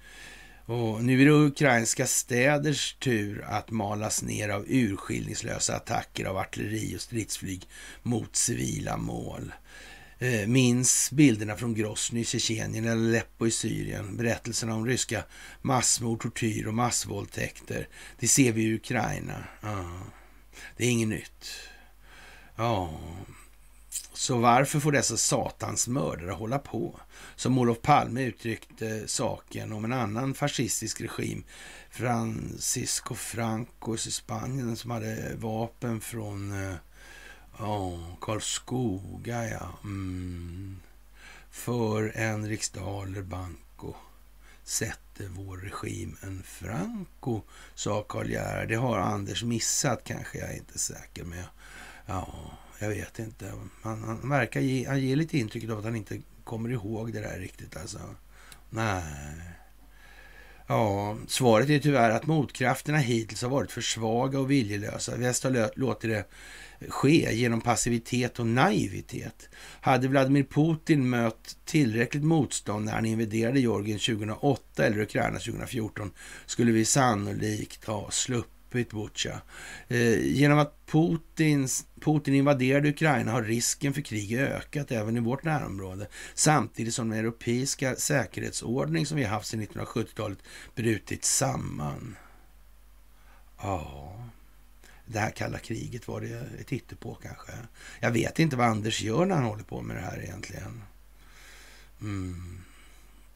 [0.66, 6.96] Och nu är det ukrainska städers tur att malas ner av urskillningslösa attacker av artilleri
[6.96, 7.68] och stridsflyg
[8.02, 9.52] mot civila mål.
[10.18, 14.16] Eh, minns bilderna från Grosny i Tjetjenien eller Aleppo i Syrien.
[14.16, 15.24] Berättelserna om ryska
[15.62, 17.88] massmord, tortyr och massvåldtäkter.
[18.18, 19.44] Det ser vi i Ukraina.
[20.76, 21.46] Det är inget nytt.
[22.56, 23.00] Ja,
[24.14, 27.00] så varför får dessa satans mördare hålla på?
[27.36, 31.44] Som Olof Palme uttryckte saken om en annan fascistisk regim,
[31.90, 36.52] Francisco Francos i Spanien, som hade vapen från
[37.58, 39.78] oh, Karlskoga, ja.
[39.84, 40.80] Mm.
[41.50, 43.94] För en riksdaler banco.
[44.64, 47.42] sätter vår regim en Franco,
[47.74, 48.68] sa Karl Gerhard.
[48.68, 51.24] Det har Anders missat kanske, jag är inte säker.
[51.24, 51.44] Men
[52.06, 52.50] ja,
[52.84, 53.52] jag vet inte.
[53.82, 57.20] Han, han verkar ge, han ger lite intrycket av att han inte kommer ihåg det
[57.20, 57.76] där riktigt.
[57.76, 57.98] Alltså.
[58.70, 59.02] Nej.
[60.66, 65.16] Ja, svaret är tyvärr att motkrafterna hittills har varit för svaga och viljelösa.
[65.16, 66.24] Väst har låtit det
[66.88, 69.48] ske genom passivitet och naivitet.
[69.80, 76.10] Hade Vladimir Putin mött tillräckligt motstånd när han invaderade Georgien 2008 eller Ukraina 2014
[76.46, 79.40] skulle vi sannolikt ha sluppit Butja.
[79.88, 85.44] Eh, genom att Putins, Putin invaderade Ukraina har risken för krig ökat även i vårt
[85.44, 90.38] närområde samtidigt som den europeiska säkerhetsordning som vi haft sedan 1970-talet
[90.74, 92.16] brutit samman.
[93.62, 94.14] Ja,
[95.06, 97.52] det här kalla kriget var det ett hittepå kanske.
[98.00, 100.82] Jag vet inte vad Anders gör när han håller på med det här egentligen.
[102.00, 102.60] Mm.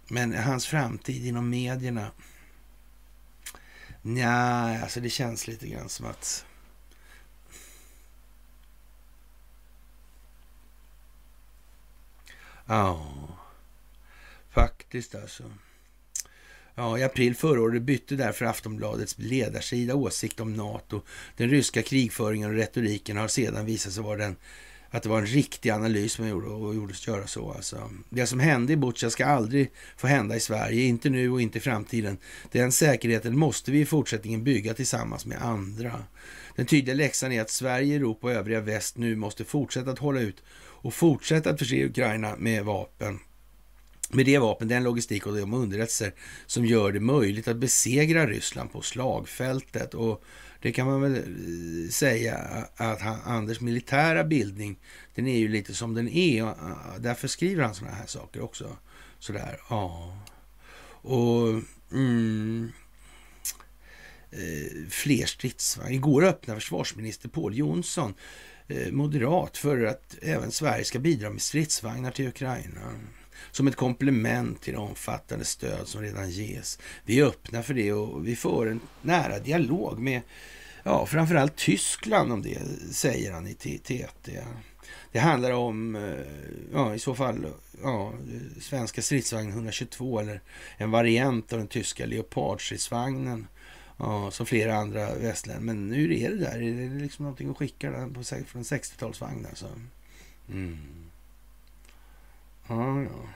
[0.08, 2.10] Men hans framtid inom medierna
[4.02, 6.44] Nej, alltså det känns lite grann som att...
[12.66, 13.14] Ja,
[14.50, 15.44] faktiskt alltså.
[16.74, 21.02] Ja, I april förra året bytte därför Aftonbladets ledarsida åsikt om Nato.
[21.36, 24.36] Den ryska krigföringen och retoriken har sedan visat sig vara den
[24.90, 27.52] att det var en riktig analys man gjorde och gjordes göra så.
[27.52, 27.90] Alltså.
[28.10, 31.58] Det som hände i Butja ska aldrig få hända i Sverige, inte nu och inte
[31.58, 32.18] i framtiden.
[32.52, 36.04] Den säkerheten måste vi i fortsättningen bygga tillsammans med andra.
[36.56, 40.20] Den tydliga läxan är att Sverige, Europa och övriga väst nu måste fortsätta att hålla
[40.20, 40.42] ut
[40.80, 43.18] och fortsätta att förse Ukraina med vapen
[44.10, 46.12] med det vapen, den logistik och de underrättelser
[46.46, 49.94] som gör det möjligt att besegra Ryssland på slagfältet.
[49.94, 50.24] Och
[50.60, 52.36] det kan man väl eh, säga
[52.76, 54.78] att han, Anders militära bildning,
[55.14, 56.42] den är ju lite som den är.
[56.42, 58.76] Och ah, därför skriver han sådana här saker också.
[59.18, 60.18] Sådär, ja.
[61.02, 61.48] Och
[61.92, 62.72] mm,
[64.30, 65.92] eh, fler stridsvagnar.
[65.92, 68.14] Igår öppnade försvarsminister Paul Jonsson,
[68.68, 72.94] eh, moderat, för att även Sverige ska bidra med stridsvagnar till Ukraina
[73.50, 76.78] som ett komplement till det omfattande stöd som redan ges.
[77.04, 80.22] Vi är öppna för det och vi får en nära dialog med
[80.82, 82.58] ja, framförallt Tyskland om det,
[82.92, 84.06] säger han i TT.
[85.12, 87.46] Det handlar om, eh, ja, i så fall,
[87.82, 88.12] ja,
[88.60, 90.40] svenska stridsvagn 122 eller
[90.76, 93.46] en variant av den tyska Leopardstridsvagnen.
[94.00, 95.62] Ja, som flera andra västländer.
[95.62, 96.62] Men hur är det där?
[96.62, 99.66] Är det liksom någonting att skicka den på, från 60-talsvagn alltså?
[100.48, 100.78] Mm.
[102.68, 103.28] Ja, ja.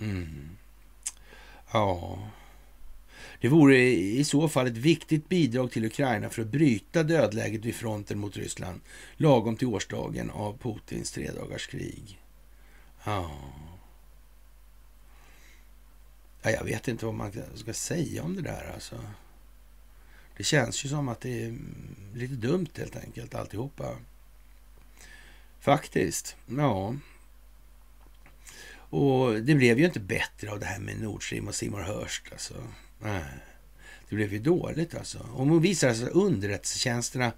[0.00, 0.56] Mm.
[1.72, 2.18] Ja.
[3.40, 7.74] Det vore i så fall ett viktigt bidrag till Ukraina för att bryta dödläget vid
[7.74, 8.80] fronten mot Ryssland
[9.16, 12.20] lagom till årsdagen av Putins tredagarskrig.
[13.04, 13.30] Ja.
[16.42, 16.50] ja.
[16.50, 18.96] Jag vet inte vad man ska säga om det där alltså.
[20.36, 23.96] Det känns ju som att det är mm, lite dumt helt enkelt alltihopa.
[25.68, 26.36] Faktiskt.
[26.46, 26.94] Ja.
[28.90, 32.22] Och det blev ju inte bättre av det här med Nord Stream och Simon Hurst.
[32.32, 32.54] Alltså.
[32.98, 33.22] Nej.
[34.08, 35.18] Det blev ju dåligt alltså.
[35.34, 37.32] Och man visar alltså underrättelsetjänsterna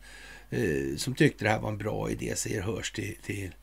[0.51, 3.55] eh, som tyckte det här var en bra idé, säger Hirst till, till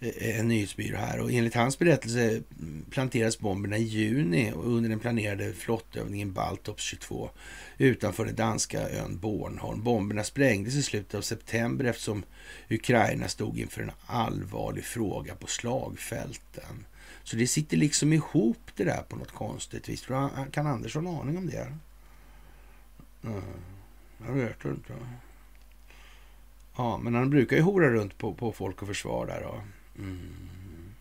[0.00, 1.20] Eh, en nyhetsbyrå här.
[1.20, 2.42] Och enligt hans berättelse
[2.90, 7.30] planterades bomberna i juni under den planerade flottövningen Baltops 22
[7.78, 9.82] utanför den danska ön Bornholm.
[9.82, 12.22] Bomberna sprängdes i slutet av september eftersom
[12.70, 16.86] Ukraina stod inför en allvarlig fråga på slagfälten.
[17.24, 20.06] Så det sitter liksom ihop det där på något konstigt vis.
[20.50, 21.72] Kan Andersson ha aning om det?
[23.24, 23.42] Mm.
[24.26, 24.92] Jag vet inte.
[26.76, 29.40] Ja, men han brukar ju hora runt på, på folk och försvar där.
[29.40, 29.62] Då.
[29.98, 30.94] Mm.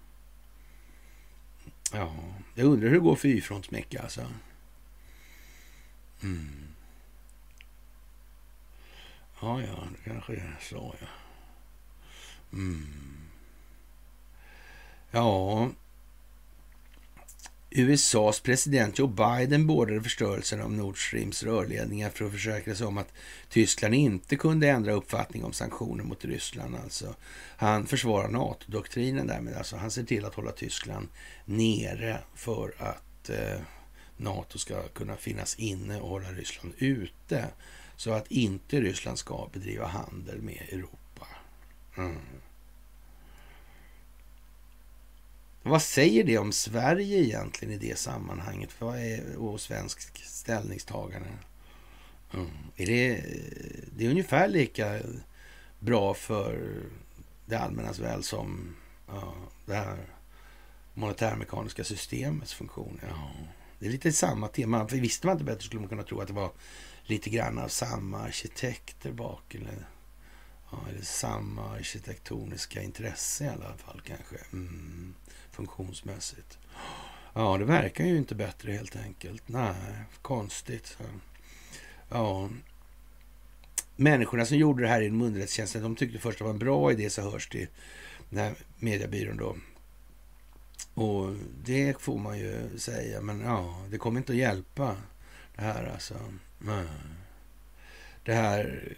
[1.94, 2.16] Ja,
[2.56, 4.32] jag undrar hur det går för Y-frontsmecka alltså.
[6.24, 6.68] Mm.
[9.42, 11.08] Ja, ja, det kanske är så, ja.
[12.54, 13.28] Mm.
[15.12, 15.70] Ja,
[17.78, 22.98] USAs president Joe Biden beordrade förstörelsen av Nord Streams rörledningar för att försäkra sig om
[22.98, 23.14] att
[23.50, 26.76] Tyskland inte kunde ändra uppfattning om sanktioner mot Ryssland.
[26.84, 27.16] Alltså.
[27.58, 29.58] Han försvarar NATO-doktrinen därmed.
[29.58, 29.76] Alltså.
[29.76, 31.08] Han ser till att hålla Tyskland
[31.46, 33.62] nere för att eh,
[34.18, 37.46] NATO ska kunna finnas inne och hålla Ryssland ute.
[37.96, 41.28] Så att inte Ryssland ska bedriva handel med Europa.
[41.98, 42.18] Mm.
[45.68, 48.70] Vad säger det om Sverige egentligen i det sammanhanget?
[48.80, 51.30] Vad är, och svensk ställningstagande?
[52.34, 52.48] Mm.
[52.76, 53.24] Är det,
[53.96, 55.00] det är ungefär lika
[55.80, 56.82] bra för
[57.46, 58.76] det allmännas väl som
[59.08, 59.34] ja,
[59.66, 59.98] det här
[60.94, 63.00] monetärmekaniska systemets funktion.
[63.10, 63.32] Ja,
[63.80, 64.88] det är lite samma tema.
[64.88, 66.52] För visste man inte bättre skulle man kunna tro att det var
[67.04, 69.56] lite grann av samma arkitekter bak.
[69.56, 69.88] Eller,
[70.72, 74.36] ja, eller samma arkitektoniska intresse i alla fall kanske.
[74.54, 75.14] Mm,
[75.58, 76.58] funktionsmässigt.
[77.34, 79.44] Ja, det verkar ju inte bättre helt enkelt.
[79.50, 79.76] Nej,
[80.22, 80.98] konstigt.
[82.10, 82.50] Ja.
[83.96, 86.92] Människorna som gjorde det här inom underrättelsetjänsten, de tyckte först att det var en bra
[86.92, 87.68] idé, så hörs det
[88.30, 89.56] den här mediebyrån då.
[90.94, 94.96] Och det får man ju säga, men ja, det kommer inte att hjälpa
[95.56, 96.16] det här alltså.
[98.24, 98.94] Det här,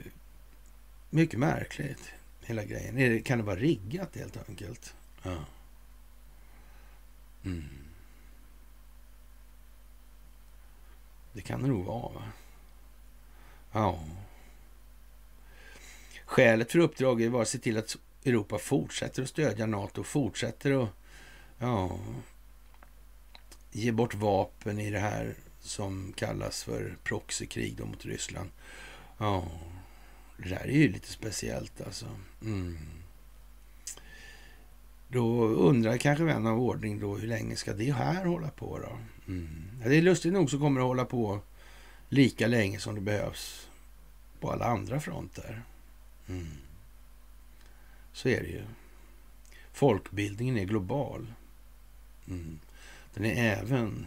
[1.09, 2.11] mycket märkligt,
[2.41, 3.23] hela grejen.
[3.23, 4.93] Kan det vara riggat helt enkelt?
[5.23, 5.45] Ja.
[7.43, 7.69] Mm.
[11.33, 12.23] Det kan det nog vara, va?
[13.71, 13.99] Ja.
[16.25, 20.89] Skälet för uppdraget var att se till att Europa fortsätter att stödja NATO, fortsätter att
[21.57, 21.99] ja,
[23.71, 28.49] ge bort vapen i det här som kallas för proxykrig mot Ryssland.
[29.17, 29.47] Ja,
[30.37, 32.05] det där är ju lite speciellt alltså.
[32.41, 32.98] Mm.
[35.11, 38.97] Då undrar kanske vän av ordning då hur länge ska det här hålla på då?
[39.27, 39.49] Mm.
[39.83, 41.39] Ja, det är lustigt nog så kommer det hålla på
[42.09, 43.69] lika länge som det behövs
[44.39, 45.63] på alla andra fronter.
[46.27, 46.47] Mm.
[48.13, 48.63] Så är det ju.
[49.73, 51.33] Folkbildningen är global.
[52.27, 52.59] Mm.
[53.13, 54.05] Den är även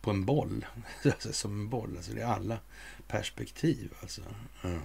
[0.00, 0.66] på en boll.
[1.04, 1.96] Alltså som en boll.
[1.96, 2.58] Alltså det är alla
[3.06, 3.92] perspektiv.
[4.00, 4.22] Alltså.
[4.64, 4.80] Mm.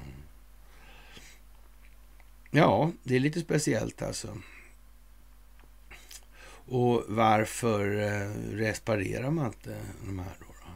[2.52, 4.38] Ja, det är lite speciellt alltså.
[6.70, 10.46] Och varför eh, reparerar man inte de här då?
[10.46, 10.72] då?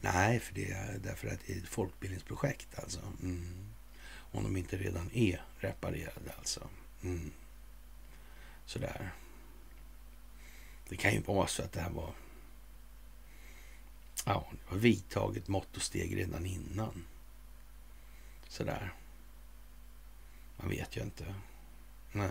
[0.00, 3.00] Nej, för det är därför att det är ett folkbildningsprojekt alltså.
[3.22, 3.66] Mm.
[4.14, 6.68] Om de inte redan är reparerade alltså.
[7.02, 7.32] Mm.
[8.66, 9.12] Sådär.
[10.88, 12.14] Det kan ju vara så att det här var
[14.24, 17.04] Ja, det var vidtaget mått och steg redan innan.
[18.48, 18.92] Sådär.
[20.56, 21.34] Man vet ju inte.
[22.12, 22.30] Nej,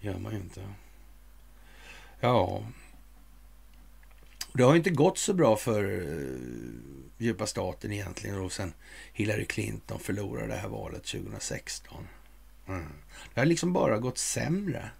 [0.00, 0.74] det gör man ju inte.
[2.20, 2.62] Ja,
[4.52, 6.80] det har inte gått så bra för uh,
[7.18, 8.72] djupa staten egentligen och sen
[9.12, 12.06] Hillary Clinton förlorade det här valet 2016.
[12.68, 12.92] Mm.
[13.34, 14.90] Det har liksom bara gått sämre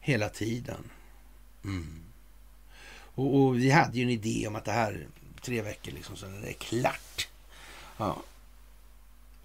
[0.00, 0.90] hela tiden.
[1.64, 2.02] Mm.
[3.14, 5.06] Och, och, vi hade ju en idé om att det här
[5.42, 7.28] tre veckor liksom, sen är det klart.
[7.96, 8.22] Ja.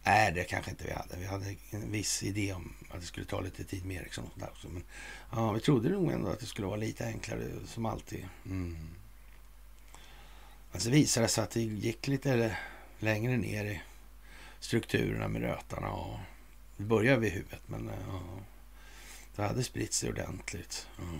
[0.03, 1.17] Nej, det kanske inte vi hade.
[1.17, 4.31] Vi hade en viss idé om att det skulle ta lite tid med Ericsson och
[4.31, 4.67] sånt också.
[4.69, 4.83] Men
[5.31, 8.27] ja, vi trodde nog ändå att det skulle vara lite enklare som alltid.
[8.45, 8.77] Mm.
[10.71, 12.57] Men så visade det sig att det gick lite
[12.99, 13.81] längre ner i
[14.59, 15.91] strukturerna med rötarna.
[15.91, 16.19] Och
[16.77, 18.21] det började vid huvudet, men eh, ja,
[19.35, 20.87] det hade spritt sig ordentligt.
[21.01, 21.19] Mm.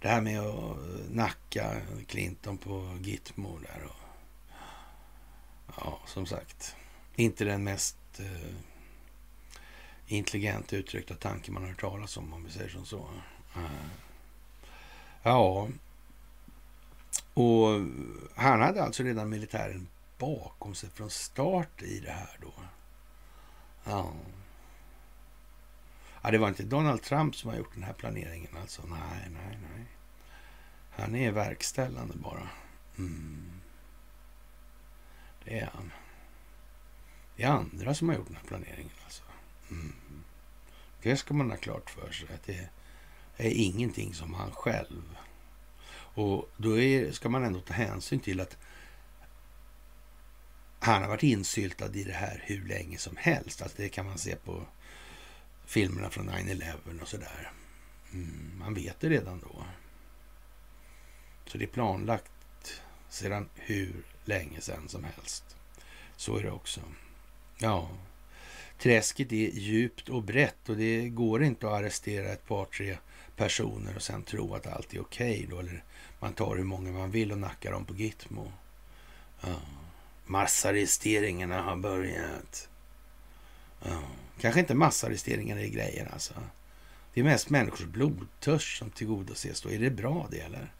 [0.00, 1.76] Det här med att eh, nacka
[2.08, 3.84] Clinton på Gitmo där.
[3.84, 3.96] Och,
[5.76, 6.76] ja, som sagt,
[7.14, 8.54] inte den mest eh,
[10.06, 13.08] intelligent uttryckta tanke man har hört talas om, om vi säger som så.
[13.56, 13.86] Eh,
[15.22, 15.68] ja,
[17.34, 17.68] och
[18.34, 22.52] han hade alltså redan militären bakom sig från start i det här då.
[23.84, 24.12] Ja.
[26.22, 28.82] Ja, det var inte Donald Trump som har gjort den här planeringen alltså.
[28.86, 29.86] Nej, nej, nej.
[30.90, 32.48] Han är verkställande bara.
[32.98, 33.52] Mm.
[35.44, 35.92] Det är han.
[37.42, 39.22] Det är andra som har gjort den här planeringen alltså.
[39.70, 39.92] Mm.
[41.02, 42.28] Det ska man ha klart för sig.
[42.34, 42.68] Att det
[43.36, 45.16] är ingenting som han själv.
[45.92, 48.56] Och då är, ska man ändå ta hänsyn till att
[50.78, 53.62] han har varit insyltad i det här hur länge som helst.
[53.62, 54.66] Alltså det kan man se på
[55.64, 57.52] filmerna från 9-11 och sådär.
[58.12, 59.64] Mm, man vet det redan då.
[61.46, 65.56] Så det är planlagt sedan hur länge sedan som helst.
[66.16, 66.80] Så är det också.
[67.62, 67.88] Ja,
[68.78, 72.96] träsket är djupt och brett och det går inte att arrestera ett par, tre
[73.36, 75.58] personer och sen tro att allt är okej okay då.
[75.58, 75.84] Eller
[76.20, 78.52] man tar hur många man vill och nackar dem på Gitmo.
[79.40, 79.56] Ja.
[80.26, 82.68] Massarresteringarna har börjat.
[83.84, 84.02] Ja.
[84.40, 86.34] Kanske inte massarresteringarna är grejen alltså.
[87.14, 89.70] Det är mest människors blodtörst som tillgodoses då.
[89.70, 90.72] Är det bra det eller?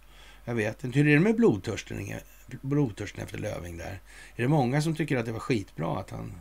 [0.45, 0.99] Jag vet inte.
[0.99, 2.13] Hur är det med blodtörsten,
[2.47, 4.01] blodtörsten efter Löving där?
[4.37, 6.33] Är det många som tycker att det var skitbra att han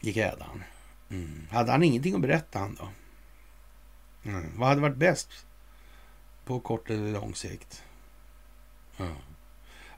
[0.00, 0.64] gick ädan?
[1.10, 1.46] Mm.
[1.50, 2.88] Hade han ingenting att berätta han då?
[4.30, 4.58] Mm.
[4.58, 5.46] Vad hade varit bäst
[6.44, 7.82] på kort eller lång sikt?
[8.98, 9.14] Mm.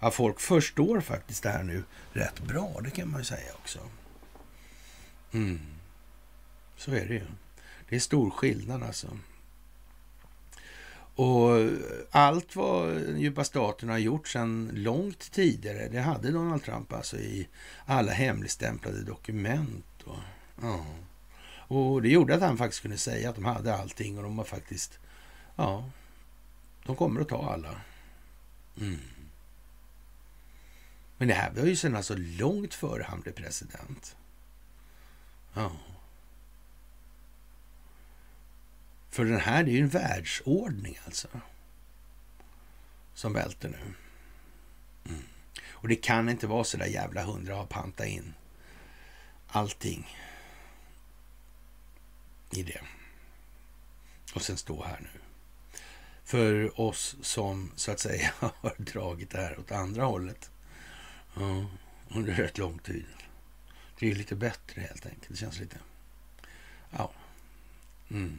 [0.01, 2.81] ja, folk förstår faktiskt det här nu rätt bra.
[2.85, 3.79] Det kan man ju säga också.
[5.33, 5.61] Mm.
[6.77, 7.27] Så är det ju.
[7.89, 9.09] Det är stor skillnad alltså.
[11.15, 11.71] Och
[12.11, 17.49] allt vad djupa staten har gjort sedan långt tidigare, det hade Donald Trump alltså i
[17.87, 19.85] alla hemligstämplade dokument.
[20.07, 20.23] Va?
[20.63, 20.87] ja.
[21.69, 24.45] och det gjorde att han faktiskt kunde säga att de hade allting och de var
[24.45, 24.99] faktiskt,
[25.57, 25.91] ja,
[26.87, 27.81] de kommer att ta alla.
[28.81, 29.01] Mm.
[31.17, 34.17] Men det här var ju sedan alltså långt före han blev president.
[35.55, 35.73] Ja.
[39.11, 41.29] För den här, det är ju en världsordning alltså.
[43.15, 43.95] Som välter nu.
[45.13, 45.23] Mm.
[45.71, 48.35] Och det kan inte vara så där jävla hundra har panta in
[49.53, 50.17] allting
[52.51, 52.81] i det.
[54.35, 55.21] Och sen stå här nu.
[56.25, 60.51] För oss som så att säga har dragit det här åt andra hållet.
[61.35, 61.67] Ja,
[62.09, 63.07] under rätt lång tid.
[63.99, 65.29] Det är lite bättre helt enkelt.
[65.29, 65.77] Det känns lite...
[66.91, 67.13] Ja.
[68.11, 68.39] Mm.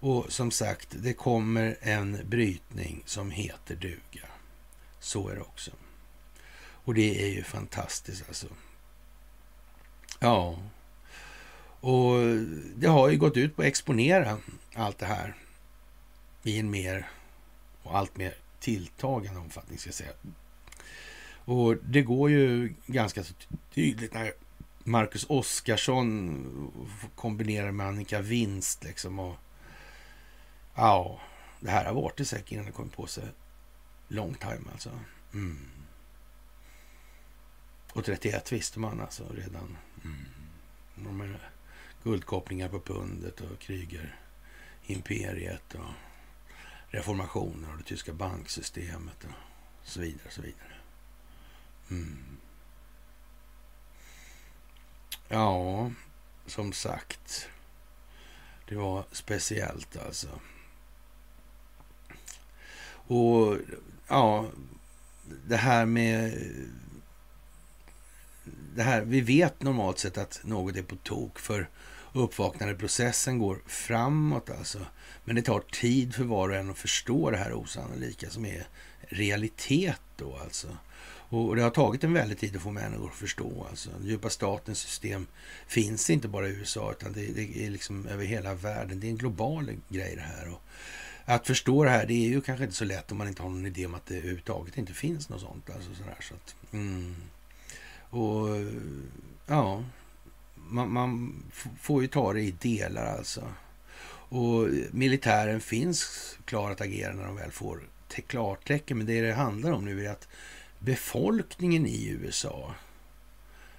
[0.00, 4.28] Och som sagt, det kommer en brytning som heter duga.
[5.00, 5.70] Så är det också.
[6.58, 8.46] Och det är ju fantastiskt alltså.
[10.18, 10.58] Ja.
[11.80, 12.14] Och
[12.76, 14.38] det har ju gått ut på att exponera
[14.74, 15.34] allt det här
[16.42, 17.08] i en mer
[17.82, 20.12] och allt mer tilltagande omfattning ska jag säga.
[21.44, 23.34] Och det går ju ganska så
[23.74, 24.32] tydligt när
[24.84, 26.44] Marcus Oskarsson
[27.14, 29.36] kombinerar med Annika Winst liksom och
[30.74, 31.20] Ja,
[31.60, 33.24] det här har varit det säkert innan det kom på sig.
[34.08, 34.90] Long time alltså.
[35.34, 35.58] Mm.
[37.92, 39.76] Och 31 visste man alltså redan.
[40.04, 40.24] Mm.
[40.94, 41.50] De här
[42.02, 44.16] guldkopplingar på pundet och Kryger
[44.86, 45.92] imperiet och
[46.88, 50.30] reformationen och det tyska banksystemet och så vidare.
[50.30, 50.74] Så vidare.
[51.90, 52.36] Mm.
[55.28, 55.90] Ja,
[56.46, 57.48] som sagt.
[58.68, 60.40] Det var speciellt alltså.
[63.08, 63.58] Och
[64.08, 64.46] ja,
[65.46, 66.38] det här med...
[68.78, 71.68] Det här, vi vet normalt sett att något är på tok för
[72.12, 74.78] uppvaknandeprocessen går framåt alltså.
[75.24, 78.66] Men det tar tid för var och en att förstå det här osannolika som är
[79.08, 80.68] realitet då alltså.
[81.28, 83.66] Och det har tagit en väldig tid att få människor att förstå.
[83.70, 83.90] Alltså.
[83.90, 85.26] Den djupa statens system
[85.66, 89.00] finns inte bara i USA utan det, det, är liksom över hela världen.
[89.00, 90.48] Det är en global grej det här.
[90.48, 90.62] Och
[91.24, 93.50] att förstå det här, det är ju kanske inte så lätt om man inte har
[93.50, 95.70] någon idé om att det överhuvudtaget inte finns något sånt.
[95.70, 97.16] Alltså sådär, så att, mm.
[98.10, 98.66] Och eh,
[99.46, 99.84] ja,
[100.54, 101.42] man, man,
[101.80, 103.42] får ju ta det i delar alltså.
[104.30, 107.80] Och militären finns klar att agera när de väl får
[108.26, 108.98] klartecken.
[108.98, 110.28] Men det det handlar om nu är att
[110.78, 112.74] befolkningen i USA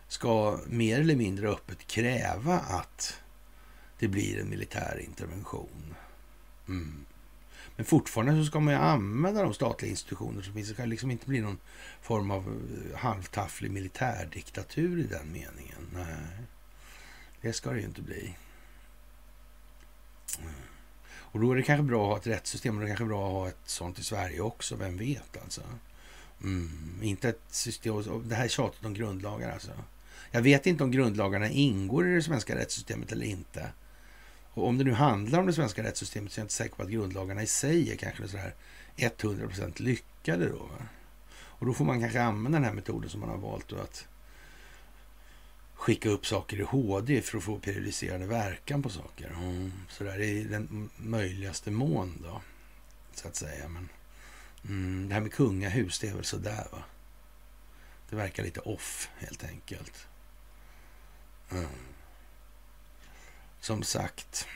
[0.08, 3.20] ska mer eller mindre öppet kräva att
[4.00, 5.96] det blir en militär intervention.
[6.68, 7.06] Mm.
[7.80, 10.70] Men fortfarande så ska man ju använda de statliga institutioner som finns.
[10.70, 11.58] Det kan liksom inte bli någon
[12.02, 12.40] form av
[12.92, 15.88] eh, halvtafflig militärdiktatur i den meningen.
[15.94, 16.46] Nej,
[17.42, 18.36] det ska det ju inte bli.
[20.40, 20.54] Mm.
[21.12, 23.28] Och då är det kanske bra att ha ett rättssystem och det är kanske bra
[23.28, 24.76] att ha ett sånt i Sverige också.
[24.76, 25.62] Vem vet alltså.
[26.44, 29.72] Mm, inte ett system, det här är tjatet om grundlagar alltså.
[30.32, 33.70] Jag vet inte om grundlagarna ingår i det svenska rättssystemet eller inte.
[34.60, 36.84] Och om det nu handlar om det svenska rättssystemet så är jag inte säker på
[36.84, 38.54] att grundlagarna i sig är kanske så här
[38.96, 40.58] 100% lyckade då.
[40.58, 40.86] Va?
[41.32, 44.08] Och då får man kanske använda den här metoden som man har valt då att
[45.74, 49.30] skicka upp saker i HD för att få periodiserande verkan på saker.
[49.30, 52.42] Mm, så där i den möjligaste mån då,
[53.14, 53.68] så att säga.
[53.68, 53.90] Men
[54.68, 56.84] mm, det här med kungahus, det är väl sådär va.
[58.10, 60.08] Det verkar lite off helt enkelt.
[61.52, 61.89] Mm
[63.60, 64.48] som sagt.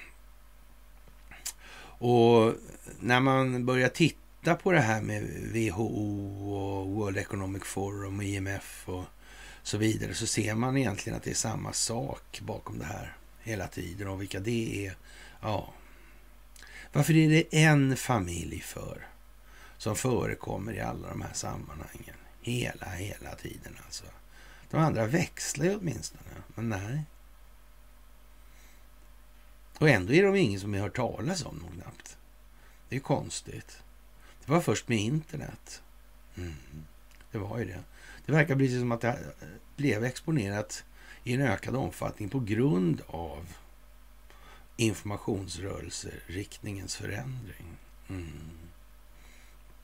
[1.99, 2.53] Och
[2.99, 5.23] när man börjar titta på det här med
[5.53, 9.05] WHO och World Economic Forum och IMF och
[9.63, 13.67] så vidare så ser man egentligen att det är samma sak bakom det här hela
[13.67, 14.95] tiden och vilka det är.
[15.41, 15.73] Ja,
[16.93, 19.07] varför är det en familj för
[19.77, 22.15] som förekommer i alla de här sammanhangen?
[22.41, 24.03] Hela, hela tiden alltså.
[24.71, 26.21] De andra växlar ju åtminstone,
[26.55, 27.03] men nej.
[29.83, 32.17] Och ändå är de ingen som har hört talas om dem knappt.
[32.89, 33.81] Det är konstigt.
[34.45, 35.81] Det var först med internet.
[36.35, 36.53] Mm.
[37.31, 37.79] Det var ju det.
[38.25, 39.15] Det verkar precis som att det eh,
[39.75, 40.83] blev exponerat
[41.23, 43.47] i en ökad omfattning på grund av
[44.77, 47.77] informationsrörelseriktningens förändring.
[48.09, 48.49] Mm.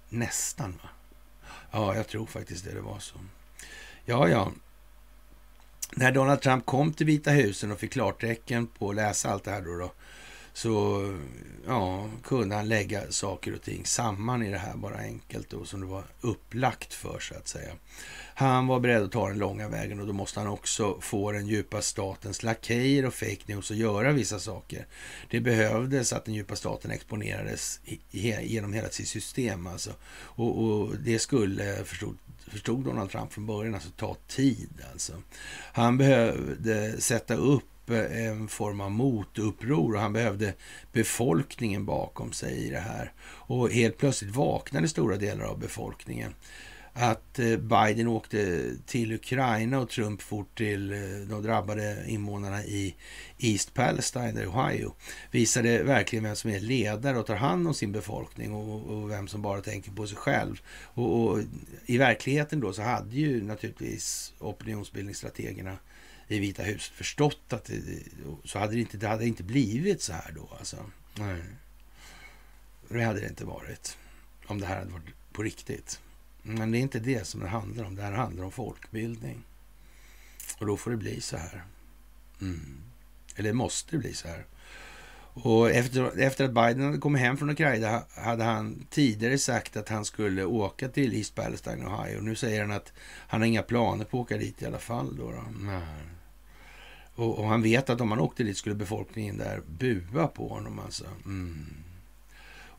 [0.09, 0.89] Nästan, va?
[1.71, 3.15] Ja, jag tror faktiskt det, det var så.
[4.05, 4.51] Ja, ja
[5.95, 9.51] när Donald Trump kom till Vita husen och fick klartecken på att läsa allt det
[9.51, 9.91] här då, då
[10.53, 11.03] så
[11.67, 15.81] ja, kunde han lägga saker och ting samman i det här bara enkelt då, som
[15.81, 17.71] det var upplagt för så att säga.
[18.33, 21.47] Han var beredd att ta den långa vägen och då måste han också få den
[21.47, 24.87] djupa statens lakejer och fake news att göra vissa saker.
[25.29, 27.79] Det behövdes att den djupa staten exponerades
[28.11, 29.91] genom hela sitt system alltså.
[30.11, 32.17] Och, och det skulle, förstod,
[32.49, 35.13] förstod Donald Trump från början, alltså ta tid alltså.
[35.73, 40.53] Han behövde sätta upp eh, en form av motuppror och han behövde
[40.91, 43.13] befolkningen bakom sig i det här.
[43.21, 46.35] Och helt plötsligt vaknade stora delar av befolkningen.
[47.01, 50.99] Att eh, Biden åkte till Ukraina och Trump fort till eh,
[51.29, 52.95] de drabbade invånarna i
[53.37, 54.93] East Palestine, Ohio,
[55.31, 59.27] visade verkligen vem som är ledare och tar hand om sin befolkning och, och vem
[59.27, 60.61] som bara tänker på sig själv.
[60.83, 61.39] Och, och,
[61.85, 65.77] I verkligheten då så hade ju naturligtvis opinionsbildningsstrategerna
[66.27, 68.03] i Vita huset förstått att det,
[68.43, 70.49] så hade det inte, det hade inte blivit så här då.
[70.59, 70.77] Alltså.
[71.15, 71.41] Nej.
[72.87, 73.97] Det hade det inte varit
[74.47, 75.99] om det här hade varit på riktigt.
[76.41, 77.95] Men det är inte det som det handlar om.
[77.95, 79.43] Det här handlar om folkbildning.
[80.59, 81.63] Och då får det bli så här.
[82.41, 82.77] Mm.
[83.35, 84.45] Eller måste det bli så här.
[85.33, 89.89] Och efter, efter att Biden hade kommit hem från Ukraina hade han tidigare sagt att
[89.89, 92.21] han skulle åka till East Palestine, Ohio.
[92.21, 92.93] Nu säger han att
[93.27, 95.15] han har inga planer på att åka dit i alla fall.
[95.17, 95.43] Då, då.
[95.59, 95.81] Nej.
[97.15, 100.79] Och, och, han vet att om han åkte dit skulle befolkningen där bua på honom.
[100.79, 101.05] Alltså.
[101.25, 101.65] Mm.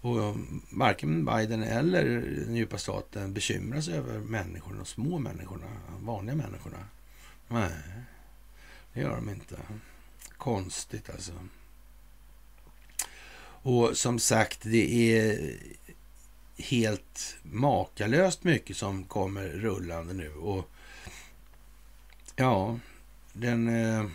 [0.01, 0.35] Och eh,
[0.71, 2.05] varken Biden eller
[2.47, 5.67] den djupa staten bekymrar sig över människorna, de små människorna,
[6.01, 6.85] vanliga människorna.
[7.49, 7.71] Nej,
[8.93, 9.57] det gör de inte.
[10.37, 11.33] Konstigt alltså.
[13.63, 15.57] Och som sagt, det är
[16.57, 20.33] helt makalöst mycket som kommer rullande nu.
[20.35, 20.71] Och
[22.37, 22.79] ja,
[23.33, 23.69] den...
[23.69, 24.07] Eh,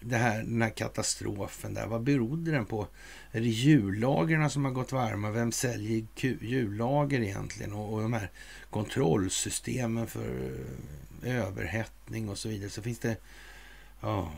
[0.00, 2.86] det här, den här katastrofen där, vad berodde den på?
[3.32, 5.30] Är det hjullagren som har gått varma?
[5.30, 6.06] Vem säljer
[6.40, 7.72] hjullager egentligen?
[7.72, 8.30] Och, och de här
[8.70, 10.52] kontrollsystemen för
[11.22, 12.70] överhettning och så vidare.
[12.70, 13.16] Så finns det...
[14.00, 14.32] Ja...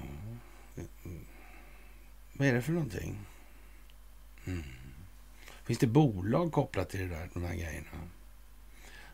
[2.32, 3.18] Vad är det för någonting?
[4.44, 4.62] Mm.
[5.64, 7.88] Finns det bolag kopplat till det där, de här grejerna?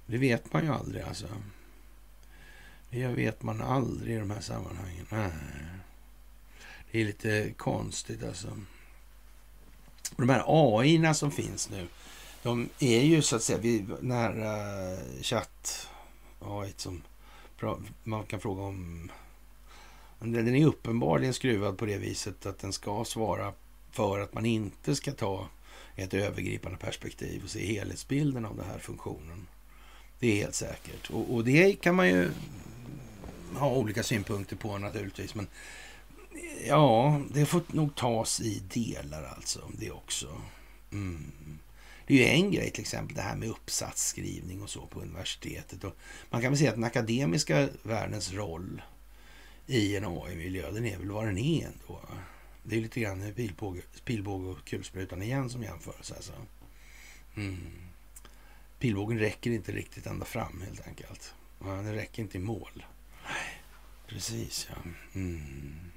[0.06, 1.26] Det vet man ju aldrig alltså.
[2.90, 5.06] Det vet man aldrig i de här sammanhangen.
[5.10, 5.30] Nej.
[6.90, 8.48] Det är lite konstigt alltså.
[10.16, 11.86] Och de här AI som finns nu,
[12.42, 15.88] de är ju så att säga vid nära chatt
[16.40, 17.02] AI som
[18.04, 19.10] man kan fråga om.
[20.20, 23.52] Den är uppenbarligen skruvad på det viset att den ska svara
[23.90, 25.48] för att man inte ska ta
[25.96, 29.46] ett övergripande perspektiv och se helhetsbilden av den här funktionen.
[30.18, 31.10] Det är helt säkert.
[31.10, 32.30] Och, och det kan man ju
[33.54, 35.34] ha olika synpunkter på naturligtvis.
[35.34, 35.46] Men
[36.66, 40.42] Ja, det får nog tas i delar alltså, det också.
[40.92, 41.32] Mm.
[42.06, 45.84] Det är ju en grej till exempel det här med uppsatsskrivning och så på universitetet.
[45.84, 45.96] Och
[46.30, 48.82] man kan väl säga att den akademiska världens roll
[49.66, 52.00] i en AI-miljö, den är väl vad den är ändå.
[52.62, 56.14] Det är lite grann pilbåge, pilbåge och kulsprutan igen som jämförelse.
[56.14, 56.32] Alltså.
[57.36, 57.58] Mm.
[58.78, 61.34] Pilbågen räcker inte riktigt ända fram helt enkelt.
[61.58, 62.84] Den räcker inte i mål.
[64.06, 64.90] Precis, ja.
[65.14, 65.87] Mm.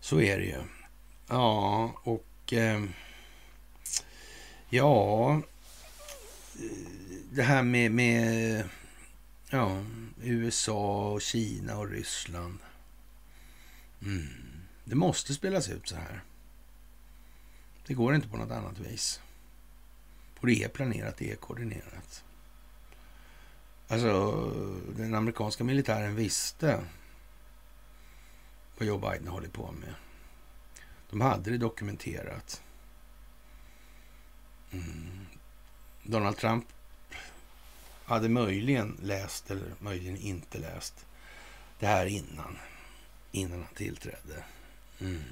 [0.00, 0.62] Så är det ju.
[1.28, 2.84] Ja, och eh,
[4.68, 5.42] ja,
[7.30, 8.64] det här med, med
[9.50, 9.84] ja,
[10.22, 12.58] USA och Kina och Ryssland.
[14.02, 14.28] Mm.
[14.84, 16.22] Det måste spelas ut så här.
[17.86, 19.20] Det går inte på något annat vis.
[20.40, 22.24] Och det är planerat, det är koordinerat.
[23.88, 24.32] Alltså,
[24.96, 26.80] den amerikanska militären visste
[28.78, 29.94] vad Joe Biden håller på med.
[31.10, 32.62] De hade det dokumenterat.
[34.72, 35.26] Mm.
[36.02, 36.66] Donald Trump
[38.04, 41.06] hade möjligen läst eller möjligen inte läst
[41.78, 42.58] det här innan.
[43.32, 44.44] Innan han tillträdde.
[45.00, 45.22] Mm.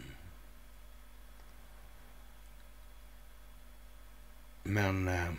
[4.62, 5.32] Men eh,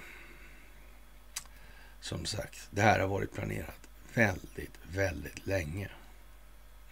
[2.00, 5.90] som sagt, det här har varit planerat väldigt, väldigt länge.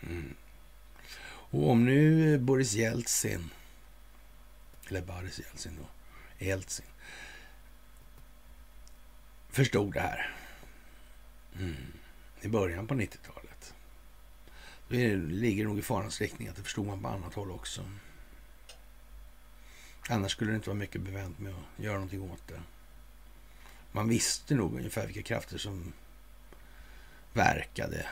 [0.02, 0.36] Mm.
[1.50, 3.50] Och om nu Boris Jeltsin,
[4.88, 5.88] eller Boris Jeltsin då,
[6.46, 6.86] Jeltsin,
[9.50, 10.36] förstod det här
[11.60, 11.76] mm.
[12.42, 13.74] i början på 90-talet.
[14.88, 17.86] Då ligger det nog i farans riktning att det förstod man på annat håll också.
[20.10, 22.62] Annars skulle det inte vara mycket bevänt med att göra någonting åt det.
[23.92, 25.94] Man visste nog ungefär vilka krafter som
[27.34, 28.06] verkade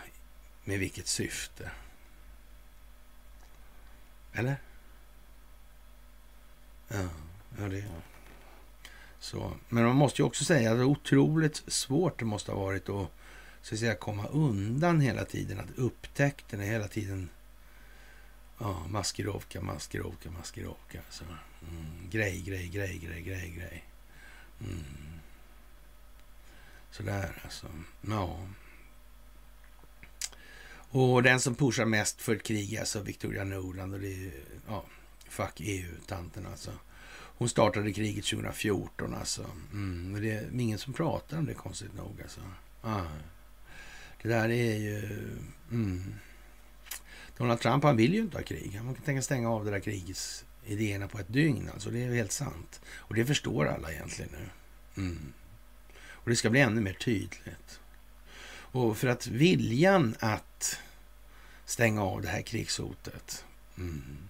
[0.64, 1.72] med vilket syfte?
[4.34, 4.55] Eller?
[6.88, 7.10] Ja,
[7.57, 7.88] ja det är
[9.19, 9.53] så.
[9.69, 12.89] Men man måste ju också säga att det är otroligt svårt det måste ha varit
[12.89, 13.11] att,
[13.61, 15.60] så att säga, komma undan hela tiden.
[15.60, 17.30] Att upptäckten är hela tiden
[18.60, 21.01] ja, maskerovka, maskerovka, maskerovka.
[21.10, 21.23] Så,
[21.69, 23.84] mm, grej, grej, grej, grej, grej, grej.
[24.60, 24.84] Mm.
[26.91, 27.68] Sådär alltså.
[28.01, 28.39] Ja.
[30.94, 34.32] Och den som pushar mest för ett krig är alltså Victoria Nuland och det är
[34.68, 34.86] ja,
[35.30, 36.72] fuck EU-tanten alltså.
[37.14, 39.45] Hon startade kriget 2014 alltså.
[39.72, 42.41] Mm, men det är ingen som pratar om det konstigt nog alltså.
[42.82, 43.02] Ah.
[44.22, 45.28] Det där är ju...
[45.72, 46.15] Mm.
[47.38, 48.76] Donald Trump han vill ju inte ha krig.
[48.76, 51.70] Han kan tänka stänga av det där krigets idéerna på ett dygn.
[51.74, 51.90] Alltså.
[51.90, 52.82] Det är helt sant.
[52.88, 54.49] Och det förstår alla egentligen nu.
[55.02, 55.34] Mm.
[56.11, 57.80] Och det ska bli ännu mer tydligt.
[58.73, 60.79] Och för att viljan att
[61.65, 63.45] stänga av det här krigshotet.
[63.77, 64.29] Mm,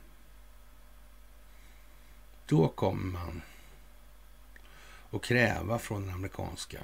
[2.45, 3.41] då kommer man
[5.11, 6.79] att kräva från den amerikanska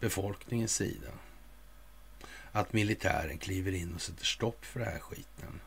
[0.00, 1.10] befolkningens sida
[2.52, 5.60] att militären kliver in och sätter stopp för den här skiten.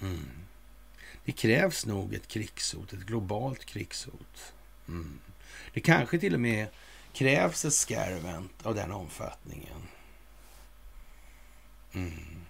[0.00, 0.30] Mm.
[1.24, 4.54] Det krävs nog ett krigshot, ett globalt krigshot.
[4.88, 5.20] Mm.
[5.74, 6.68] Det kanske till och med
[7.14, 9.88] krävs ett skärvent av den omfattningen.
[11.92, 12.44] Mm.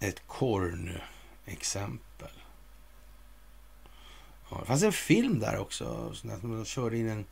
[0.00, 2.30] Ett korn-exempel.
[4.50, 6.14] Ja, det fanns en film där också.
[6.22, 7.26] När körde in en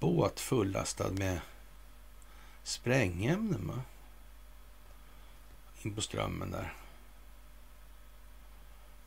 [0.00, 1.40] båt fullastad med
[2.62, 3.68] sprängämnen.
[3.68, 3.82] Va?
[5.82, 6.74] In på strömmen där.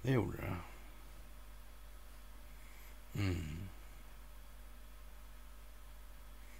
[0.02, 0.56] Det gjorde det.
[3.22, 3.67] Mm.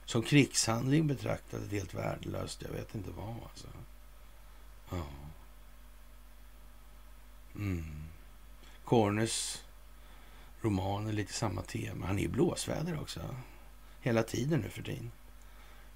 [0.08, 2.62] Som krigshandling betraktat helt värdelöst.
[2.62, 3.68] Jag vet inte vad alltså.
[4.90, 5.04] Ja.
[7.56, 8.04] Mm.
[8.86, 9.62] Corners
[10.62, 12.06] roman är lite samma tema.
[12.06, 13.36] Han är i blåsväder också.
[14.02, 15.12] Hela tiden nu för tiden.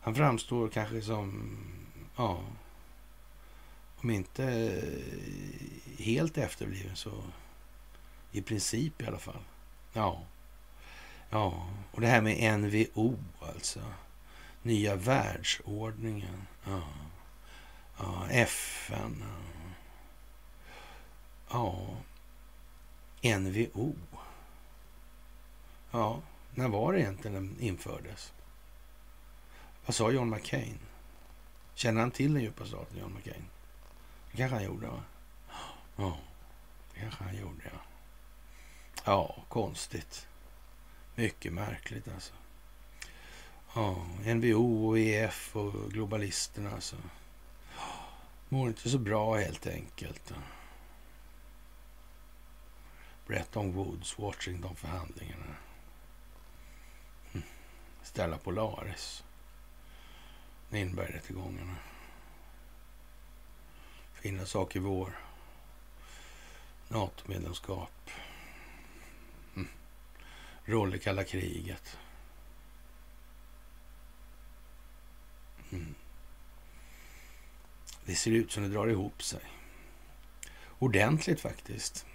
[0.02, 1.58] Han framstår kanske som,
[2.16, 2.44] ja,
[3.98, 7.24] om inte eh, helt efterbliven så
[8.32, 9.44] i princip i alla fall.
[9.94, 10.26] Ja.
[11.34, 13.80] Ja, och det här med NVO alltså.
[14.62, 16.48] Nya världsordningen.
[16.66, 16.82] Ja,
[17.98, 19.24] ja FN.
[21.50, 21.98] Ja.
[23.22, 23.40] ja.
[23.40, 23.96] NVO.
[25.92, 26.22] Ja,
[26.56, 28.34] när var det egentligen den infördes?
[29.86, 30.80] Vad sa John McCain?
[31.74, 33.46] Känner han till den djupa staten, John McCain?
[34.32, 35.04] Det kanske han gjorde, va?
[35.96, 36.18] Ja,
[36.94, 37.80] det kanske han gjorde, ja.
[39.06, 40.28] Ja, konstigt.
[41.16, 42.34] Mycket märkligt alltså.
[43.76, 46.96] Ja, NVO och EF och globalisterna alltså.
[48.50, 50.34] Mår inte så bra helt enkelt.
[53.28, 55.56] Bretton Woods, Washington-förhandlingarna.
[57.32, 57.44] Hm.
[58.04, 59.24] Stella Polaris.
[60.70, 61.76] Nürnbergrättegångarna.
[64.14, 65.20] Fina saker i vår.
[66.88, 68.10] NATO-medlemskap
[70.66, 71.98] roll i kalla kriget.
[75.72, 75.96] Mm.
[78.06, 79.42] Det ser ut som det drar ihop sig.
[80.80, 82.06] Ordentligt faktiskt.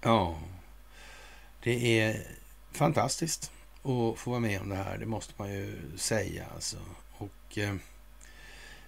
[0.00, 0.38] Ja,
[1.62, 2.26] det är
[2.72, 4.98] fantastiskt att få vara med om det här.
[4.98, 6.76] Det måste man ju säga alltså.
[7.12, 7.74] Och eh,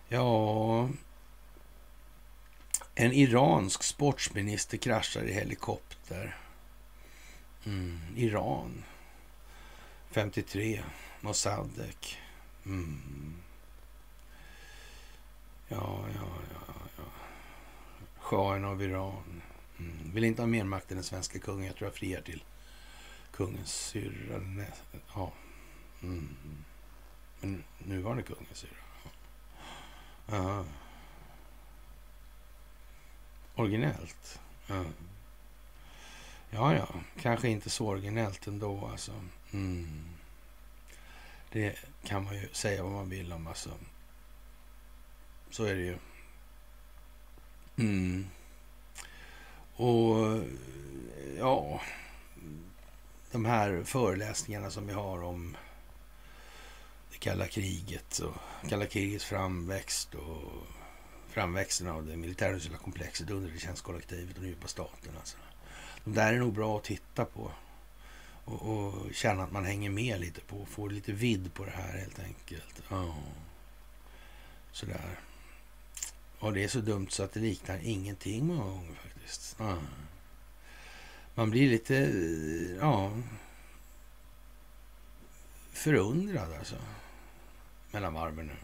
[0.08, 0.88] ja,
[2.94, 6.36] en iransk sportsminister kraschar i helikopter.
[7.66, 8.00] Mm.
[8.16, 8.84] Iran.
[10.10, 10.82] 53.
[11.20, 12.16] Mossadegh.
[12.66, 13.34] Mm.
[15.68, 17.04] Ja, ja, ja, ja.
[18.18, 19.42] Shahen av Iran.
[19.78, 20.10] Mm.
[20.14, 21.66] Vill inte ha mer makt än den svenska kungen.
[21.66, 22.44] Jag tror jag friar till
[23.32, 24.66] kungens syrra.
[25.14, 25.32] Ja.
[26.02, 26.36] Mm.
[27.40, 28.70] Men nuvarande kungens syrra.
[30.26, 30.64] Ja.
[33.54, 34.40] Originellt.
[34.66, 34.84] Ja.
[36.50, 36.88] Ja, ja,
[37.20, 39.12] kanske inte så originellt ändå alltså.
[39.52, 40.04] Mm.
[41.52, 43.70] Det kan man ju säga vad man vill om alltså.
[45.50, 45.98] Så är det ju.
[47.76, 48.26] Mm.
[49.76, 50.42] Och
[51.38, 51.80] ja,
[53.32, 55.56] de här föreläsningarna som vi har om
[57.12, 60.52] det kalla kriget och kalla krigets framväxt och
[61.28, 65.16] framväxten av det militärindustriella komplexet, underrättelsetjänstkollektivet och den djupa staten.
[65.18, 65.36] Alltså.
[66.04, 67.50] De där är nog bra att titta på.
[68.44, 71.98] och, och känna att man hänger med lite på, får lite vidd på det här
[71.98, 72.82] helt enkelt.
[72.90, 73.18] Oh.
[74.72, 75.18] Sådär.
[76.38, 79.60] Och det är så dumt så att det liknar ingenting många gånger faktiskt.
[79.60, 79.78] Oh.
[81.34, 83.12] Man blir lite, eh, ja,
[85.70, 86.76] förundrad alltså.
[87.90, 88.56] Mellan varven nu.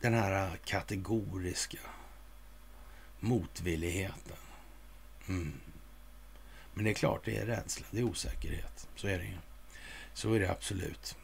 [0.00, 1.78] Den här kategoriska
[3.20, 4.36] motvilligheten.
[5.30, 5.52] Mm.
[6.74, 8.88] Men det är klart, det är rädsla, det är osäkerhet.
[8.96, 9.36] Så är det ju.
[10.14, 11.16] Så är det absolut.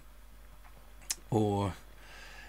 [1.28, 1.70] Och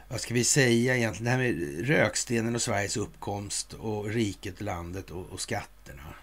[0.07, 1.25] vad ska vi säga egentligen?
[1.25, 6.13] Det här med rökstenen och Sveriges uppkomst och riket, landet och, och skatterna.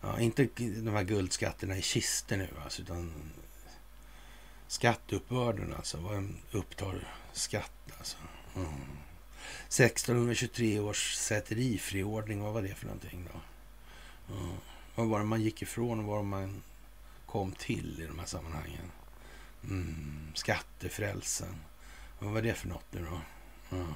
[0.00, 3.12] Ja, inte de här guldskatterna i kister nu alltså, utan
[4.66, 5.98] skatteuppbörden alltså.
[5.98, 8.16] Vad en upptar skatt alltså.
[8.56, 8.68] Mm.
[9.68, 13.40] 1623 års säterifriordning, vad var det för någonting då?
[14.94, 16.62] Vad var det man gick ifrån och vad man
[17.26, 18.90] kom till i de här sammanhangen?
[19.64, 20.32] Mm.
[20.34, 21.54] Skattefrälsen.
[22.18, 23.20] Vad var det för något nu då?
[23.76, 23.94] Mm.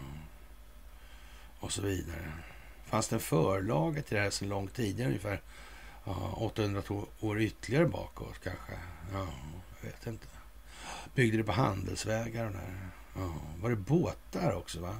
[1.61, 2.33] Och så vidare.
[2.85, 5.09] Fanns det en förlaga till det här sen långt tidigare?
[5.09, 5.41] Ungefär
[6.05, 6.83] ja, 800
[7.21, 8.73] år ytterligare bakåt kanske?
[9.13, 9.29] Ja,
[9.81, 10.27] jag vet inte.
[11.15, 12.45] Byggde det på handelsvägar?
[12.45, 12.91] Där.
[13.17, 14.81] Ja, var det båtar också?
[14.81, 14.97] va?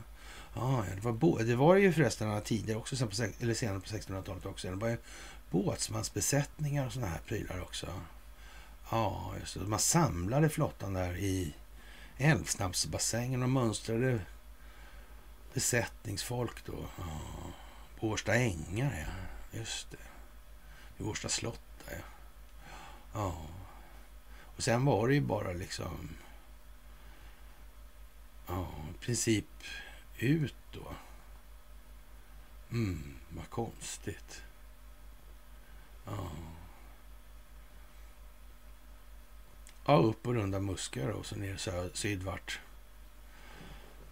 [0.57, 4.47] Ja, det var, det var ju förresten tidigare också, sen på, eller senare på 1600-talet
[4.47, 4.69] också.
[4.69, 4.97] Det var ju
[5.51, 7.87] båtsmansbesättningar och sådana här prylar också.
[8.91, 9.61] Ja, just det.
[9.61, 11.55] Man samlade flottan där i
[12.19, 14.21] Älvsnabbsbassängen och mönstrade
[15.55, 16.87] besättningsfolk då.
[16.99, 17.21] Ja,
[18.01, 19.59] på Årsta ängar, ja.
[19.59, 19.97] Just det.
[20.99, 22.03] I Årsta slott, där, ja.
[23.15, 23.37] ja.
[24.57, 26.17] Och sen var det ju bara liksom...
[28.47, 29.47] Ja, i princip
[30.19, 30.95] ut då.
[32.71, 34.43] Mm, vad konstigt.
[36.05, 36.31] Ja.
[39.87, 42.61] Ja, upp och runda Muskö och så ner sö- sydvart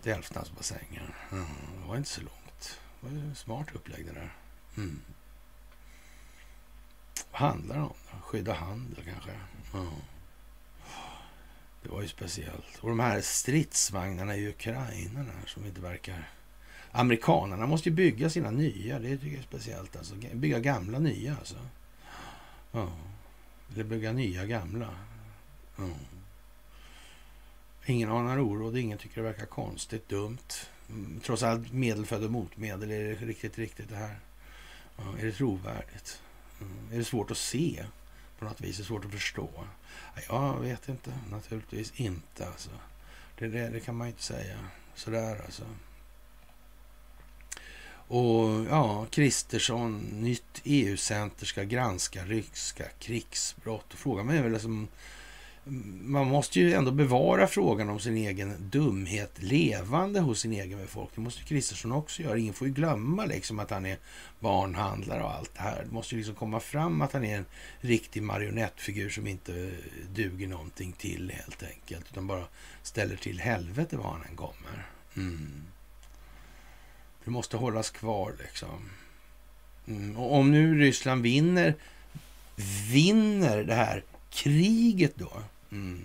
[0.03, 1.13] till Älvsnabbsbassängen.
[1.33, 1.47] Mm,
[1.81, 2.81] det var inte så långt.
[3.01, 4.37] Det var ju smart upplägg det där.
[4.77, 5.01] Mm.
[7.33, 8.19] Vad handlar det om då?
[8.21, 9.31] Skydda handel kanske?
[9.75, 9.93] Mm.
[11.85, 12.79] Det var ju speciellt.
[12.81, 16.31] Och de här stridsvagnarna i Ukraina som inte verkar...
[16.91, 18.99] Amerikanerna måste ju bygga sina nya.
[18.99, 19.97] Det tycker jag är speciellt.
[19.97, 20.15] Alltså.
[20.35, 21.57] Bygga gamla nya alltså.
[22.73, 22.93] Ja.
[23.73, 24.91] Eller bygga nya gamla.
[25.77, 25.89] Ja.
[27.87, 30.39] Ingen anar oråd, ingen tycker det verkar konstigt, dumt.
[30.89, 34.19] Mm, trots allt medelfödd och motmedel, är det riktigt, riktigt det här?
[34.97, 36.23] Ja, är det trovärdigt?
[36.61, 36.93] Mm.
[36.93, 37.85] Är det svårt att se
[38.45, 38.81] på något vis?
[38.81, 39.49] Är svårt att förstå?
[40.29, 42.71] Jag vet inte, naturligtvis inte alltså.
[43.39, 44.59] Det, det, det kan man ju inte säga.
[44.95, 45.65] Sådär alltså.
[48.09, 53.95] Och ja, Kristersson, nytt EU-center ska granska ryska krigsbrott.
[53.95, 54.87] Frågan är väl alltså,
[56.03, 61.15] man måste ju ändå bevara frågan om sin egen dumhet levande hos sin egen befolkning.
[61.15, 62.39] Det måste Kristersson också göra.
[62.39, 63.99] Ingen får ju glömma liksom att han är
[64.41, 65.85] barnhandlare och allt det här.
[65.85, 67.47] Det måste ju liksom komma fram att han är en
[67.81, 69.71] riktig marionettfigur som inte
[70.15, 72.07] duger någonting till helt enkelt.
[72.11, 72.45] Utan bara
[72.83, 74.87] ställer till helvete var han än kommer.
[75.17, 75.65] Mm.
[77.25, 78.91] Det måste hållas kvar liksom.
[79.87, 80.17] Mm.
[80.17, 81.75] Och om nu Ryssland vinner,
[82.93, 85.33] vinner det här kriget då.
[85.75, 86.05] Mm.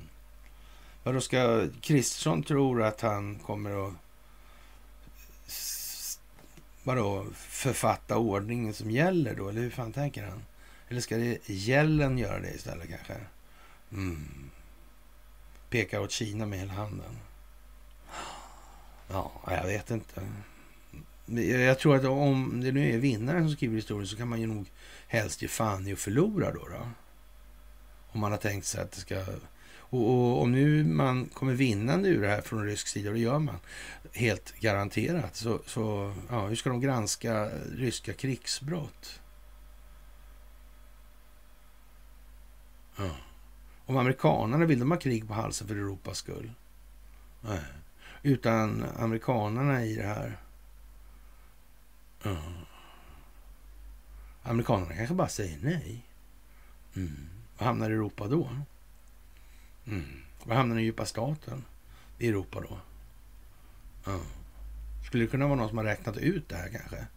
[1.03, 3.93] Vadå ska Kristersson tror att han kommer att
[6.83, 9.49] vadå, författa ordningen som gäller då?
[9.49, 10.43] Eller hur fan tänker han?
[10.89, 13.15] Eller ska det gällen göra det istället kanske?
[13.91, 14.49] Mm.
[15.69, 17.19] Pekar åt Kina med hela handen.
[19.07, 20.27] Ja, jag vet inte.
[21.65, 24.47] Jag tror att om det nu är vinnaren som skriver historien så kan man ju
[24.47, 24.71] nog
[25.07, 26.67] helst ge fan i att förlora då.
[26.67, 26.89] då.
[28.11, 29.25] Om man har tänkt sig att det ska...
[29.89, 33.21] Och, och om nu man kommer vinnande ur det här från rysk sida, och det
[33.21, 33.59] gör man
[34.13, 39.21] helt garanterat, så, så ja, hur ska de granska ryska krigsbrott?
[42.97, 43.15] Ja.
[43.85, 46.51] Om amerikanerna vill de ha krig på halsen för Europas skull?
[47.41, 47.63] Nej.
[48.23, 50.37] Utan amerikanerna i det här...
[52.23, 52.37] Ja.
[54.43, 56.05] Amerikanerna kanske bara säger nej.
[56.95, 57.29] Mm.
[57.57, 58.49] Var hamnar Europa då?
[59.89, 60.03] Mm.
[60.43, 61.65] Var hamnar den djupa staten
[62.17, 62.79] i Europa då?
[64.11, 64.25] Mm.
[65.07, 67.07] Skulle det kunna vara någon som har räknat ut det här kanske?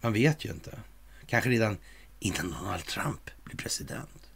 [0.00, 0.78] Man vet ju inte.
[1.26, 1.76] Kanske redan
[2.18, 4.30] innan Donald Trump blir president.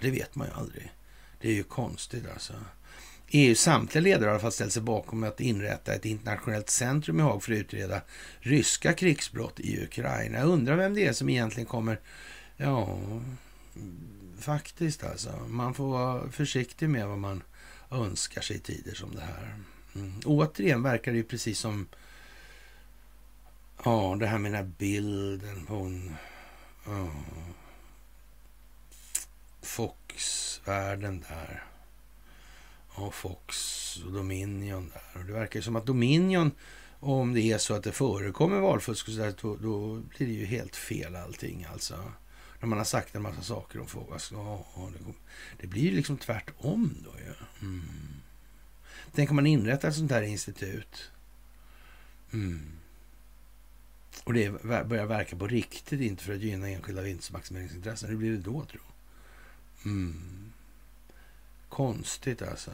[0.00, 0.92] Det vet man ju aldrig.
[1.40, 2.52] Det är ju konstigt alltså.
[3.30, 7.20] EUs samtliga ledare har i alla fall ställt sig bakom att inrätta ett internationellt centrum
[7.20, 8.00] i Haag för att utreda
[8.40, 10.38] ryska krigsbrott i Ukraina.
[10.38, 12.00] Jag undrar vem det är som egentligen kommer
[12.56, 12.98] ja,
[14.38, 15.30] faktiskt alltså.
[15.48, 17.42] Man får vara försiktig med vad man
[17.90, 19.54] önskar sig i tider som det här.
[19.94, 20.20] Mm.
[20.24, 21.86] Återigen verkar det ju precis som
[23.84, 26.16] Ja, det här med den här bilden på en...
[26.86, 27.08] Ja,
[29.62, 31.64] Fox-världen där.
[32.88, 33.56] Och Fox
[34.06, 35.20] och Dominion där.
[35.20, 36.50] Och det verkar ju som att Dominion,
[37.00, 40.32] om det är så att det förekommer valfusk och så där, då, då blir det
[40.32, 42.12] ju helt fel allting alltså.
[42.60, 44.30] När man har sagt en massa saker om Fox.
[44.32, 45.12] Ja, det,
[45.60, 47.26] det blir ju liksom tvärtom då ju.
[47.26, 47.34] Ja.
[47.62, 47.82] Mm.
[49.14, 51.10] Tänk om man inrättar ett sånt här institut.
[52.32, 52.60] Mm.
[54.24, 58.10] Och det börjar verka på riktigt, inte för att gynna enskilda vinstmaximeringsintressen.
[58.10, 58.80] Hur blir det då, tro?
[59.84, 60.52] Mm.
[61.68, 62.70] Konstigt alltså.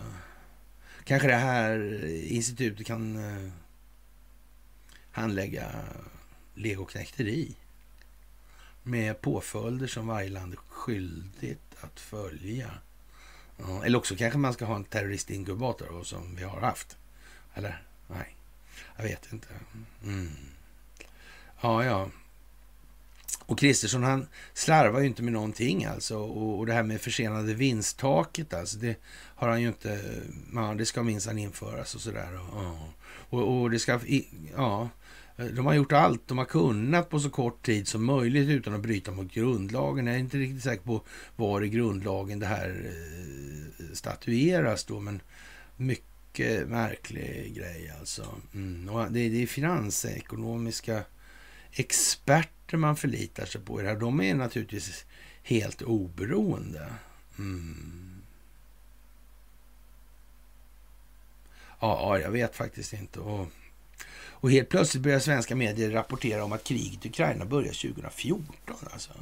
[1.04, 3.50] Kanske det här institutet kan eh,
[5.10, 5.70] handlägga
[6.54, 7.56] legoknekteri
[8.86, 12.70] med påföljder som varje land är skyldigt att följa.
[13.84, 16.96] Eller också kanske man ska ha en terroristinkubator som vi har haft.
[17.54, 17.82] Eller?
[18.06, 18.36] Nej,
[18.96, 19.48] jag vet inte.
[20.04, 20.30] Mm.
[21.60, 22.08] Ja, ja.
[23.46, 26.18] Och Kristersson han slarvar ju inte med någonting alltså.
[26.18, 28.78] Och, och det här med försenade vinsttaket alltså.
[28.78, 30.00] Det har han ju inte.
[30.54, 32.40] Ja, det ska minsann införas och sådär.
[32.50, 34.00] Och, och, och det ska.
[34.56, 34.88] Ja,
[35.36, 38.80] de har gjort allt de har kunnat på så kort tid som möjligt utan att
[38.80, 40.06] bryta mot grundlagen.
[40.06, 41.02] Jag är inte riktigt säker på
[41.36, 45.20] var i grundlagen det här eh, statueras då, men
[45.76, 48.26] mycket märklig grej alltså.
[48.54, 48.88] Mm.
[48.88, 51.04] Och det, det är finansekonomiska
[51.72, 54.00] experter man förlitar sig på i det här.
[54.00, 55.04] De är naturligtvis
[55.42, 56.86] helt oberoende.
[57.38, 58.22] Mm.
[61.80, 63.20] Ja, jag vet faktiskt inte.
[63.20, 63.48] Och,
[64.44, 68.76] och helt plötsligt börjar svenska medier rapportera om att kriget i Ukraina börjar 2014.
[68.92, 69.12] Alltså.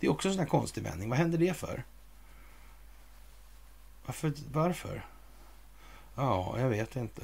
[0.00, 1.08] Det är också en sån här konstig vändning.
[1.08, 1.84] Vad händer det för?
[4.06, 4.32] Varför?
[4.52, 5.06] Varför?
[6.14, 7.20] Ja, jag vet inte.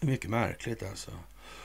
[0.00, 1.10] Det är mycket märkligt alltså.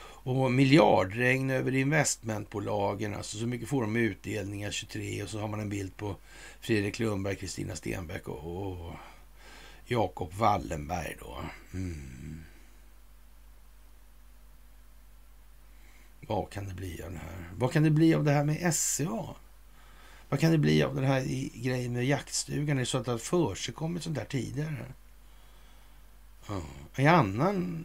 [0.03, 3.15] Och miljardregn över investmentbolagen.
[3.15, 6.15] Alltså så mycket får de i utdelningar 23 och så har man en bild på
[6.61, 8.93] Fredrik Lundberg, Kristina Stenbeck och, och
[9.85, 11.37] Jakob Wallenberg då.
[11.73, 12.43] Mm.
[16.29, 17.49] Vad kan det bli av det här?
[17.55, 19.35] Vad kan det bli av det här med SCA?
[20.29, 21.21] Vad kan det bli av den här
[21.53, 22.77] grejen med jaktstugan?
[22.77, 24.85] Är det så att det har försigkommit sånt där tidigare?
[26.47, 26.61] Ja.
[26.95, 27.83] I annan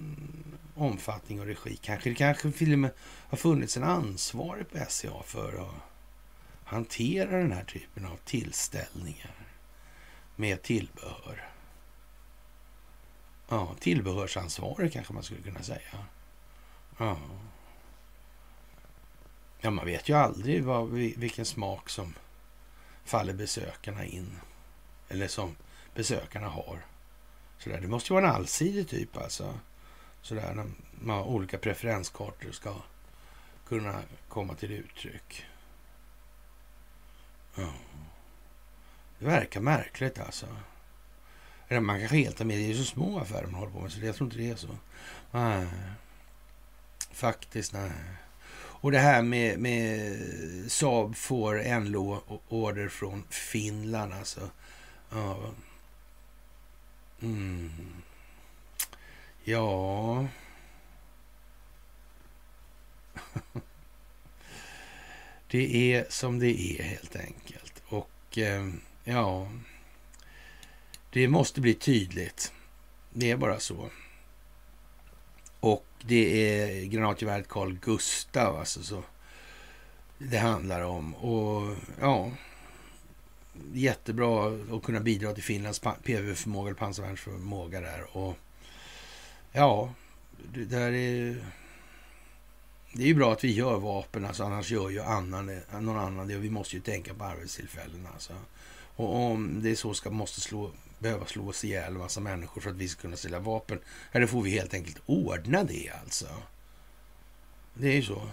[0.74, 2.90] omfattning och regi kanske det kanske till och med
[3.28, 5.74] har funnits en ansvarig på SCA för att
[6.64, 9.34] hantera den här typen av tillställningar
[10.36, 11.48] med tillbehör.
[13.48, 16.06] Ja, tillbehörsansvarig kanske man skulle kunna säga.
[16.98, 17.18] Ja.
[19.64, 22.14] Ja, man vet ju aldrig vad, vilken smak som
[23.04, 24.40] faller besökarna in.
[25.08, 25.56] Eller som
[25.94, 26.84] besökarna har.
[27.58, 27.80] Sådär.
[27.80, 29.58] Det måste ju vara en allsidig typ alltså.
[30.22, 30.70] Sådär, när
[31.00, 32.74] man har olika preferenskartor ska
[33.68, 35.46] kunna komma till uttryck.
[37.54, 37.72] Ja.
[39.18, 40.46] Det verkar märkligt alltså.
[41.68, 43.92] Eller man kanske helt har med, det är så små affärer man håller på med,
[43.92, 44.78] så jag tror inte det är så.
[45.30, 45.66] Nej.
[47.10, 47.92] Faktiskt, nej.
[48.84, 50.20] Och det här med, med
[50.72, 54.50] Saab får NLO-order från Finland alltså.
[55.10, 55.54] Ja.
[57.22, 57.70] Mm.
[59.44, 60.26] Ja...
[65.50, 67.82] det är som det är helt enkelt.
[67.86, 68.68] Och eh,
[69.04, 69.50] ja,
[71.10, 72.52] det måste bli tydligt.
[73.12, 73.90] Det är bara så.
[75.64, 79.02] Och det är granatgeväret Carl Gustav alltså så
[80.18, 81.14] det handlar om.
[81.14, 82.30] Och ja,
[83.72, 88.16] jättebra att kunna bidra till Finlands PV-förmåga eller pansarvärnsförmåga där.
[88.16, 88.36] Och
[89.52, 89.94] ja,
[90.54, 91.44] det där är...
[92.92, 96.28] Det är ju bra att vi gör vapen, alltså, annars gör ju annan, någon annan
[96.28, 96.36] det.
[96.36, 98.08] Och vi måste ju tänka på arbetstillfällen.
[98.12, 98.32] Alltså.
[98.96, 102.76] Och om det är så ska måste slå, behöva slås ihjäl massa människor för att
[102.76, 103.78] vi ska kunna sälja vapen,
[104.12, 106.26] Eller får vi helt enkelt ordna det alltså.
[107.74, 108.28] Det är ju så.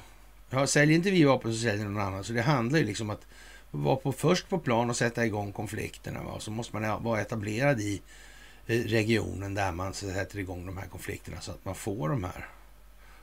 [0.50, 2.24] Ja, säljer inte vi vapen så säljer någon annan.
[2.24, 3.28] Så det handlar ju liksom om att
[3.72, 6.24] vara på, först på plan och sätta igång konflikterna.
[6.24, 6.40] Va?
[6.40, 8.02] Så måste man vara etablerad i
[8.66, 12.50] regionen där man sätter igång de här konflikterna så att man får de här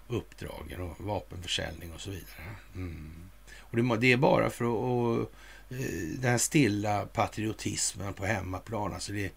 [0.09, 2.57] uppdragen och vapenförsäljning och så vidare.
[2.75, 3.31] Mm.
[3.59, 5.33] Och det, det, är bara för att och,
[5.71, 8.93] Eh, den här stilla patriotismen på hemmaplan.
[8.93, 9.33] Alltså det,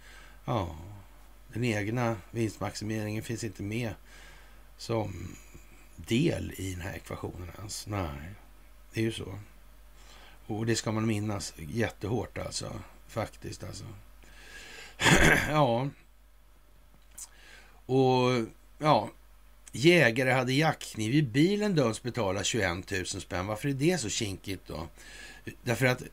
[0.46, 0.76] ja,
[1.54, 3.94] den egna vinstmaximeringen finns inte med
[4.78, 5.36] som
[5.96, 7.88] del i den här ekvationen ens.
[7.88, 8.34] Nej,
[8.94, 9.40] det är ju så.
[10.48, 12.80] Och det ska man minnas jättehårt alltså.
[13.08, 13.86] Faktiskt alltså.
[15.50, 15.90] ja.
[17.86, 18.46] Och
[18.78, 19.10] ja,
[19.72, 23.48] jägare hade jaktkniv i bilen döms betala 21 000 spänn.
[23.48, 24.88] Varför är det så kinkigt då?
[25.64, 26.08] Därför att eh,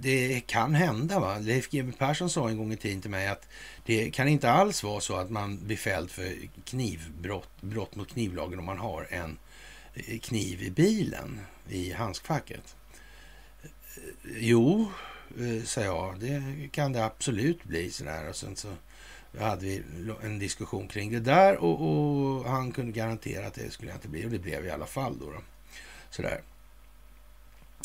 [0.00, 1.20] det kan hända.
[1.20, 1.38] Va?
[1.38, 3.48] Leif GW Persson sa en gång i tiden till mig att
[3.86, 6.34] det kan inte alls vara så att man blir fälld för
[6.64, 9.38] knivbrott, brott mot knivlagen om man har en
[9.94, 12.76] eh, kniv i bilen, i handskfacket.
[13.62, 13.70] Eh,
[14.38, 14.90] jo,
[15.64, 18.28] sa jag, det kan det absolut bli sådär.
[18.28, 18.68] Och sen så
[19.38, 19.82] hade vi
[20.22, 24.26] en diskussion kring det där och, och, han kunde garantera att det skulle inte bli
[24.26, 25.30] och det blev i alla fall då.
[25.30, 25.40] då.
[26.10, 26.40] Sådär.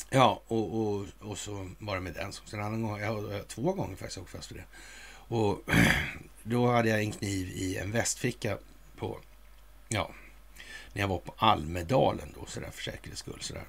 [0.09, 2.33] Ja, och, och, och så var det med den.
[2.33, 4.65] Sen en gång, jag, två gånger faktiskt åkt fast för det.
[5.27, 5.61] Och
[6.43, 8.57] då hade jag en kniv i en västficka
[8.97, 9.19] på,
[9.89, 10.11] ja,
[10.93, 13.41] när jag var på Almedalen då, sådär för säkerhets skull.
[13.41, 13.65] Sådär.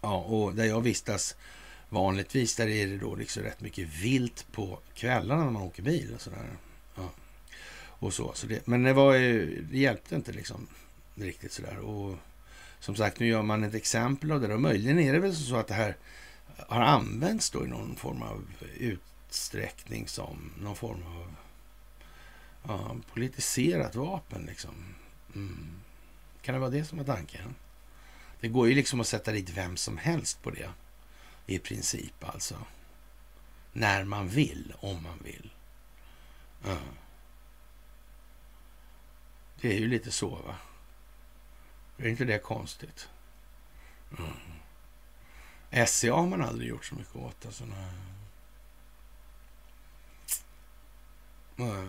[0.00, 1.36] Ja, och där jag vistas
[1.88, 6.14] vanligtvis, där är det då liksom rätt mycket vilt på kvällarna när man åker bil
[6.14, 6.56] och sådär.
[6.96, 7.10] Ja.
[7.76, 9.14] Och så, så det, men det, var,
[9.70, 10.66] det hjälpte inte liksom
[11.14, 11.78] riktigt sådär.
[11.78, 12.18] Och
[12.84, 14.54] som sagt, nu gör man ett exempel av det.
[14.54, 15.96] Och möjligen är det väl så att det här
[16.68, 18.44] har använts då i någon form av
[18.78, 21.34] utsträckning som någon form av
[22.62, 24.42] ja, politiserat vapen.
[24.46, 24.94] Liksom.
[25.34, 25.70] Mm.
[26.42, 27.54] Kan det vara det som är tanken?
[28.40, 30.70] Det går ju liksom att sätta dit vem som helst på det.
[31.46, 32.56] I princip alltså.
[33.72, 35.50] När man vill, om man vill.
[36.64, 36.78] Ja.
[39.60, 40.54] Det är ju lite så va.
[41.98, 43.08] Är inte det konstigt?
[44.18, 45.86] Mm.
[45.86, 47.46] SCA har man aldrig gjort så mycket åt.
[47.46, 47.92] Alltså, nej.
[51.56, 51.88] Nej.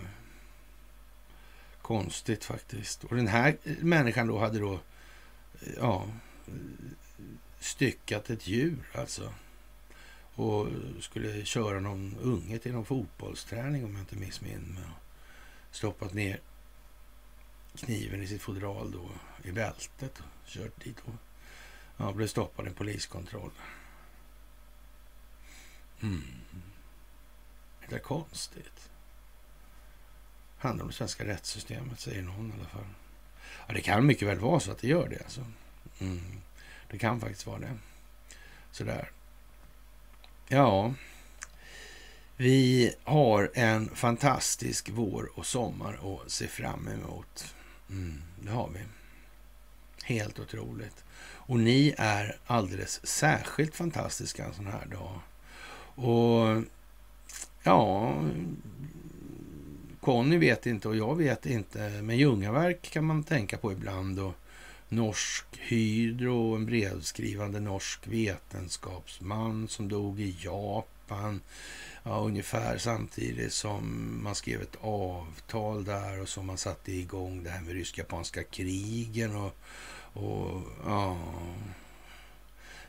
[1.82, 3.04] Konstigt faktiskt.
[3.04, 6.08] Och den här människan då hade då eh, ja,
[7.60, 9.32] styckat ett djur alltså.
[10.34, 10.68] Och
[11.00, 14.82] skulle köra någon unge till någon fotbollsträning om jag inte missminner mig.
[15.70, 16.40] Stoppat ner
[17.76, 19.08] kniven i sitt fodral då
[19.46, 21.14] i bältet och kört dit och
[21.96, 23.50] ja, blev stoppad i en poliskontroll.
[26.02, 26.22] Mm.
[27.88, 28.90] Det är konstigt.
[30.58, 32.86] Handlar om det svenska rättssystemet, säger någon i alla fall.
[33.66, 35.22] Ja, det kan mycket väl vara så att det gör det.
[35.24, 35.46] Alltså.
[35.98, 36.40] Mm.
[36.90, 37.78] Det kan faktiskt vara det.
[38.70, 39.10] Sådär.
[40.48, 40.94] Ja,
[42.36, 47.54] vi har en fantastisk vår och sommar att se fram emot.
[47.90, 48.80] Mm, det har vi.
[50.06, 51.04] Helt otroligt.
[51.22, 55.20] Och ni är alldeles särskilt fantastiska en sån här dag.
[55.94, 56.62] Och
[57.62, 58.14] ja,
[60.00, 64.20] Conny vet inte och jag vet inte, men Ljungaverk kan man tänka på ibland.
[64.20, 64.34] Och
[64.88, 71.40] Norsk Hydro, en brevskrivande norsk vetenskapsman som dog i Japan
[72.02, 77.50] ja, ungefär samtidigt som man skrev ett avtal där och som man satte igång det
[77.50, 79.56] här med rysk-japanska krigen och,
[80.16, 81.18] och ja,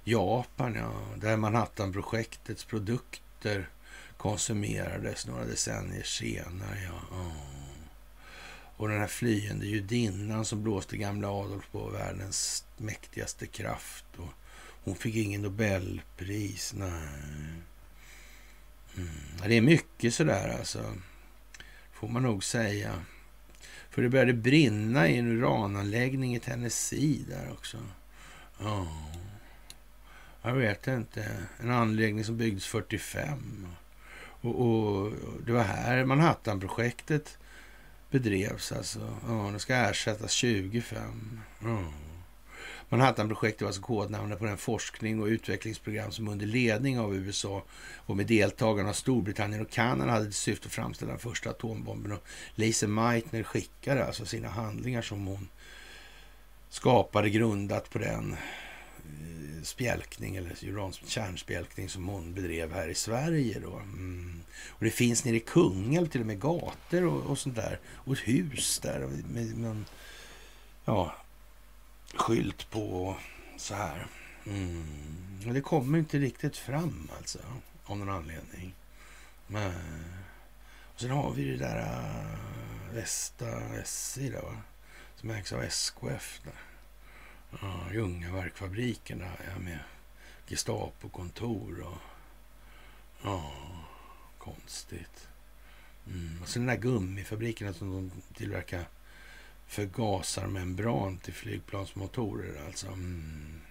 [0.04, 3.70] Japan, ja, där Manhattan-projektets produkter
[4.18, 6.84] konsumerades några decennier senare.
[6.84, 7.32] Ja, ja.
[8.78, 14.06] Och den här flyende judinnan som blåste gamla Adolf på världens mäktigaste kraft.
[14.18, 14.34] Och
[14.84, 16.74] hon fick ingen Nobelpris.
[16.74, 16.92] Nej.
[18.96, 19.10] Mm.
[19.48, 20.94] Det är mycket sådär alltså.
[21.92, 23.02] Får man nog säga.
[23.98, 27.78] För det började brinna i en urananläggning i Tennessee där också.
[28.60, 28.88] Ja.
[30.42, 31.32] Jag vet inte.
[31.60, 33.68] En anläggning som byggdes 45.
[34.20, 35.12] Och, och
[35.46, 37.38] det var här Manhattan-projektet
[38.12, 39.18] bedrevs alltså.
[39.28, 41.40] Ja, det ska ersättas 25.
[41.64, 41.84] Ja.
[42.90, 47.64] Manhattanprojektet var alltså kodnamnet på den forskning och utvecklingsprogram som under ledning av USA
[47.96, 52.12] och med deltagande av Storbritannien och Kanada hade till syfte att framställa den första atombomben.
[52.12, 52.24] Och
[52.56, 55.50] Lise Meitner skickade alltså sina handlingar som hon
[56.70, 63.60] skapade grundat på den eh, spjälkning eller urans kärnspjälkning som hon bedrev här i Sverige.
[63.60, 63.76] Då.
[63.76, 64.42] Mm.
[64.68, 67.80] Och det finns nere i Kungälv till och med gator och, och sånt där.
[67.86, 69.86] Och ett hus där Men,
[70.86, 71.16] ja,
[72.14, 73.18] skylt på
[73.58, 74.08] så här.
[74.46, 75.08] Mm.
[75.48, 77.40] Och det kommer inte riktigt fram alltså,
[77.86, 78.74] av någon anledning.
[79.48, 79.74] Men...
[80.94, 84.58] Och sen har vi det där äh, Västa SI där, va?
[85.16, 86.42] som ägs av SKF.
[86.44, 86.54] Där.
[87.62, 89.80] Ja, Ljungaverkfabriken där, ja, med
[90.48, 91.98] Gestapo-kontor och...
[93.24, 93.52] Ja,
[94.38, 95.28] konstigt.
[96.08, 96.42] Mm.
[96.42, 98.86] Och sen den där gummifabriken som de tillverkar
[99.68, 102.66] förgasarmembran till flygplansmotorer.
[102.66, 103.62] Alltså, mm.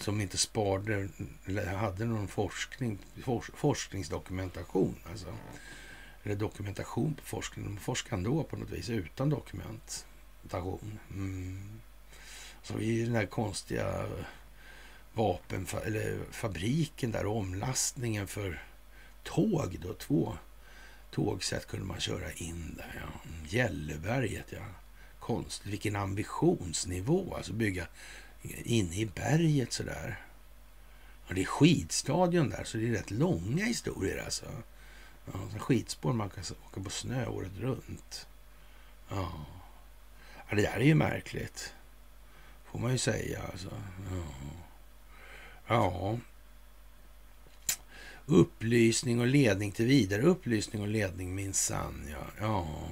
[0.00, 1.08] som inte sparade,
[1.46, 4.96] eller hade någon forskning, for, forskningsdokumentation.
[5.10, 5.36] Alltså.
[6.22, 7.64] Eller dokumentation på forskning.
[7.64, 10.98] De forskade ändå på något vis utan dokumentation.
[11.10, 11.80] Mm.
[12.62, 14.06] Så i den här konstiga
[15.12, 18.62] vapen, eller fabriken där, omlastningen för
[19.22, 20.36] tåg då, två
[21.10, 23.00] tågsätt kunde man köra in där.
[23.00, 23.30] Ja.
[23.48, 24.64] Gälleberget, ja.
[25.18, 27.86] Konstigt, vilken ambitionsnivå, alltså bygga
[28.42, 30.20] inne i berget sådär.
[31.26, 34.46] Och det är skidstadion där, så det är rätt långa historier alltså.
[35.32, 38.26] Ja, skidspår man kan åka på snö året runt.
[39.08, 39.46] Ja.
[40.48, 41.74] ja, det där är ju märkligt.
[42.64, 43.70] Får man ju säga alltså.
[44.10, 44.24] Ja.
[45.66, 46.18] ja.
[48.30, 52.08] Upplysning och ledning till vidare upplysning och ledning minsann.
[52.10, 52.26] Ja.
[52.40, 52.88] ja.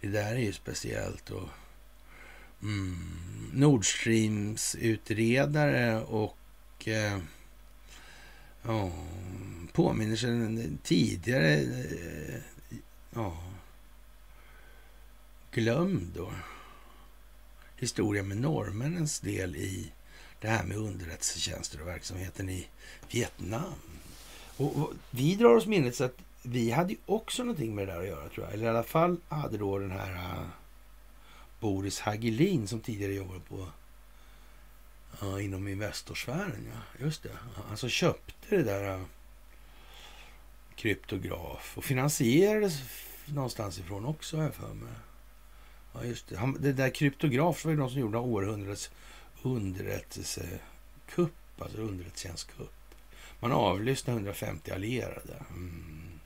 [0.00, 1.30] Det där är ju speciellt.
[1.30, 1.48] Och,
[2.62, 7.18] mm, Nord Streams utredare och eh,
[8.62, 8.92] ja,
[9.72, 12.40] påminner sig tidigare eh,
[13.10, 13.42] ja,
[15.50, 16.32] glömd då
[17.76, 19.92] historia med norrmännens del i
[20.40, 22.68] det här med underrättelsetjänster och verksamheten i
[23.10, 23.87] Vietnam.
[24.58, 27.92] Och, och vi drar oss minnet så att vi hade ju också någonting med det
[27.92, 28.54] där att göra tror jag.
[28.54, 30.46] Eller i alla fall hade då den här uh,
[31.60, 33.66] Boris Hagelin som tidigare jobbade på
[35.22, 36.68] uh, inom Investorsfären.
[36.72, 37.04] Ja.
[37.04, 37.30] Just det.
[37.68, 39.04] Han som köpte det där uh,
[40.74, 42.74] kryptograf och finansierades
[43.24, 44.92] någonstans ifrån också har jag för mig.
[45.94, 46.36] Ja, just det.
[46.36, 48.90] Han, det där kryptograf var ju de som gjorde århundradets
[49.42, 52.77] underrättelsekupp, alltså underrättelsetjänstkupp.
[53.40, 55.44] Man avlyssnade 150 allierade.
[55.50, 56.20] Mm.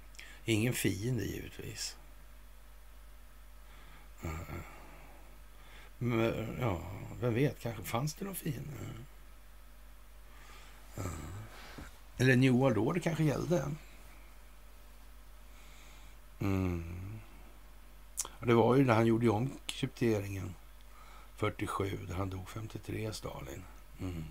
[0.45, 1.97] Ingen fiende givetvis.
[4.23, 4.37] Mm.
[5.99, 6.81] Men, ja,
[7.21, 8.73] vem vet, kanske fanns det någon fiende?
[10.97, 11.11] Mm.
[12.19, 13.71] Eller New World Order kanske gällde.
[16.41, 17.19] Mm.
[18.41, 20.55] Det var ju när han gjorde om krypteringen
[21.37, 23.63] 47, där han dog 53, Stalin.
[24.01, 24.25] Mm.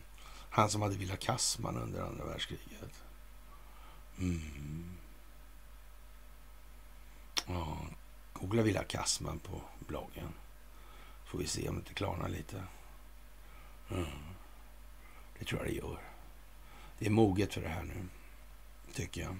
[0.53, 3.03] Han som hade Villa Kassman under andra världskriget.
[4.19, 4.97] Mm.
[7.47, 7.77] Ja,
[8.33, 10.33] googla Villa Kassman på bloggen.
[11.25, 12.63] Får vi se om det klarnar lite.
[13.89, 14.05] Mm.
[15.39, 15.99] Det tror jag det gör.
[16.99, 18.07] Det är moget för det här nu,
[18.93, 19.37] tycker jag.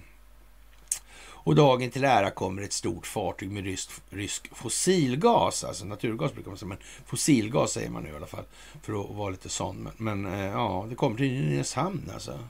[1.44, 5.64] Och dagen till ära kommer ett stort fartyg med rysk, rysk fossilgas.
[5.64, 8.44] Alltså naturgas brukar man säga, men fossilgas säger man nu i alla fall.
[8.82, 9.76] För att vara lite sån.
[9.76, 12.48] Men, men eh, ja, det kommer till Nynäshamn alltså.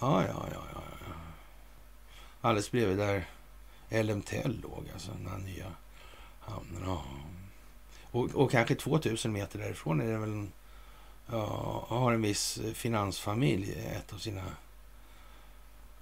[0.00, 0.80] Ja, ja, ja, ja.
[1.00, 1.14] ja.
[2.40, 3.24] Alldeles bredvid där
[4.02, 5.66] LMTL låg, alltså den här nya
[6.40, 6.82] hamnen.
[6.84, 7.04] Ja.
[8.10, 10.52] Och, och kanske 2000 meter därifrån är det väl en,
[11.30, 14.42] ja, har en viss finansfamilj, ett av sina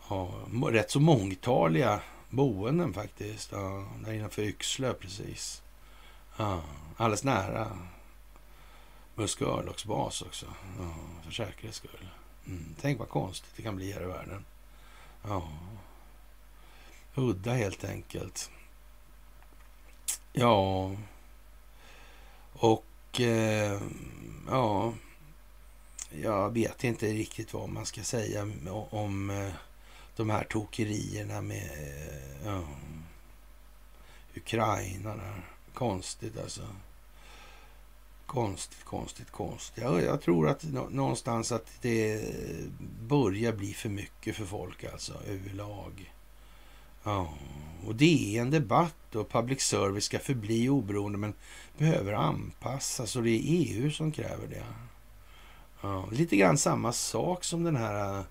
[0.08, 0.30] ja,
[0.70, 2.00] rätt så mångtaliga
[2.30, 3.52] boenden faktiskt.
[3.52, 5.62] Ja, där innanför Yxlö precis.
[6.36, 6.62] Ja,
[6.96, 7.78] alldeles nära
[9.14, 10.46] Muskö örlogsbas också.
[10.78, 10.94] Ja,
[11.24, 12.08] för säkerhets skull.
[12.46, 14.44] Mm, tänk vad konstigt det kan bli här i världen.
[15.22, 15.48] Ja.
[17.14, 18.50] Udda helt enkelt.
[20.32, 20.90] Ja.
[22.52, 23.80] Och eh,
[24.48, 24.92] ja.
[26.22, 29.52] Jag vet inte riktigt vad man ska säga om, om eh,
[30.16, 31.70] de här tokerierna med
[32.44, 32.68] eh, uh,
[34.36, 35.16] Ukraina.
[35.16, 35.44] Där.
[35.74, 36.62] Konstigt alltså.
[38.26, 39.84] Konstigt, konstigt, konstigt.
[39.84, 42.34] Jag, jag tror att någonstans att det
[43.00, 46.12] börjar bli för mycket för folk alltså överlag.
[47.02, 47.34] Ja,
[47.86, 51.34] och det är en debatt och public service ska förbli oberoende men
[51.78, 54.64] behöver anpassas och det är EU som kräver det.
[55.80, 58.24] Ja, lite grann samma sak som den här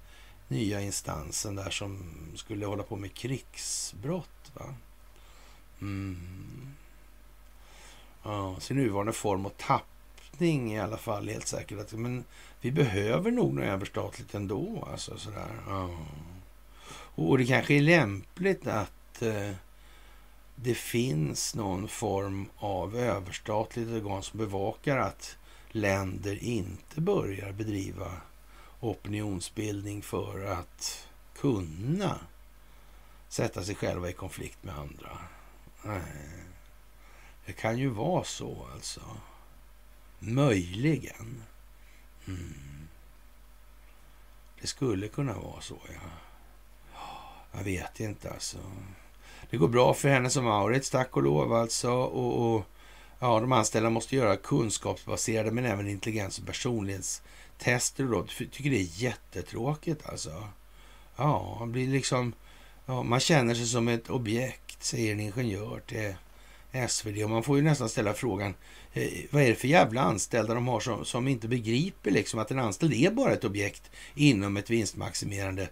[0.54, 4.52] nya instansen där som skulle hålla på med krigsbrott.
[4.54, 4.74] Va?
[5.82, 6.76] Mm.
[8.24, 11.92] Ja, sin nuvarande form och tappning i alla fall helt säkert.
[11.92, 12.24] men
[12.62, 14.88] vi behöver nog något överstatligt ändå.
[14.92, 15.56] Alltså, sådär.
[15.68, 15.90] Ja.
[17.16, 19.52] Och det kanske är lämpligt att eh,
[20.56, 25.38] det finns någon form av överstatligt organ som bevakar att
[25.72, 28.12] länder inte börjar bedriva
[28.84, 32.20] opinionsbildning för att kunna
[33.28, 35.18] sätta sig själva i konflikt med andra.
[35.84, 36.44] Nej.
[37.46, 39.02] Det kan ju vara så alltså.
[40.20, 41.44] Möjligen.
[42.28, 42.88] Mm.
[44.62, 46.10] Det skulle kunna vara så, ja.
[47.52, 48.58] Jag vet inte alltså.
[49.50, 51.92] Det går bra för henne som Maurits, tack och lov alltså.
[51.92, 52.66] Och, och
[53.24, 57.22] Ja, de anställda måste göra kunskapsbaserade men även intelligens och personlighets
[57.64, 58.04] personlighetstester.
[58.04, 58.24] Då.
[58.52, 60.48] Tycker det är jättetråkigt alltså.
[61.16, 62.34] Ja, man blir liksom...
[62.86, 66.16] Ja, man känner sig som ett objekt, säger en ingenjör till
[66.90, 67.24] SvD.
[67.24, 68.54] Och man får ju nästan ställa frågan,
[68.94, 72.52] eh, vad är det för jävla anställda de har som, som inte begriper liksom att
[72.52, 75.70] en anställd är bara ett objekt inom ett vinstmaximerande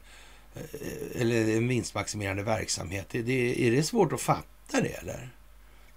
[0.55, 3.07] eh, eller en vinstmaximerande verksamhet.
[3.11, 5.29] Det, det, är det svårt att fatta det eller?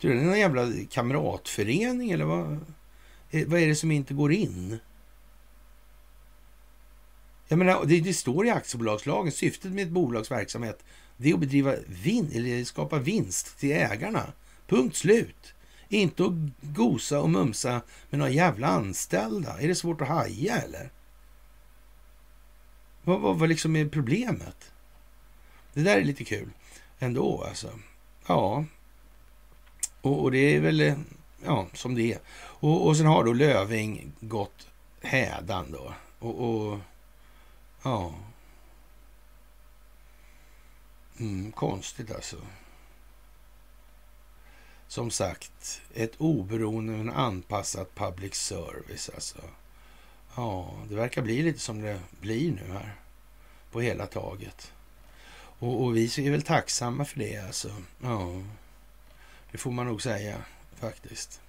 [0.00, 2.52] Tror du det är någon jävla kamratförening eller vad?
[3.30, 4.78] Eh, vad är det som inte går in?
[7.48, 10.84] Jag menar, det, det står i aktiebolagslagen, syftet med ett bolags verksamhet
[11.16, 14.32] det är att bedriva vin, eller skapa vinst till ägarna.
[14.66, 15.54] Punkt slut.
[15.88, 17.80] Inte att gosa och mumsa
[18.10, 19.60] med några jävla anställda.
[19.60, 20.90] Är det svårt att haja eller?
[23.02, 24.72] Vad, vad, vad liksom är problemet?
[25.72, 26.48] Det där är lite kul
[26.98, 27.70] ändå alltså.
[28.26, 28.64] Ja,
[30.00, 30.94] och, och, det är väl eh,
[31.44, 32.18] ja, som det är.
[32.36, 34.68] Och, och sen har då Löving gått
[35.02, 35.94] hädan då.
[36.18, 36.78] Och, och
[37.84, 38.14] ja.
[41.18, 42.36] Mm, konstigt alltså.
[44.88, 49.38] Som sagt, ett oberoende men anpassat public service alltså.
[50.36, 52.94] Ja, det verkar bli lite som det blir nu här
[53.70, 54.72] på hela taget.
[55.58, 57.74] Och, och vi är väl tacksamma för det alltså.
[58.02, 58.42] Ja.
[59.52, 60.42] Det får man nog säga
[60.76, 61.40] faktiskt.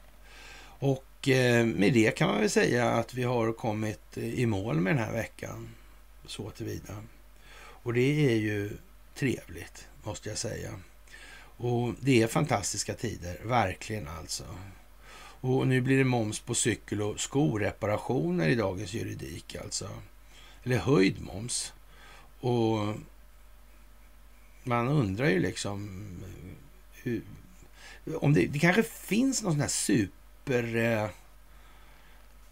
[0.80, 4.80] Och eh, med det kan man väl säga att vi har kommit eh, i mål
[4.80, 5.70] med den här veckan.
[6.28, 7.04] Så tillvida.
[7.58, 8.78] Och det är ju
[9.16, 10.80] trevligt, måste jag säga.
[11.58, 14.44] Och det är fantastiska tider, verkligen alltså.
[15.42, 19.90] Och nu blir det moms på cykel och skoreparationer i dagens juridik alltså.
[20.64, 21.74] Eller höjd moms.
[22.40, 22.96] Och
[24.64, 26.56] man undrar ju liksom eh,
[27.04, 27.22] hur,
[28.16, 31.10] om det, det kanske finns någon sån här super eh,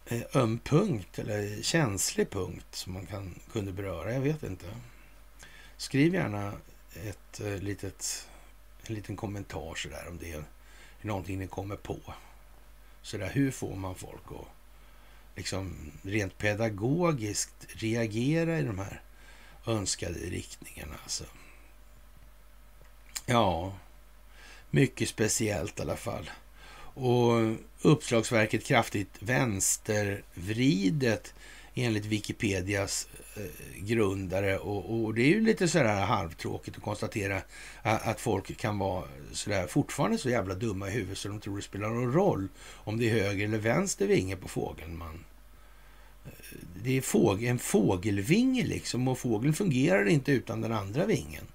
[0.05, 4.14] Eh, öm punkt eller känslig punkt som man kan, kunde beröra.
[4.14, 4.65] Jag vet inte.
[5.77, 6.53] Skriv gärna
[6.93, 8.27] ett eh, litet,
[8.83, 10.43] en liten kommentar sådär om det är
[11.01, 11.99] någonting ni kommer på.
[13.01, 14.48] Sådär, hur får man folk att
[15.35, 19.01] liksom rent pedagogiskt reagera i de här
[19.67, 20.95] önskade riktningarna?
[21.03, 21.23] Alltså.
[23.25, 23.73] Ja,
[24.69, 26.30] mycket speciellt i alla fall.
[26.93, 31.33] Och uppslagsverket kraftigt vänstervridet
[31.75, 34.57] enligt Wikipedias eh, grundare.
[34.57, 37.41] Och, och, det är ju lite sådär halvtråkigt att konstatera
[37.81, 41.63] att, folk kan vara sådär, fortfarande så jävla dumma i huvudet så de tror det
[41.63, 44.97] spelar någon roll om det är höger eller vänster vinge på fågeln.
[44.97, 45.25] Man.
[46.25, 46.31] Eh,
[46.83, 51.45] det är fåg, en fågelvinge liksom och fågeln fungerar inte utan den andra vingen.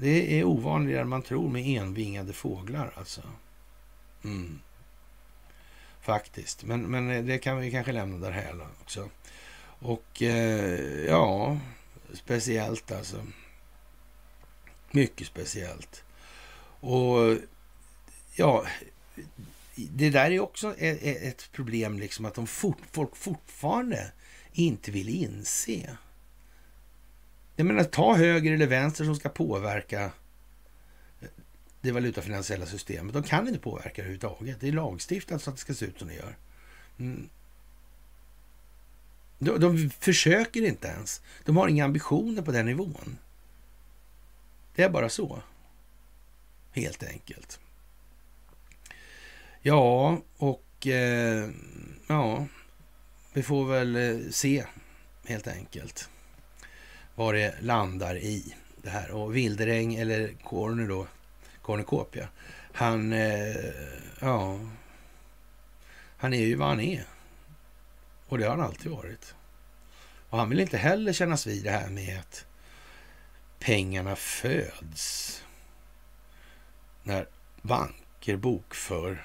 [0.00, 3.22] Det är ovanligare än man tror med envingade fåglar alltså.
[4.24, 4.60] Mm.
[6.00, 6.64] Faktiskt.
[6.64, 9.08] Men, men eh, det kan vi kanske lämna där här också.
[9.78, 11.58] Och eh, ja,
[12.12, 13.26] speciellt alltså.
[14.90, 16.04] Mycket speciellt.
[16.80, 17.38] Och
[18.34, 18.66] ja,
[19.74, 24.12] det där är också e-, e-, ett problem, liksom att de fort, folk fortfarande
[24.52, 25.96] inte vill inse.
[27.56, 30.12] Jag menar, ta höger eller vänster som ska påverka
[31.80, 33.14] det valutafinansiella systemet.
[33.14, 34.60] De kan inte påverka det överhuvudtaget.
[34.60, 36.36] Det är lagstiftat så att det ska se ut som det gör.
[36.98, 37.28] Mm.
[39.38, 41.22] De, de försöker inte ens.
[41.44, 43.18] De har inga ambitioner på den nivån.
[44.74, 45.42] Det är bara så.
[46.72, 47.60] Helt enkelt.
[49.62, 51.50] Ja, och eh,
[52.06, 52.46] ja,
[53.32, 54.64] vi får väl eh, se
[55.24, 56.08] helt enkelt
[57.14, 59.10] vad det landar i det här.
[59.10, 61.06] Och Wilderäng eller Corner då,
[61.68, 62.28] Cornucopia,
[62.72, 63.56] han, eh,
[64.20, 64.60] ja,
[66.16, 67.04] han är ju vad han är.
[68.28, 69.34] Och det har han alltid varit.
[70.30, 72.46] Och han vill inte heller kännas vid det här med att
[73.58, 75.44] pengarna föds
[77.02, 77.26] när
[77.62, 79.24] banker bokför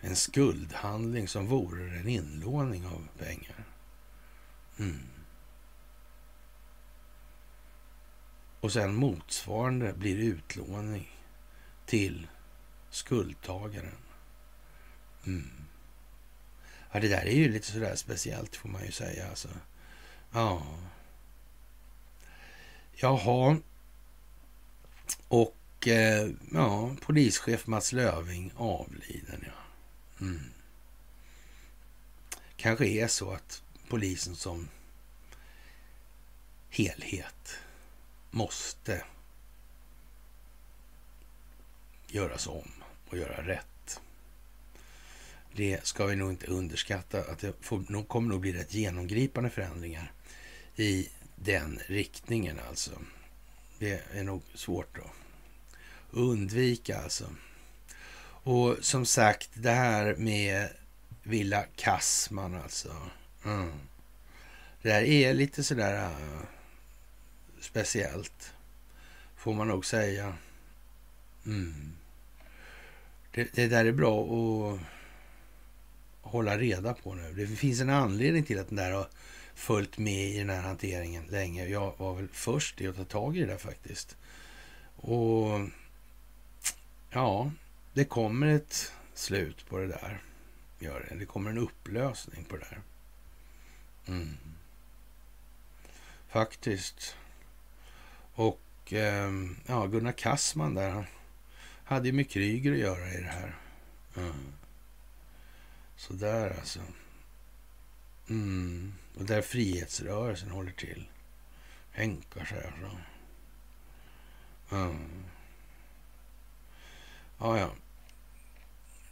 [0.00, 3.64] en skuldhandling som vore en inlåning av pengar.
[4.78, 5.11] Mm.
[8.62, 11.20] Och sen motsvarande blir utlåning
[11.86, 12.26] till
[12.90, 13.96] skuldtagaren.
[15.26, 15.50] Mm.
[16.92, 19.28] Ja, det där är ju lite sådär speciellt får man ju säga.
[19.28, 19.48] Alltså.
[20.32, 20.66] Ja.
[22.94, 23.56] Jaha.
[25.28, 29.44] Och eh, ja, polischef Mats Löving avliden.
[29.46, 29.62] Ja.
[30.20, 30.40] Mm.
[32.56, 34.68] Kanske är så att polisen som
[36.70, 37.58] helhet
[38.32, 39.04] måste
[42.06, 42.68] göras om
[43.08, 44.00] och göra rätt.
[45.54, 47.20] det ska vi nog inte underskatta.
[47.20, 50.12] Att det får, nog kommer nog bli rätt genomgripande förändringar
[50.76, 52.90] i den riktningen alltså.
[53.78, 55.12] Det är nog svårt att
[56.10, 57.26] undvika alltså.
[58.44, 60.68] Och som sagt, det här med
[61.22, 62.96] Villa Kassman alltså.
[63.44, 63.72] Mm.
[64.82, 66.42] Det här är lite sådär uh,
[67.62, 68.54] speciellt,
[69.36, 70.34] får man nog säga.
[71.46, 71.92] Mm.
[73.30, 74.80] Det, det, där är bra att
[76.20, 77.32] hålla reda på nu.
[77.32, 79.08] Det finns en anledning till att den där har
[79.54, 81.66] följt med i den här hanteringen länge.
[81.66, 84.16] Jag var väl först i att ta tag i det där faktiskt.
[84.96, 85.60] Och
[87.10, 87.52] ja,
[87.92, 90.22] det kommer ett slut på det där.
[90.78, 91.16] Gör det.
[91.18, 92.80] det kommer en upplösning på det där.
[94.06, 94.36] Mm.
[96.28, 97.16] Faktiskt.
[98.34, 101.04] Och ehm, ja, Gunnar Kassman där han
[101.84, 103.56] hade ju med Kryger att göra i det här.
[104.16, 104.52] Mm.
[105.96, 106.80] Så där alltså.
[108.28, 108.94] Mm.
[109.18, 111.08] Och där frihetsrörelsen håller till.
[111.90, 112.96] Hänkar sig alltså.
[114.70, 115.24] Mm.
[117.38, 117.70] Ja, ja.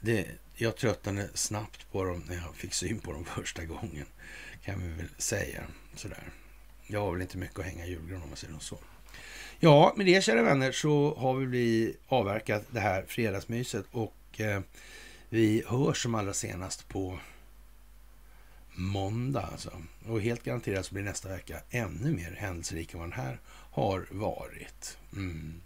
[0.00, 4.06] Det, jag tröttnade snabbt på dem när jag fick syn på dem första gången.
[4.64, 5.62] Kan vi väl säga
[5.94, 6.30] sådär.
[6.86, 8.78] Jag har väl inte mycket att hänga i julgran om man säger så.
[9.58, 14.60] Ja, med det kära vänner så har vi blivit avverkat det här fredagsmyset och eh,
[15.28, 17.18] vi hörs som allra senast på
[18.74, 19.82] måndag alltså.
[20.06, 23.40] Och helt garanterat så blir nästa vecka ännu mer händelserik än vad den här
[23.72, 24.98] har varit.
[25.12, 25.60] Mm.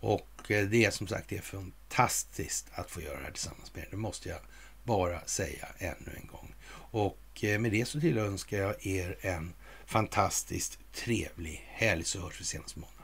[0.00, 3.74] Och eh, det är som sagt det är fantastiskt att få göra det här tillsammans
[3.74, 3.88] med er.
[3.90, 4.38] Det måste jag
[4.84, 6.54] bara säga ännu en gång.
[6.90, 9.52] Och eh, med det så tillönskar jag er en
[9.88, 12.97] fantastiskt trevlig helg så hörs vi senast måndag.